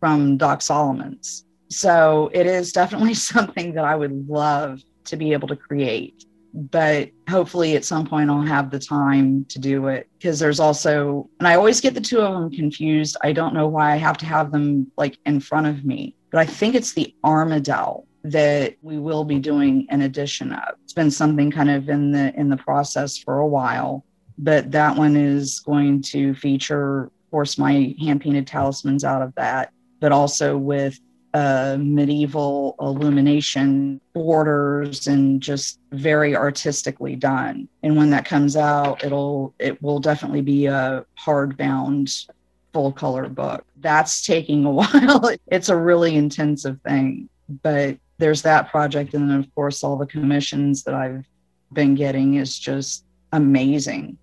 from 0.04 0.36
Doc 0.36 0.62
Solomon's. 0.62 1.46
So 1.70 2.30
it 2.34 2.46
is 2.46 2.74
definitely 2.74 3.14
something 3.32 3.74
that 3.76 3.86
I 3.86 3.96
would 3.96 4.28
love 4.28 4.82
to 5.06 5.16
be 5.16 5.32
able 5.32 5.48
to 5.48 5.56
create. 5.56 6.26
but 6.54 7.10
hopefully 7.30 7.78
at 7.78 7.86
some 7.86 8.06
point 8.06 8.30
I'll 8.30 8.42
have 8.42 8.70
the 8.70 8.80
time 8.80 9.46
to 9.46 9.60
do 9.60 9.88
it 9.88 10.10
because 10.18 10.40
there's 10.40 10.60
also, 10.60 11.30
and 11.40 11.48
I 11.48 11.56
always 11.56 11.80
get 11.80 11.94
the 11.94 12.02
two 12.02 12.20
of 12.20 12.34
them 12.34 12.52
confused. 12.52 13.16
I 13.24 13.32
don't 13.32 13.54
know 13.54 13.70
why 13.70 13.94
I 13.94 13.96
have 13.96 14.18
to 14.18 14.26
have 14.26 14.52
them 14.52 14.92
like 14.98 15.18
in 15.26 15.40
front 15.40 15.68
of 15.68 15.86
me, 15.86 16.16
but 16.32 16.42
I 16.42 16.46
think 16.46 16.76
it's 16.76 16.94
the 16.94 17.16
Armadel 17.24 18.06
that 18.26 18.76
we 18.82 19.00
will 19.00 19.24
be 19.24 19.40
doing 19.40 19.88
an 19.90 20.02
edition 20.02 20.52
of. 20.52 20.76
It's 20.84 20.94
been 20.94 21.12
something 21.12 21.50
kind 21.50 21.72
of 21.72 21.88
in 21.88 22.12
the 22.12 22.34
in 22.40 22.50
the 22.50 22.58
process 22.58 23.18
for 23.18 23.40
a 23.40 23.48
while, 23.48 24.06
but 24.38 24.70
that 24.72 24.96
one 24.96 25.16
is 25.16 25.62
going 25.62 26.02
to 26.14 26.36
feature, 26.36 27.06
of 27.06 27.32
course, 27.32 27.58
my 27.58 27.96
hand 28.00 28.22
painted 28.22 28.46
talismans 28.48 29.04
out 29.04 29.24
of 29.24 29.34
that, 29.36 29.73
but 30.04 30.12
also 30.12 30.58
with 30.58 31.00
uh, 31.34 31.78
medieval 31.80 32.76
illumination 32.82 34.02
borders 34.12 35.08
and 35.08 35.40
just 35.40 35.80
very 35.94 36.36
artistically 36.36 37.16
done. 37.16 37.70
And 37.84 37.96
when 37.96 38.10
that 38.10 38.26
comes 38.26 38.58
out, 38.58 39.02
it'll 39.06 39.54
it 39.60 39.82
will 39.82 40.00
definitely 40.00 40.42
be 40.42 40.66
a 40.66 41.06
hardbound 41.18 42.30
full 42.74 42.92
color 42.92 43.30
book. 43.30 43.64
That's 43.80 44.26
taking 44.26 44.66
a 44.66 44.72
while. 44.80 45.32
it's 45.48 45.70
a 45.70 45.78
really 45.78 46.18
intensive 46.18 46.82
thing, 46.82 47.30
but 47.62 47.98
there's 48.18 48.42
that 48.42 48.72
project 48.72 49.14
and 49.14 49.30
then 49.30 49.40
of 49.40 49.56
course 49.56 49.86
all 49.86 49.96
the 49.96 50.06
commissions 50.06 50.84
that 50.84 50.96
I've 50.96 51.26
been 51.72 51.96
getting 51.96 52.34
is 52.34 52.60
just 52.60 53.06
amazing. 53.32 54.18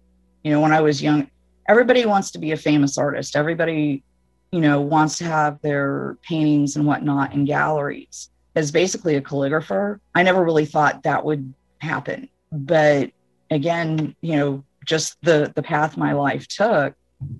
You 0.44 0.50
know, 0.50 0.60
when 0.60 0.72
I 0.72 0.82
was 0.82 1.02
young, 1.02 1.30
everybody 1.66 2.04
wants 2.04 2.32
to 2.32 2.38
be 2.38 2.52
a 2.52 2.56
famous 2.58 2.98
artist. 2.98 3.34
Everybody 3.34 4.04
you 4.52 4.60
know, 4.60 4.80
wants 4.80 5.18
to 5.18 5.24
have 5.24 5.60
their 5.62 6.16
paintings 6.22 6.76
and 6.76 6.86
whatnot 6.86 7.32
in 7.32 7.44
galleries 7.44 8.30
as 8.56 8.72
basically 8.72 9.16
a 9.16 9.22
calligrapher. 9.22 10.00
I 10.14 10.22
never 10.22 10.44
really 10.44 10.66
thought 10.66 11.04
that 11.04 11.24
would 11.24 11.54
happen. 11.78 12.28
But 12.50 13.10
again, 13.50 14.14
you 14.20 14.36
know, 14.36 14.64
just 14.84 15.16
the 15.22 15.52
the 15.54 15.62
path 15.62 15.96
my 15.96 16.12
life 16.12 16.48
took, 16.48 16.94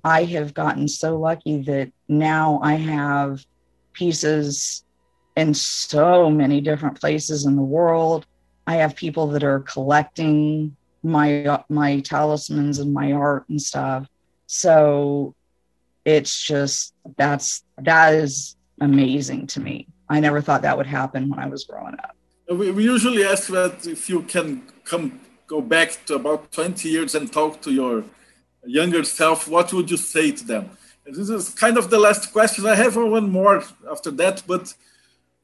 I 0.04 0.24
have 0.24 0.54
gotten 0.54 0.86
so 0.86 1.18
lucky 1.18 1.62
that 1.62 1.90
now 2.08 2.60
I 2.62 2.74
have 2.74 3.44
pieces 3.92 4.84
in 5.36 5.54
so 5.54 6.30
many 6.30 6.60
different 6.60 7.00
places 7.00 7.46
in 7.46 7.56
the 7.56 7.62
world. 7.62 8.26
I 8.66 8.76
have 8.76 8.94
people 8.94 9.26
that 9.28 9.42
are 9.42 9.60
collecting 9.60 10.76
my 11.02 11.62
my 11.68 12.00
talismans 12.00 12.78
and 12.78 12.92
my 12.92 13.12
art 13.12 13.48
and 13.48 13.60
stuff. 13.60 14.06
So 14.46 15.34
it's 16.04 16.42
just 16.42 16.94
that's 17.16 17.62
that 17.78 18.14
is 18.14 18.56
amazing 18.80 19.46
to 19.48 19.60
me. 19.60 19.86
I 20.08 20.20
never 20.20 20.40
thought 20.40 20.62
that 20.62 20.76
would 20.76 20.86
happen 20.86 21.28
when 21.28 21.38
I 21.38 21.46
was 21.46 21.64
growing 21.64 21.94
up. 21.94 22.16
Uh, 22.50 22.54
we, 22.54 22.70
we 22.72 22.84
usually 22.84 23.24
ask 23.24 23.48
that 23.48 23.86
if 23.86 24.08
you 24.08 24.22
can 24.22 24.62
come 24.84 25.20
go 25.46 25.60
back 25.60 26.04
to 26.06 26.14
about 26.14 26.52
20 26.52 26.88
years 26.88 27.14
and 27.16 27.32
talk 27.32 27.60
to 27.60 27.72
your 27.72 28.04
younger 28.64 29.02
self, 29.02 29.48
what 29.48 29.72
would 29.72 29.90
you 29.90 29.96
say 29.96 30.30
to 30.30 30.44
them? 30.44 30.70
And 31.04 31.14
this 31.14 31.28
is 31.28 31.50
kind 31.50 31.76
of 31.76 31.90
the 31.90 31.98
last 31.98 32.32
question. 32.32 32.66
I 32.66 32.76
have 32.76 32.96
one 32.96 33.30
more 33.30 33.64
after 33.90 34.10
that, 34.12 34.42
but 34.46 34.72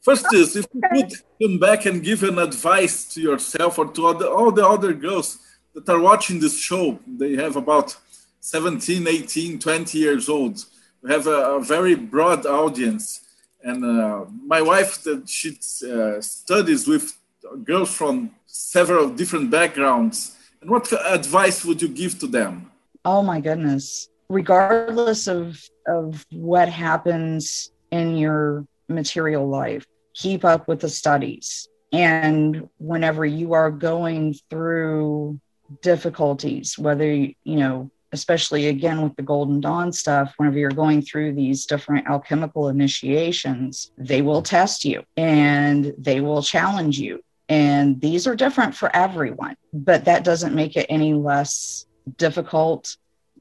first 0.00 0.26
is 0.32 0.54
if 0.54 0.66
you 0.72 0.80
could 0.92 1.12
come 1.42 1.59
back 1.59 1.86
and 1.86 2.02
give 2.02 2.22
an 2.22 2.38
advice 2.38 3.04
to 3.14 3.20
yourself 3.20 3.78
or 3.78 3.86
to 3.86 4.07
other, 4.07 4.26
all 4.26 4.52
the 4.52 4.66
other 4.66 4.92
girls 4.92 5.38
that 5.74 5.88
are 5.88 6.00
watching 6.00 6.38
this 6.40 6.57
show, 6.59 6.98
they 7.07 7.34
have 7.34 7.57
about 7.57 7.96
17, 8.41 9.07
18, 9.07 9.59
20 9.59 9.99
years 9.99 10.28
old. 10.28 10.64
We 11.03 11.11
have 11.11 11.26
a, 11.26 11.57
a 11.57 11.62
very 11.62 11.95
broad 11.95 12.47
audience. 12.47 13.20
And 13.62 13.84
uh, 13.84 14.26
my 14.45 14.62
wife, 14.62 15.03
that 15.03 15.28
she 15.28 15.59
uh, 15.91 16.20
studies 16.20 16.87
with 16.87 17.16
girls 17.64 17.95
from 17.95 18.30
several 18.47 19.11
different 19.11 19.51
backgrounds. 19.51 20.37
And 20.61 20.70
what 20.70 20.93
advice 21.07 21.64
would 21.64 21.82
you 21.82 21.89
give 21.89 22.18
to 22.20 22.26
them? 22.26 22.70
Oh 23.05 23.22
my 23.22 23.41
goodness. 23.41 24.09
Regardless 24.28 25.28
of, 25.28 25.62
of 25.87 26.26
what 26.30 26.68
happens 26.68 27.70
in 27.91 28.16
your 28.16 28.66
material 28.89 29.49
life, 29.49 29.87
keep 30.14 30.45
up 30.45 30.66
with 30.66 30.80
the 30.80 30.89
studies. 30.89 31.68
And 31.93 32.68
whenever 32.78 33.24
you 33.24 33.53
are 33.53 33.70
going 33.70 34.34
through 34.51 35.41
difficulties, 35.82 36.78
whether, 36.78 37.12
you 37.12 37.34
know, 37.45 37.91
especially 38.12 38.68
again 38.68 39.02
with 39.02 39.14
the 39.16 39.22
Golden 39.22 39.61
Dawn 39.61 39.92
stuff, 39.92 40.34
whenever 40.36 40.59
you're 40.59 40.70
going 40.70 41.02
through 41.02 41.34
these 41.34 41.66
different 41.66 42.07
alchemical 42.09 42.68
initiations, 42.68 43.90
they 43.98 44.22
will 44.22 44.42
test 44.42 44.84
you 44.84 45.02
and 45.16 45.92
they 45.98 46.20
will 46.20 46.42
challenge 46.42 46.98
you. 46.98 47.22
And 47.48 48.00
these 48.00 48.26
are 48.26 48.34
different 48.34 48.74
for 48.74 48.94
everyone, 48.94 49.57
but 49.72 50.04
that 50.07 50.24
doesn't 50.24 50.54
make 50.54 50.76
it 50.76 50.86
any 50.88 51.14
less 51.14 51.86
difficult 52.16 52.96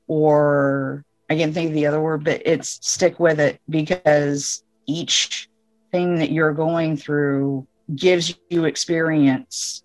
or 0.07 1.03
I 1.30 1.36
can't 1.36 1.53
think 1.53 1.70
of 1.70 1.74
the 1.74 1.88
other 1.88 2.01
word, 2.01 2.24
but 2.24 2.43
it's 2.45 2.80
stick 2.88 3.20
with 3.20 3.39
it 3.39 3.59
because 3.68 4.63
each 4.86 5.49
thing 5.91 6.20
that 6.20 6.32
you're 6.32 6.53
going 6.53 6.97
through 6.97 7.68
gives 7.95 8.36
you 8.49 8.66
experience, 8.66 9.84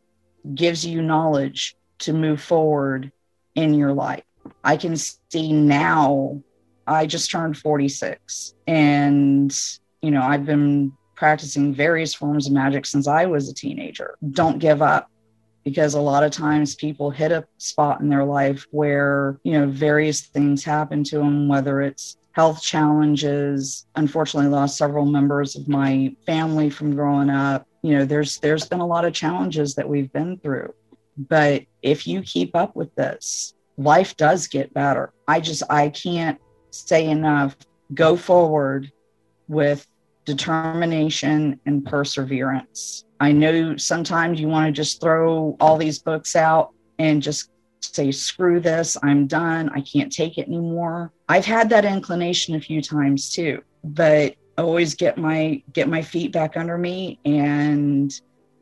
gives 0.55 0.85
you 0.85 1.01
knowledge 1.03 1.77
to 2.01 2.13
move 2.13 2.43
forward 2.43 3.13
in 3.55 3.75
your 3.75 3.93
life. 3.93 4.25
I 4.65 4.77
can 4.77 4.97
see 4.97 5.53
now, 5.53 6.43
I 6.87 7.07
just 7.07 7.31
turned 7.31 7.57
46 7.57 8.55
and, 8.67 9.57
you 10.03 10.11
know, 10.11 10.23
I've 10.23 10.45
been 10.45 10.93
practicing 11.15 11.75
various 11.75 12.15
forms 12.15 12.47
of 12.47 12.53
magic 12.53 12.87
since 12.87 13.07
I 13.07 13.27
was 13.27 13.49
a 13.49 13.55
teenager. 13.55 14.17
Don't 14.31 14.59
give 14.59 14.83
up 14.83 15.11
because 15.65 15.95
a 15.95 16.01
lot 16.01 16.25
of 16.25 16.33
times 16.33 16.75
people 16.75 17.11
hit 17.11 17.33
a 17.33 17.47
spot 17.59 18.01
in 18.01 18.09
their 18.09 18.25
life 18.25 18.67
where, 18.71 19.39
you 19.45 19.53
know, 19.53 19.67
various 19.67 20.23
things 20.23 20.65
happen 20.65 21.05
to 21.05 21.19
them, 21.19 21.49
whether 21.49 21.83
it's 21.83 22.17
health 22.33 22.63
challenges. 22.63 23.87
Unfortunately, 23.97 24.49
lost 24.49 24.77
several 24.77 25.05
members 25.05 25.57
of 25.57 25.69
my 25.69 26.15
family 26.27 26.71
from 26.71 26.95
growing 26.95 27.31
up. 27.31 27.67
You 27.83 27.99
know, 27.99 28.05
there's 28.05 28.39
there's 28.39 28.67
been 28.67 28.81
a 28.81 28.87
lot 28.87 29.05
of 29.05 29.13
challenges 29.13 29.75
that 29.75 29.89
we've 29.89 30.13
been 30.13 30.39
through. 30.39 30.73
But 31.17 31.65
if 31.83 32.07
you 32.07 32.23
keep 32.23 32.57
up 32.57 32.75
with 32.75 32.95
this, 32.95 33.55
life 33.81 34.17
does 34.17 34.47
get 34.47 34.73
better. 34.75 35.13
I 35.27 35.41
just, 35.41 35.63
I 35.71 35.89
can't 35.89 36.39
say 36.71 37.07
enough. 37.07 37.57
Go 37.95 38.17
forward 38.17 38.93
with 39.49 39.87
determination 40.25 41.59
and 41.67 41.85
perseverance. 41.85 43.05
I 43.19 43.33
know 43.33 43.77
sometimes 43.77 44.41
you 44.41 44.49
want 44.49 44.67
to 44.67 44.73
just 44.73 45.01
throw 45.01 45.57
all 45.61 45.77
these 45.77 45.99
books 45.99 46.37
out 46.37 46.73
and 46.99 47.23
just 47.23 47.51
say, 47.81 48.13
screw 48.13 48.61
this, 48.61 48.97
I'm 49.03 49.27
done, 49.27 49.71
I 49.75 49.81
can't 49.81 50.13
take 50.13 50.39
it 50.39 50.47
anymore. 50.47 51.13
I've 51.29 51.47
had 51.47 51.71
that 51.71 51.85
inclination 51.85 52.55
a 52.55 52.61
few 52.61 52.83
times 52.83 53.33
too, 53.33 53.63
but 53.83 54.35
always 54.59 54.95
get 54.95 55.17
my 55.17 55.63
get 55.73 55.89
my 55.89 56.03
feet 56.03 56.33
back 56.33 56.57
under 56.57 56.77
me 56.77 57.19
and 57.25 58.13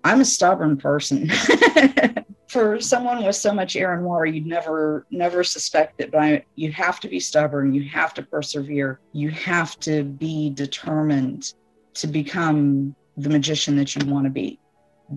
I'm 0.05 0.21
a 0.21 0.25
stubborn 0.25 0.77
person. 0.77 1.29
for 2.49 2.81
someone 2.81 3.25
with 3.25 3.37
so 3.37 3.53
much 3.53 3.77
air 3.77 3.93
and 3.95 4.05
water, 4.05 4.25
you'd 4.27 4.47
never 4.47 5.07
never 5.11 5.45
suspect 5.45 6.01
it. 6.01 6.11
But 6.11 6.45
you 6.57 6.73
have 6.73 6.99
to 7.01 7.09
be 7.09 7.21
stubborn. 7.21 7.75
You 7.75 7.85
have 7.85 8.15
to 8.15 8.23
persevere. 8.23 9.01
You 9.13 9.31
have 9.31 9.79
to 9.81 10.03
be 10.03 10.51
determined 10.51 11.55
to 11.95 12.07
become 12.07 12.95
the 13.17 13.29
magician 13.29 13.77
that 13.77 13.95
you 13.95 14.07
want 14.07 14.25
to 14.25 14.31
be. 14.31 14.59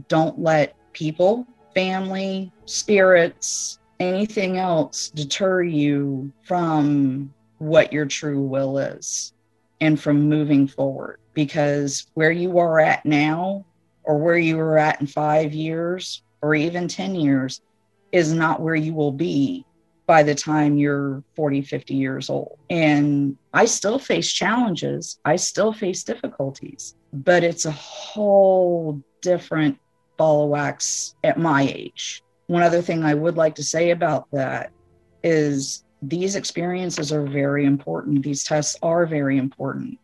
Don't 0.07 0.39
let 0.39 0.75
people, 0.93 1.47
family, 1.73 2.51
spirits, 2.65 3.79
anything 3.99 4.57
else 4.57 5.09
deter 5.09 5.61
you 5.61 6.31
from 6.43 7.33
what 7.59 7.93
your 7.93 8.05
true 8.05 8.41
will 8.41 8.77
is 8.77 9.33
and 9.79 9.99
from 9.99 10.27
moving 10.27 10.67
forward. 10.67 11.19
Because 11.33 12.07
where 12.15 12.31
you 12.31 12.57
are 12.57 12.79
at 12.79 13.05
now, 13.05 13.65
or 14.03 14.17
where 14.17 14.37
you 14.37 14.57
were 14.57 14.77
at 14.77 14.99
in 14.99 15.07
five 15.07 15.53
years, 15.53 16.23
or 16.41 16.55
even 16.55 16.87
10 16.87 17.15
years 17.15 17.61
is 18.11 18.33
not 18.33 18.61
where 18.61 18.75
you 18.75 18.93
will 18.93 19.11
be 19.11 19.65
by 20.05 20.23
the 20.23 20.35
time 20.35 20.77
you're 20.77 21.23
40, 21.35 21.61
50 21.61 21.93
years 21.93 22.29
old. 22.29 22.57
And 22.69 23.37
I 23.53 23.65
still 23.65 23.99
face 23.99 24.31
challenges, 24.31 25.19
I 25.23 25.37
still 25.37 25.71
face 25.71 26.03
difficulties, 26.03 26.95
but 27.13 27.43
it's 27.43 27.65
a 27.65 27.71
whole 27.71 29.01
different 29.21 29.77
ball 30.17 30.43
of 30.43 30.49
wax 30.49 31.15
at 31.23 31.39
my 31.39 31.63
age. 31.63 32.23
One 32.47 32.63
other 32.63 32.81
thing 32.81 33.03
I 33.03 33.13
would 33.13 33.37
like 33.37 33.55
to 33.55 33.63
say 33.63 33.91
about 33.91 34.29
that 34.31 34.71
is 35.23 35.85
these 36.01 36.35
experiences 36.35 37.13
are 37.13 37.25
very 37.25 37.65
important. 37.65 38.23
These 38.23 38.43
tests 38.43 38.75
are 38.81 39.05
very 39.05 39.37
important 39.37 39.99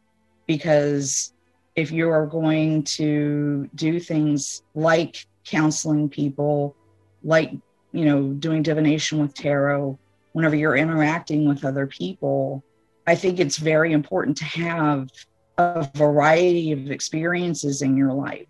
because 0.46 1.34
if 1.76 1.92
you 1.92 2.10
are 2.10 2.26
going 2.26 2.84
to 2.84 3.70
do 3.76 4.00
things 4.00 4.64
like 4.74 5.28
counseling 5.50 6.10
people, 6.10 6.76
like, 7.24 7.52
you 7.92 8.06
know, 8.06 8.34
doing 8.34 8.62
divination 8.62 9.20
with 9.20 9.34
tarot, 9.34 9.98
whenever 10.34 10.56
you're 10.56 10.76
interacting 10.76 11.48
with 11.48 11.66
other 11.66 11.88
people, 11.88 12.64
I 13.08 13.16
think 13.16 13.40
it's 13.40 13.58
very 13.58 13.94
important 13.94 14.38
to 14.38 14.46
have 14.46 15.10
a 15.58 15.90
variety 15.96 16.72
of 16.72 16.92
experiences 16.92 17.82
in 17.82 17.98
your 17.98 18.14
life 18.14 18.46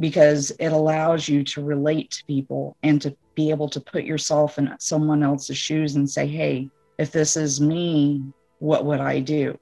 because 0.00 0.50
it 0.52 0.68
allows 0.68 1.28
you 1.28 1.44
to 1.44 1.62
relate 1.62 2.10
to 2.12 2.24
people 2.24 2.76
and 2.82 3.02
to 3.02 3.16
be 3.34 3.50
able 3.50 3.68
to 3.68 3.80
put 3.80 4.04
yourself 4.04 4.58
in 4.58 4.74
someone 4.78 5.22
else's 5.22 5.58
shoes 5.58 5.96
and 5.96 6.08
say, 6.08 6.26
hey, 6.26 6.70
if 6.98 7.10
this 7.10 7.36
is 7.36 7.60
me, 7.60 8.22
what 8.58 8.84
would 8.84 9.00
I 9.00 9.20
do? 9.20 9.58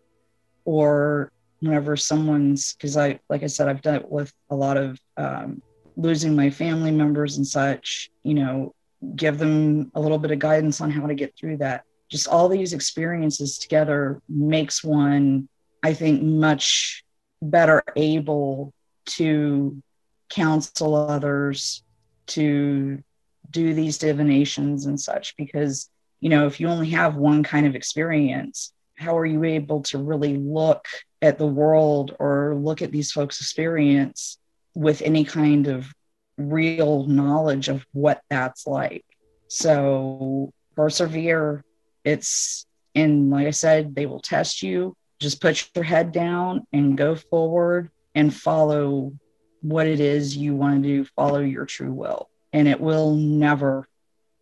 Or 0.65 1.33
whenever 1.61 1.97
someone's, 1.97 2.75
because 2.75 2.97
I, 2.97 3.19
like 3.29 3.43
I 3.43 3.47
said, 3.47 3.69
I've 3.69 3.83
dealt 3.83 4.11
with 4.11 4.33
a 4.51 4.55
lot 4.55 4.77
of 4.77 5.01
um, 5.17 5.63
losing 5.97 6.35
my 6.35 6.51
family 6.51 6.91
members 6.91 7.37
and 7.37 7.47
such, 7.47 8.11
you 8.23 8.35
know, 8.35 8.75
give 9.17 9.39
them 9.39 9.91
a 9.95 10.01
little 10.01 10.19
bit 10.19 10.31
of 10.31 10.39
guidance 10.39 10.81
on 10.81 10.91
how 10.91 11.07
to 11.07 11.15
get 11.15 11.37
through 11.37 11.59
that. 11.59 11.85
Just 12.09 12.29
all 12.29 12.49
these 12.49 12.73
experiences 12.73 13.59
together 13.59 14.21
makes 14.29 14.85
one, 14.85 15.49
I 15.83 15.95
think, 15.95 16.23
much 16.23 17.03
better 17.41 17.83
able 17.97 18.73
to 19.05 19.83
counsel 20.29 20.95
others, 20.95 21.83
to 22.29 23.03
do 23.51 23.75
these 23.75 23.99
divinations 23.99 24.87
and 24.87 24.99
such. 24.99 25.37
Because, 25.37 25.91
you 26.21 26.31
know, 26.31 26.47
if 26.47 26.61
you 26.61 26.69
only 26.69 26.91
have 26.91 27.17
one 27.17 27.43
kind 27.43 27.67
of 27.67 27.75
experience, 27.75 28.73
how 28.97 29.19
are 29.19 29.27
you 29.27 29.43
able 29.45 29.83
to 29.83 29.99
really 29.99 30.37
look 30.37 30.87
at 31.21 31.39
the 31.39 31.47
world 31.47 32.15
or 32.19 32.55
look 32.55 32.83
at 32.83 32.93
these 32.93 33.11
folks' 33.11 33.41
experience 33.41 34.39
with 34.75 35.03
any 35.03 35.25
kind 35.25 35.69
of 35.69 35.93
real 36.39 37.07
knowledge 37.07 37.69
of 37.69 37.85
what 37.93 38.23
that's 38.31 38.67
like. 38.67 39.05
So 39.49 40.53
persevere. 40.75 41.65
It's, 42.05 42.67
and 42.95 43.31
like 43.31 43.47
I 43.47 43.51
said, 43.51 43.95
they 43.95 44.07
will 44.07 44.21
test 44.21 44.63
you. 44.63 44.97
Just 45.21 45.41
put 45.41 45.69
your 45.75 45.85
head 45.85 46.13
down 46.13 46.67
and 46.73 46.99
go 46.99 47.15
forward 47.15 47.91
and 48.15 48.35
follow 48.35 49.13
what 49.61 49.87
it 49.87 50.01
is 50.01 50.37
you 50.37 50.57
want 50.57 50.83
to 50.83 50.89
do, 50.89 51.05
follow 51.17 51.39
your 51.39 51.65
true 51.65 51.93
will, 51.93 52.29
and 52.53 52.67
it 52.67 52.81
will 52.81 53.15
never 53.15 53.87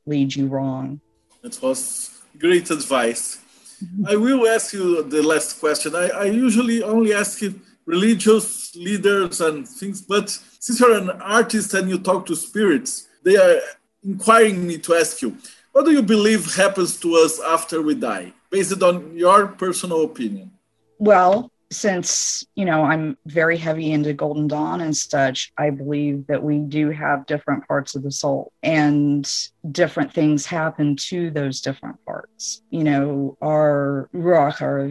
lead 0.07 0.35
you 0.35 0.47
wrong. 0.47 1.01
It 1.43 1.59
was 1.63 2.19
great 2.39 2.71
advice. 2.71 3.39
Mm-hmm. 3.85 4.07
I 4.09 4.17
will 4.17 4.47
ask 4.49 4.73
you 4.73 5.03
the 5.03 5.23
last 5.23 5.61
question. 5.61 5.95
I, 5.95 6.09
I 6.09 6.25
usually 6.25 6.83
only 6.83 7.13
ask 7.13 7.43
you 7.43 7.61
religious 7.87 8.75
leaders 8.77 9.41
and 9.41 9.67
things. 9.69 10.01
But 10.01 10.31
since 10.31 10.81
you're 10.81 10.97
an 10.97 11.11
artist 11.11 11.75
and 11.75 11.89
you 11.89 11.99
talk 11.99 12.27
to 12.27 12.37
spirits, 12.37 13.09
they 13.23 13.37
are 13.37 13.61
inquiring 14.03 14.67
me 14.67 14.79
to 14.79 14.95
ask 14.95 15.23
you, 15.23 15.37
what 15.73 15.85
do 15.85 15.93
you 15.93 16.03
believe 16.03 16.55
happens 16.55 16.99
to 17.01 17.15
us 17.17 17.41
after 17.41 17.81
we 17.83 17.95
die, 17.95 18.33
based 18.51 18.83
on 18.83 19.17
your 19.17 19.47
personal 19.47 20.05
opinion? 20.05 20.51
Well, 20.99 21.51
since 21.71 22.45
you 22.57 22.65
know 22.65 22.83
i'm 22.83 23.17
very 23.27 23.57
heavy 23.57 23.93
into 23.93 24.13
golden 24.13 24.49
dawn 24.49 24.81
and 24.81 24.97
such 24.97 25.53
i 25.57 25.71
believe 25.71 26.27
that 26.27 26.43
we 26.43 26.59
do 26.59 26.91
have 26.91 27.25
different 27.27 27.67
parts 27.69 27.95
of 27.95 28.03
the 28.03 28.11
soul 28.11 28.53
and 28.63 29.51
different 29.71 30.13
things 30.13 30.47
happen 30.47 30.97
to 30.97 31.31
those 31.31 31.61
different 31.61 32.03
parts. 32.05 32.63
You 32.71 32.85
know 32.85 33.37
our 33.43 34.09
ruach 34.15 34.63
our 34.63 34.87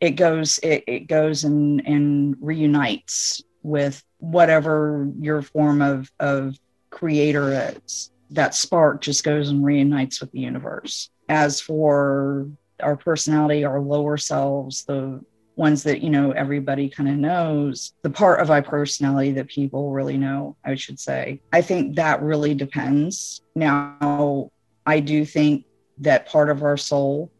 it 0.00 0.16
goes 0.16 0.58
it, 0.62 0.84
it 0.86 1.06
goes 1.06 1.44
and 1.44 1.86
and 1.86 2.36
reunites 2.40 3.42
with 3.62 4.02
whatever 4.18 5.08
your 5.20 5.42
form 5.42 5.82
of 5.82 6.10
of 6.20 6.58
creator 6.90 7.72
is. 7.76 8.10
That 8.30 8.54
spark 8.54 9.02
just 9.02 9.24
goes 9.24 9.50
and 9.50 9.64
reunites 9.64 10.20
with 10.20 10.32
the 10.32 10.40
universe. 10.40 11.10
As 11.28 11.60
for 11.60 12.48
our 12.82 12.96
personality 12.96 13.64
our 13.64 13.80
lower 13.80 14.16
selves 14.16 14.84
the 14.84 15.20
ones 15.56 15.82
that 15.82 16.00
you 16.02 16.10
know 16.10 16.32
everybody 16.32 16.88
kind 16.88 17.08
of 17.08 17.16
knows 17.16 17.92
the 18.02 18.10
part 18.10 18.40
of 18.40 18.50
our 18.50 18.62
personality 18.62 19.32
that 19.32 19.48
people 19.48 19.90
really 19.90 20.16
know 20.16 20.56
i 20.64 20.74
should 20.74 20.98
say. 20.98 21.40
I 21.52 21.60
think 21.60 21.96
that 21.96 22.22
really 22.22 22.54
depends. 22.54 23.42
Now 23.54 24.50
i 24.86 25.00
do 25.00 25.24
think 25.24 25.64
that 25.98 26.26
part 26.26 26.50
of 26.50 26.62
our 26.62 26.76
soul 26.76 27.30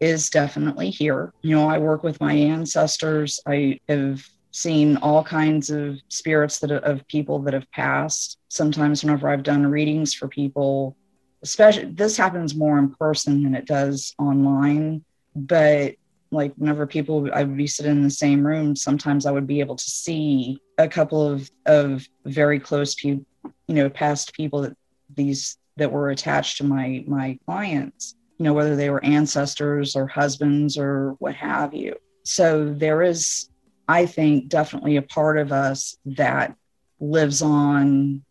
is 0.00 0.30
definitely 0.30 0.90
here. 0.90 1.32
You 1.42 1.56
know 1.56 1.68
i 1.68 1.78
work 1.78 2.02
with 2.02 2.20
my 2.20 2.32
ancestors. 2.32 3.40
I 3.46 3.78
have 3.88 4.24
seen 4.52 4.96
all 4.98 5.22
kinds 5.22 5.68
of 5.68 6.00
spirits 6.08 6.60
that 6.60 6.70
of 6.70 7.06
people 7.08 7.40
that 7.40 7.52
have 7.52 7.70
passed. 7.72 8.38
Sometimes 8.48 9.02
whenever 9.02 9.28
i've 9.28 9.42
done 9.42 9.66
readings 9.66 10.14
for 10.14 10.28
people 10.28 10.96
especially 11.42 11.84
this 11.92 12.16
happens 12.16 12.54
more 12.54 12.78
in 12.78 12.90
person 12.94 13.42
than 13.42 13.54
it 13.54 13.66
does 13.66 14.14
online 14.18 15.04
but 15.34 15.94
like 16.30 16.54
whenever 16.56 16.86
people 16.86 17.28
I 17.32 17.44
would 17.44 17.56
be 17.56 17.66
sitting 17.66 17.92
in 17.92 18.02
the 18.02 18.10
same 18.10 18.46
room, 18.46 18.76
sometimes 18.76 19.26
I 19.26 19.30
would 19.30 19.46
be 19.46 19.60
able 19.60 19.76
to 19.76 19.90
see 19.90 20.60
a 20.78 20.88
couple 20.88 21.26
of 21.26 21.50
of 21.66 22.06
very 22.24 22.58
close 22.58 22.94
people, 22.94 23.24
you 23.66 23.74
know, 23.74 23.88
past 23.88 24.34
people 24.34 24.62
that 24.62 24.76
these 25.14 25.56
that 25.76 25.92
were 25.92 26.10
attached 26.10 26.58
to 26.58 26.64
my 26.64 27.04
my 27.06 27.38
clients, 27.44 28.16
you 28.38 28.44
know, 28.44 28.54
whether 28.54 28.76
they 28.76 28.90
were 28.90 29.04
ancestors 29.04 29.96
or 29.96 30.06
husbands 30.06 30.76
or 30.76 31.12
what 31.18 31.34
have 31.34 31.74
you. 31.74 31.96
So 32.24 32.72
there 32.72 33.02
is, 33.02 33.48
I 33.88 34.06
think, 34.06 34.48
definitely 34.48 34.96
a 34.96 35.02
part 35.02 35.38
of 35.38 35.52
us 35.52 35.96
that 36.06 36.56
lives 36.98 37.42
on 37.42 38.24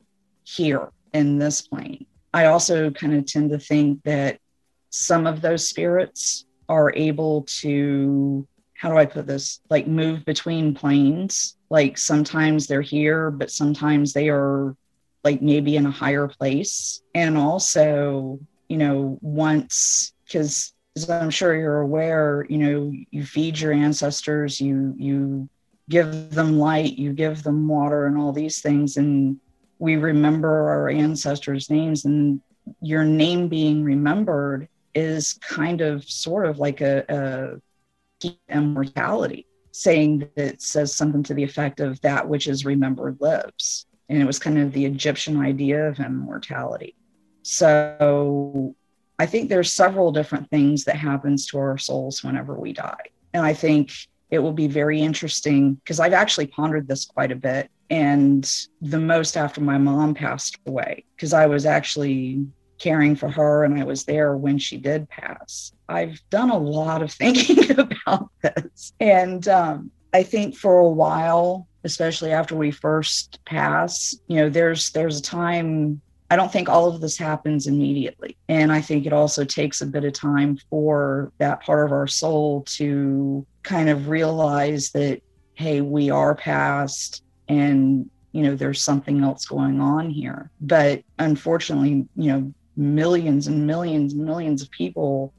here 0.44 0.90
in 1.14 1.40
this 1.40 1.62
plane. 1.62 2.06
I 2.34 2.46
also 2.46 2.92
kind 2.92 3.14
of 3.14 3.26
tend 3.26 3.52
to 3.52 3.60
think 3.60 4.04
that 4.04 4.40
some 4.90 5.26
of 5.28 5.42
those 5.42 5.70
spirits 5.70 6.46
are 6.70 6.94
able 6.96 7.44
to 7.62 8.48
how 8.76 8.90
do 8.90 8.98
I 8.98 9.06
put 9.06 9.26
this? 9.26 9.62
Like 9.70 9.88
move 9.88 10.26
between 10.26 10.76
planes. 10.76 11.58
Like 11.70 11.98
sometimes 11.98 12.68
they're 12.68 12.82
here, 12.82 13.32
but 13.32 13.50
sometimes 13.50 14.14
they 14.14 14.30
are 14.30 14.76
like 15.24 15.42
maybe 15.42 15.76
in 15.78 15.86
a 15.86 15.92
higher 15.92 16.28
place. 16.28 17.02
And 17.14 17.38
also, 17.38 18.40
you 18.68 18.78
know, 18.78 19.18
once 19.22 20.14
because 20.26 20.74
as 20.96 21.10
I'm 21.10 21.30
sure 21.30 21.56
you're 21.56 21.82
aware, 21.82 22.46
you 22.50 22.58
know, 22.58 22.94
you 23.12 23.26
feed 23.26 23.60
your 23.60 23.74
ancestors, 23.74 24.60
you 24.60 24.94
you 24.98 25.50
give 25.90 26.32
them 26.32 26.60
light, 26.60 26.98
you 26.98 27.14
give 27.14 27.44
them 27.44 27.68
water 27.68 28.06
and 28.06 28.18
all 28.18 28.34
these 28.34 28.62
things. 28.62 28.98
And 28.98 29.40
we 29.80 29.96
remember 29.96 30.70
our 30.70 30.90
ancestors' 30.90 31.70
names 31.70 32.06
and 32.06 32.42
your 32.82 33.04
name 33.04 33.48
being 33.48 33.84
remembered 33.84 34.68
is 34.96 35.38
kind 35.42 35.82
of 35.82 36.04
sort 36.06 36.46
of 36.46 36.58
like 36.58 36.82
a, 36.82 37.60
a 38.24 38.32
immortality, 38.50 39.46
saying 39.72 40.30
that 40.36 40.62
says 40.62 40.96
something 40.96 41.22
to 41.24 41.34
the 41.34 41.44
effect 41.44 41.80
of 41.80 42.00
that 42.02 42.28
which 42.28 42.48
is 42.48 42.66
remembered 42.66 43.18
lives. 43.20 43.86
And 44.10 44.22
it 44.22 44.26
was 44.26 44.40
kind 44.40 44.58
of 44.58 44.72
the 44.72 44.86
Egyptian 44.86 45.40
idea 45.42 45.88
of 45.88 46.00
immortality. 46.00 46.96
So 47.44 48.76
I 49.20 49.26
think 49.26 49.50
there's 49.50 49.74
several 49.74 50.12
different 50.12 50.50
things 50.50 50.86
that 50.86 50.96
happens 50.96 51.46
to 51.48 51.60
our 51.60 51.78
souls 51.78 52.24
whenever 52.24 52.56
we 52.56 52.74
die. 52.74 53.06
And 53.34 53.46
I 53.46 53.54
think 53.54 53.92
it 54.32 54.40
will 54.40 54.54
be 54.54 54.68
very 54.68 55.02
interesting 55.02 55.76
because 55.76 56.00
I've 56.00 56.14
actually 56.14 56.48
pondered 56.48 56.88
this 56.88 57.06
quite 57.06 57.32
a 57.32 57.36
bit 57.36 57.70
and 57.90 58.50
the 58.82 59.00
most 59.00 59.38
after 59.38 59.62
my 59.62 59.78
mom 59.78 60.14
passed 60.14 60.58
away 60.66 61.06
because 61.16 61.34
I 61.34 61.46
was 61.46 61.66
actually 61.66 62.48
caring 62.86 63.16
for 63.16 63.30
her 63.30 63.64
and 63.64 63.80
I 63.80 63.84
was 63.84 64.04
there 64.04 64.38
when 64.38 64.60
she 64.60 64.78
did 64.78 65.10
pass. 65.10 65.74
I've 65.90 66.22
done 66.30 66.52
a 66.52 66.58
lot 66.58 67.02
of 67.02 67.12
thinking 67.24 67.72
about 67.72 68.30
this. 68.44 68.94
And 69.00 69.48
um, 69.48 69.90
I 70.14 70.22
think 70.22 70.56
for 70.56 70.78
a 70.78 70.90
while, 70.90 71.68
especially 71.84 72.32
after 72.32 72.56
we 72.56 72.70
first 72.70 73.40
pass, 73.46 74.16
you 74.28 74.38
know, 74.38 74.50
there's 74.50 74.92
there's 74.92 75.18
a 75.18 75.24
time 75.24 76.00
I 76.30 76.36
don't 76.36 76.52
think 76.52 76.70
all 76.70 76.88
of 76.88 77.02
this 77.02 77.18
happens 77.18 77.66
immediately. 77.66 78.38
And 78.50 78.72
I 78.72 78.82
think 78.82 79.08
it 79.08 79.14
also 79.14 79.44
takes 79.46 79.82
a 79.82 79.86
bit 79.88 80.06
of 80.06 80.14
time 80.14 80.60
for 80.70 81.32
that 81.40 81.62
part 81.62 81.88
of 81.88 81.92
our 81.92 82.08
soul 82.08 82.64
to 82.78 83.46
kind 83.64 83.90
of 83.90 84.10
realize 84.10 84.92
that, 84.92 85.22
hey, 85.54 85.82
we 85.82 86.12
are 86.12 86.36
past 86.36 87.24
and 87.48 88.10
you 88.32 88.44
know 88.44 88.54
there's 88.54 88.82
something 88.82 89.24
else 89.24 89.46
going 89.46 89.80
on 89.80 90.10
here 90.10 90.52
but 90.60 91.02
unfortunately 91.20 92.06
you 92.18 92.32
know 92.34 92.54
millions 92.78 93.48
and 93.48 93.66
millions 93.66 94.14
and 94.14 94.26
millions 94.26 94.62
of 94.62 94.70
people 94.72 95.34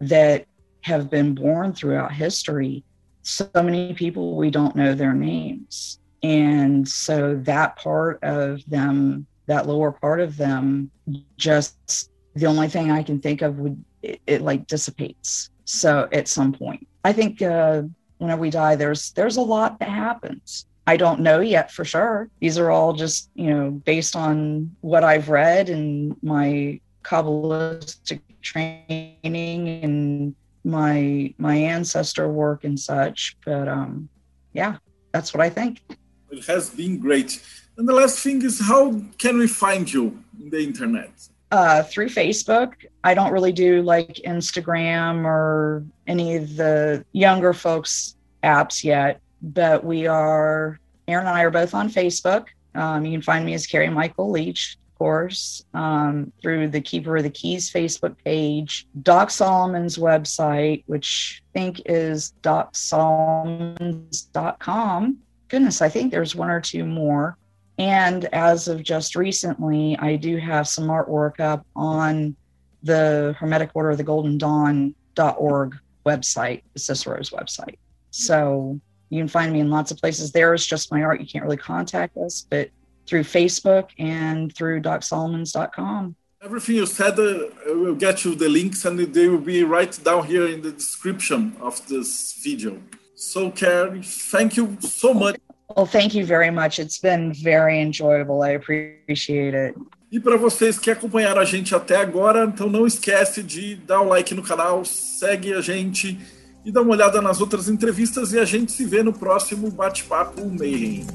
that 0.00 0.46
have 0.82 1.10
been 1.10 1.34
born 1.34 1.72
throughout 1.72 2.12
history. 2.12 2.82
So 3.22 3.48
many 3.54 3.92
people 3.94 4.36
we 4.36 4.50
don't 4.50 4.74
know 4.74 4.94
their 4.94 5.14
names. 5.14 5.98
And 6.22 6.86
so 6.88 7.36
that 7.44 7.76
part 7.76 8.18
of 8.22 8.62
them, 8.68 9.26
that 9.46 9.66
lower 9.66 9.92
part 9.92 10.20
of 10.20 10.36
them, 10.36 10.90
just 11.36 12.10
the 12.34 12.46
only 12.46 12.68
thing 12.68 12.90
I 12.90 13.02
can 13.02 13.20
think 13.20 13.42
of 13.42 13.58
would 13.58 13.82
it, 14.02 14.20
it 14.26 14.42
like 14.42 14.66
dissipates. 14.66 15.50
So 15.64 16.08
at 16.12 16.28
some 16.28 16.52
point, 16.52 16.86
I 17.04 17.12
think 17.12 17.42
uh, 17.42 17.82
whenever 18.18 18.40
we 18.40 18.50
die, 18.50 18.76
there's 18.76 19.12
there's 19.12 19.36
a 19.36 19.42
lot 19.42 19.78
that 19.80 19.88
happens. 19.88 20.66
I 20.86 20.96
don't 20.96 21.20
know 21.20 21.40
yet 21.40 21.70
for 21.70 21.84
sure. 21.84 22.28
These 22.40 22.58
are 22.58 22.70
all 22.70 22.92
just, 22.92 23.30
you 23.34 23.50
know, 23.54 23.70
based 23.70 24.16
on 24.16 24.74
what 24.80 25.04
I've 25.04 25.28
read 25.28 25.68
and 25.68 26.16
my 26.22 26.80
Kabbalistic 27.04 28.20
training 28.42 29.68
and 29.84 30.34
my 30.64 31.32
my 31.38 31.56
ancestor 31.56 32.28
work 32.28 32.64
and 32.64 32.78
such. 32.78 33.36
But 33.44 33.68
um, 33.68 34.08
yeah, 34.52 34.76
that's 35.12 35.32
what 35.32 35.40
I 35.40 35.50
think. 35.50 35.82
It 36.30 36.44
has 36.46 36.70
been 36.70 36.98
great. 36.98 37.42
And 37.76 37.88
the 37.88 37.94
last 37.94 38.18
thing 38.20 38.42
is, 38.42 38.60
how 38.60 39.00
can 39.18 39.38
we 39.38 39.46
find 39.46 39.90
you 39.90 40.22
in 40.40 40.50
the 40.50 40.62
internet? 40.62 41.10
Uh, 41.50 41.82
through 41.82 42.08
Facebook. 42.08 42.74
I 43.02 43.14
don't 43.14 43.32
really 43.32 43.52
do 43.52 43.82
like 43.82 44.20
Instagram 44.26 45.24
or 45.24 45.84
any 46.06 46.36
of 46.36 46.56
the 46.56 47.04
younger 47.12 47.52
folks' 47.52 48.16
apps 48.44 48.84
yet, 48.84 49.20
but 49.42 49.84
we 49.84 50.06
are, 50.06 50.80
Aaron 51.08 51.26
and 51.26 51.36
I 51.36 51.42
are 51.42 51.50
both 51.50 51.74
on 51.74 51.90
Facebook. 51.90 52.46
Um, 52.74 53.04
you 53.04 53.12
can 53.12 53.20
find 53.22 53.44
me 53.44 53.54
as 53.54 53.66
Carrie 53.66 53.90
Michael 53.90 54.30
Leitch, 54.30 54.78
of 54.92 54.98
course, 54.98 55.64
um, 55.74 56.32
through 56.40 56.68
the 56.68 56.80
Keeper 56.80 57.16
of 57.16 57.24
the 57.24 57.30
Keys 57.30 57.72
Facebook 57.72 58.14
page, 58.24 58.86
Doc 59.02 59.30
Solomon's 59.30 59.98
website, 59.98 60.84
which 60.86 61.42
I 61.50 61.52
think 61.58 61.82
is 61.86 62.32
docsolomons.com. 62.42 65.18
Goodness, 65.48 65.82
I 65.82 65.88
think 65.88 66.12
there's 66.12 66.36
one 66.36 66.50
or 66.50 66.60
two 66.60 66.84
more. 66.84 67.36
And 67.78 68.26
as 68.26 68.68
of 68.68 68.82
just 68.82 69.16
recently, 69.16 69.96
I 69.98 70.16
do 70.16 70.36
have 70.36 70.68
some 70.68 70.88
artwork 70.88 71.40
up 71.40 71.66
on 71.74 72.36
the 72.82 73.34
Hermetic 73.38 73.70
Order 73.74 73.90
of 73.90 73.96
the 73.96 74.04
Golden 74.04 74.38
Dawn.org 74.38 75.78
website, 76.04 76.62
Cicero's 76.76 77.30
website. 77.30 77.78
So 78.10 78.78
you 79.10 79.18
can 79.18 79.28
find 79.28 79.52
me 79.52 79.60
in 79.60 79.70
lots 79.70 79.90
of 79.90 79.98
places. 79.98 80.32
There 80.32 80.54
is 80.54 80.66
just 80.66 80.90
my 80.90 81.02
art. 81.02 81.20
You 81.20 81.26
can't 81.26 81.44
really 81.44 81.56
contact 81.56 82.16
us, 82.16 82.46
but 82.48 82.70
through 83.06 83.24
Facebook 83.24 83.90
and 83.98 84.54
through 84.54 84.80
docsolomons.com. 84.80 86.16
Everything 86.42 86.76
you 86.76 86.86
said, 86.86 87.18
uh, 87.18 87.50
will 87.66 87.94
get 87.94 88.24
you 88.24 88.34
the 88.34 88.48
links 88.48 88.86
and 88.86 88.98
they 88.98 89.28
will 89.28 89.46
be 89.54 89.62
right 89.62 89.98
down 90.02 90.24
here 90.24 90.46
in 90.46 90.62
the 90.62 90.72
description 90.72 91.54
of 91.60 91.86
this 91.86 92.40
video. 92.42 92.80
So, 93.14 93.50
Carrie, 93.50 94.02
thank 94.02 94.56
you 94.56 94.78
so 94.80 95.12
much 95.12 95.36
Well, 95.76 95.86
thank 95.86 96.14
you 96.14 96.26
very 96.26 96.50
much. 96.50 96.78
It's 96.78 96.98
been 96.98 97.32
very 97.32 97.80
enjoyable. 97.80 98.42
I 98.42 98.50
appreciate 98.50 99.54
it. 99.54 99.74
E 100.10 100.18
para 100.18 100.36
vocês 100.36 100.76
que 100.76 100.90
acompanharam 100.90 101.40
a 101.40 101.44
gente 101.44 101.72
até 101.72 101.96
agora, 101.96 102.44
então 102.44 102.68
não 102.68 102.84
esquece 102.84 103.42
de 103.44 103.76
dar 103.76 104.00
o 104.00 104.08
like 104.08 104.34
no 104.34 104.42
canal, 104.42 104.84
segue 104.84 105.52
a 105.52 105.60
gente 105.60 106.18
e 106.64 106.70
dá 106.70 106.82
uma 106.82 106.92
olhada 106.92 107.20
nas 107.22 107.40
outras 107.40 107.68
entrevistas 107.68 108.32
e 108.32 108.38
a 108.38 108.44
gente 108.44 108.72
se 108.72 108.84
vê 108.84 109.02
no 109.02 109.12
próximo 109.12 109.70
bate-papo 109.70 110.46
Mayhem. 110.46 111.06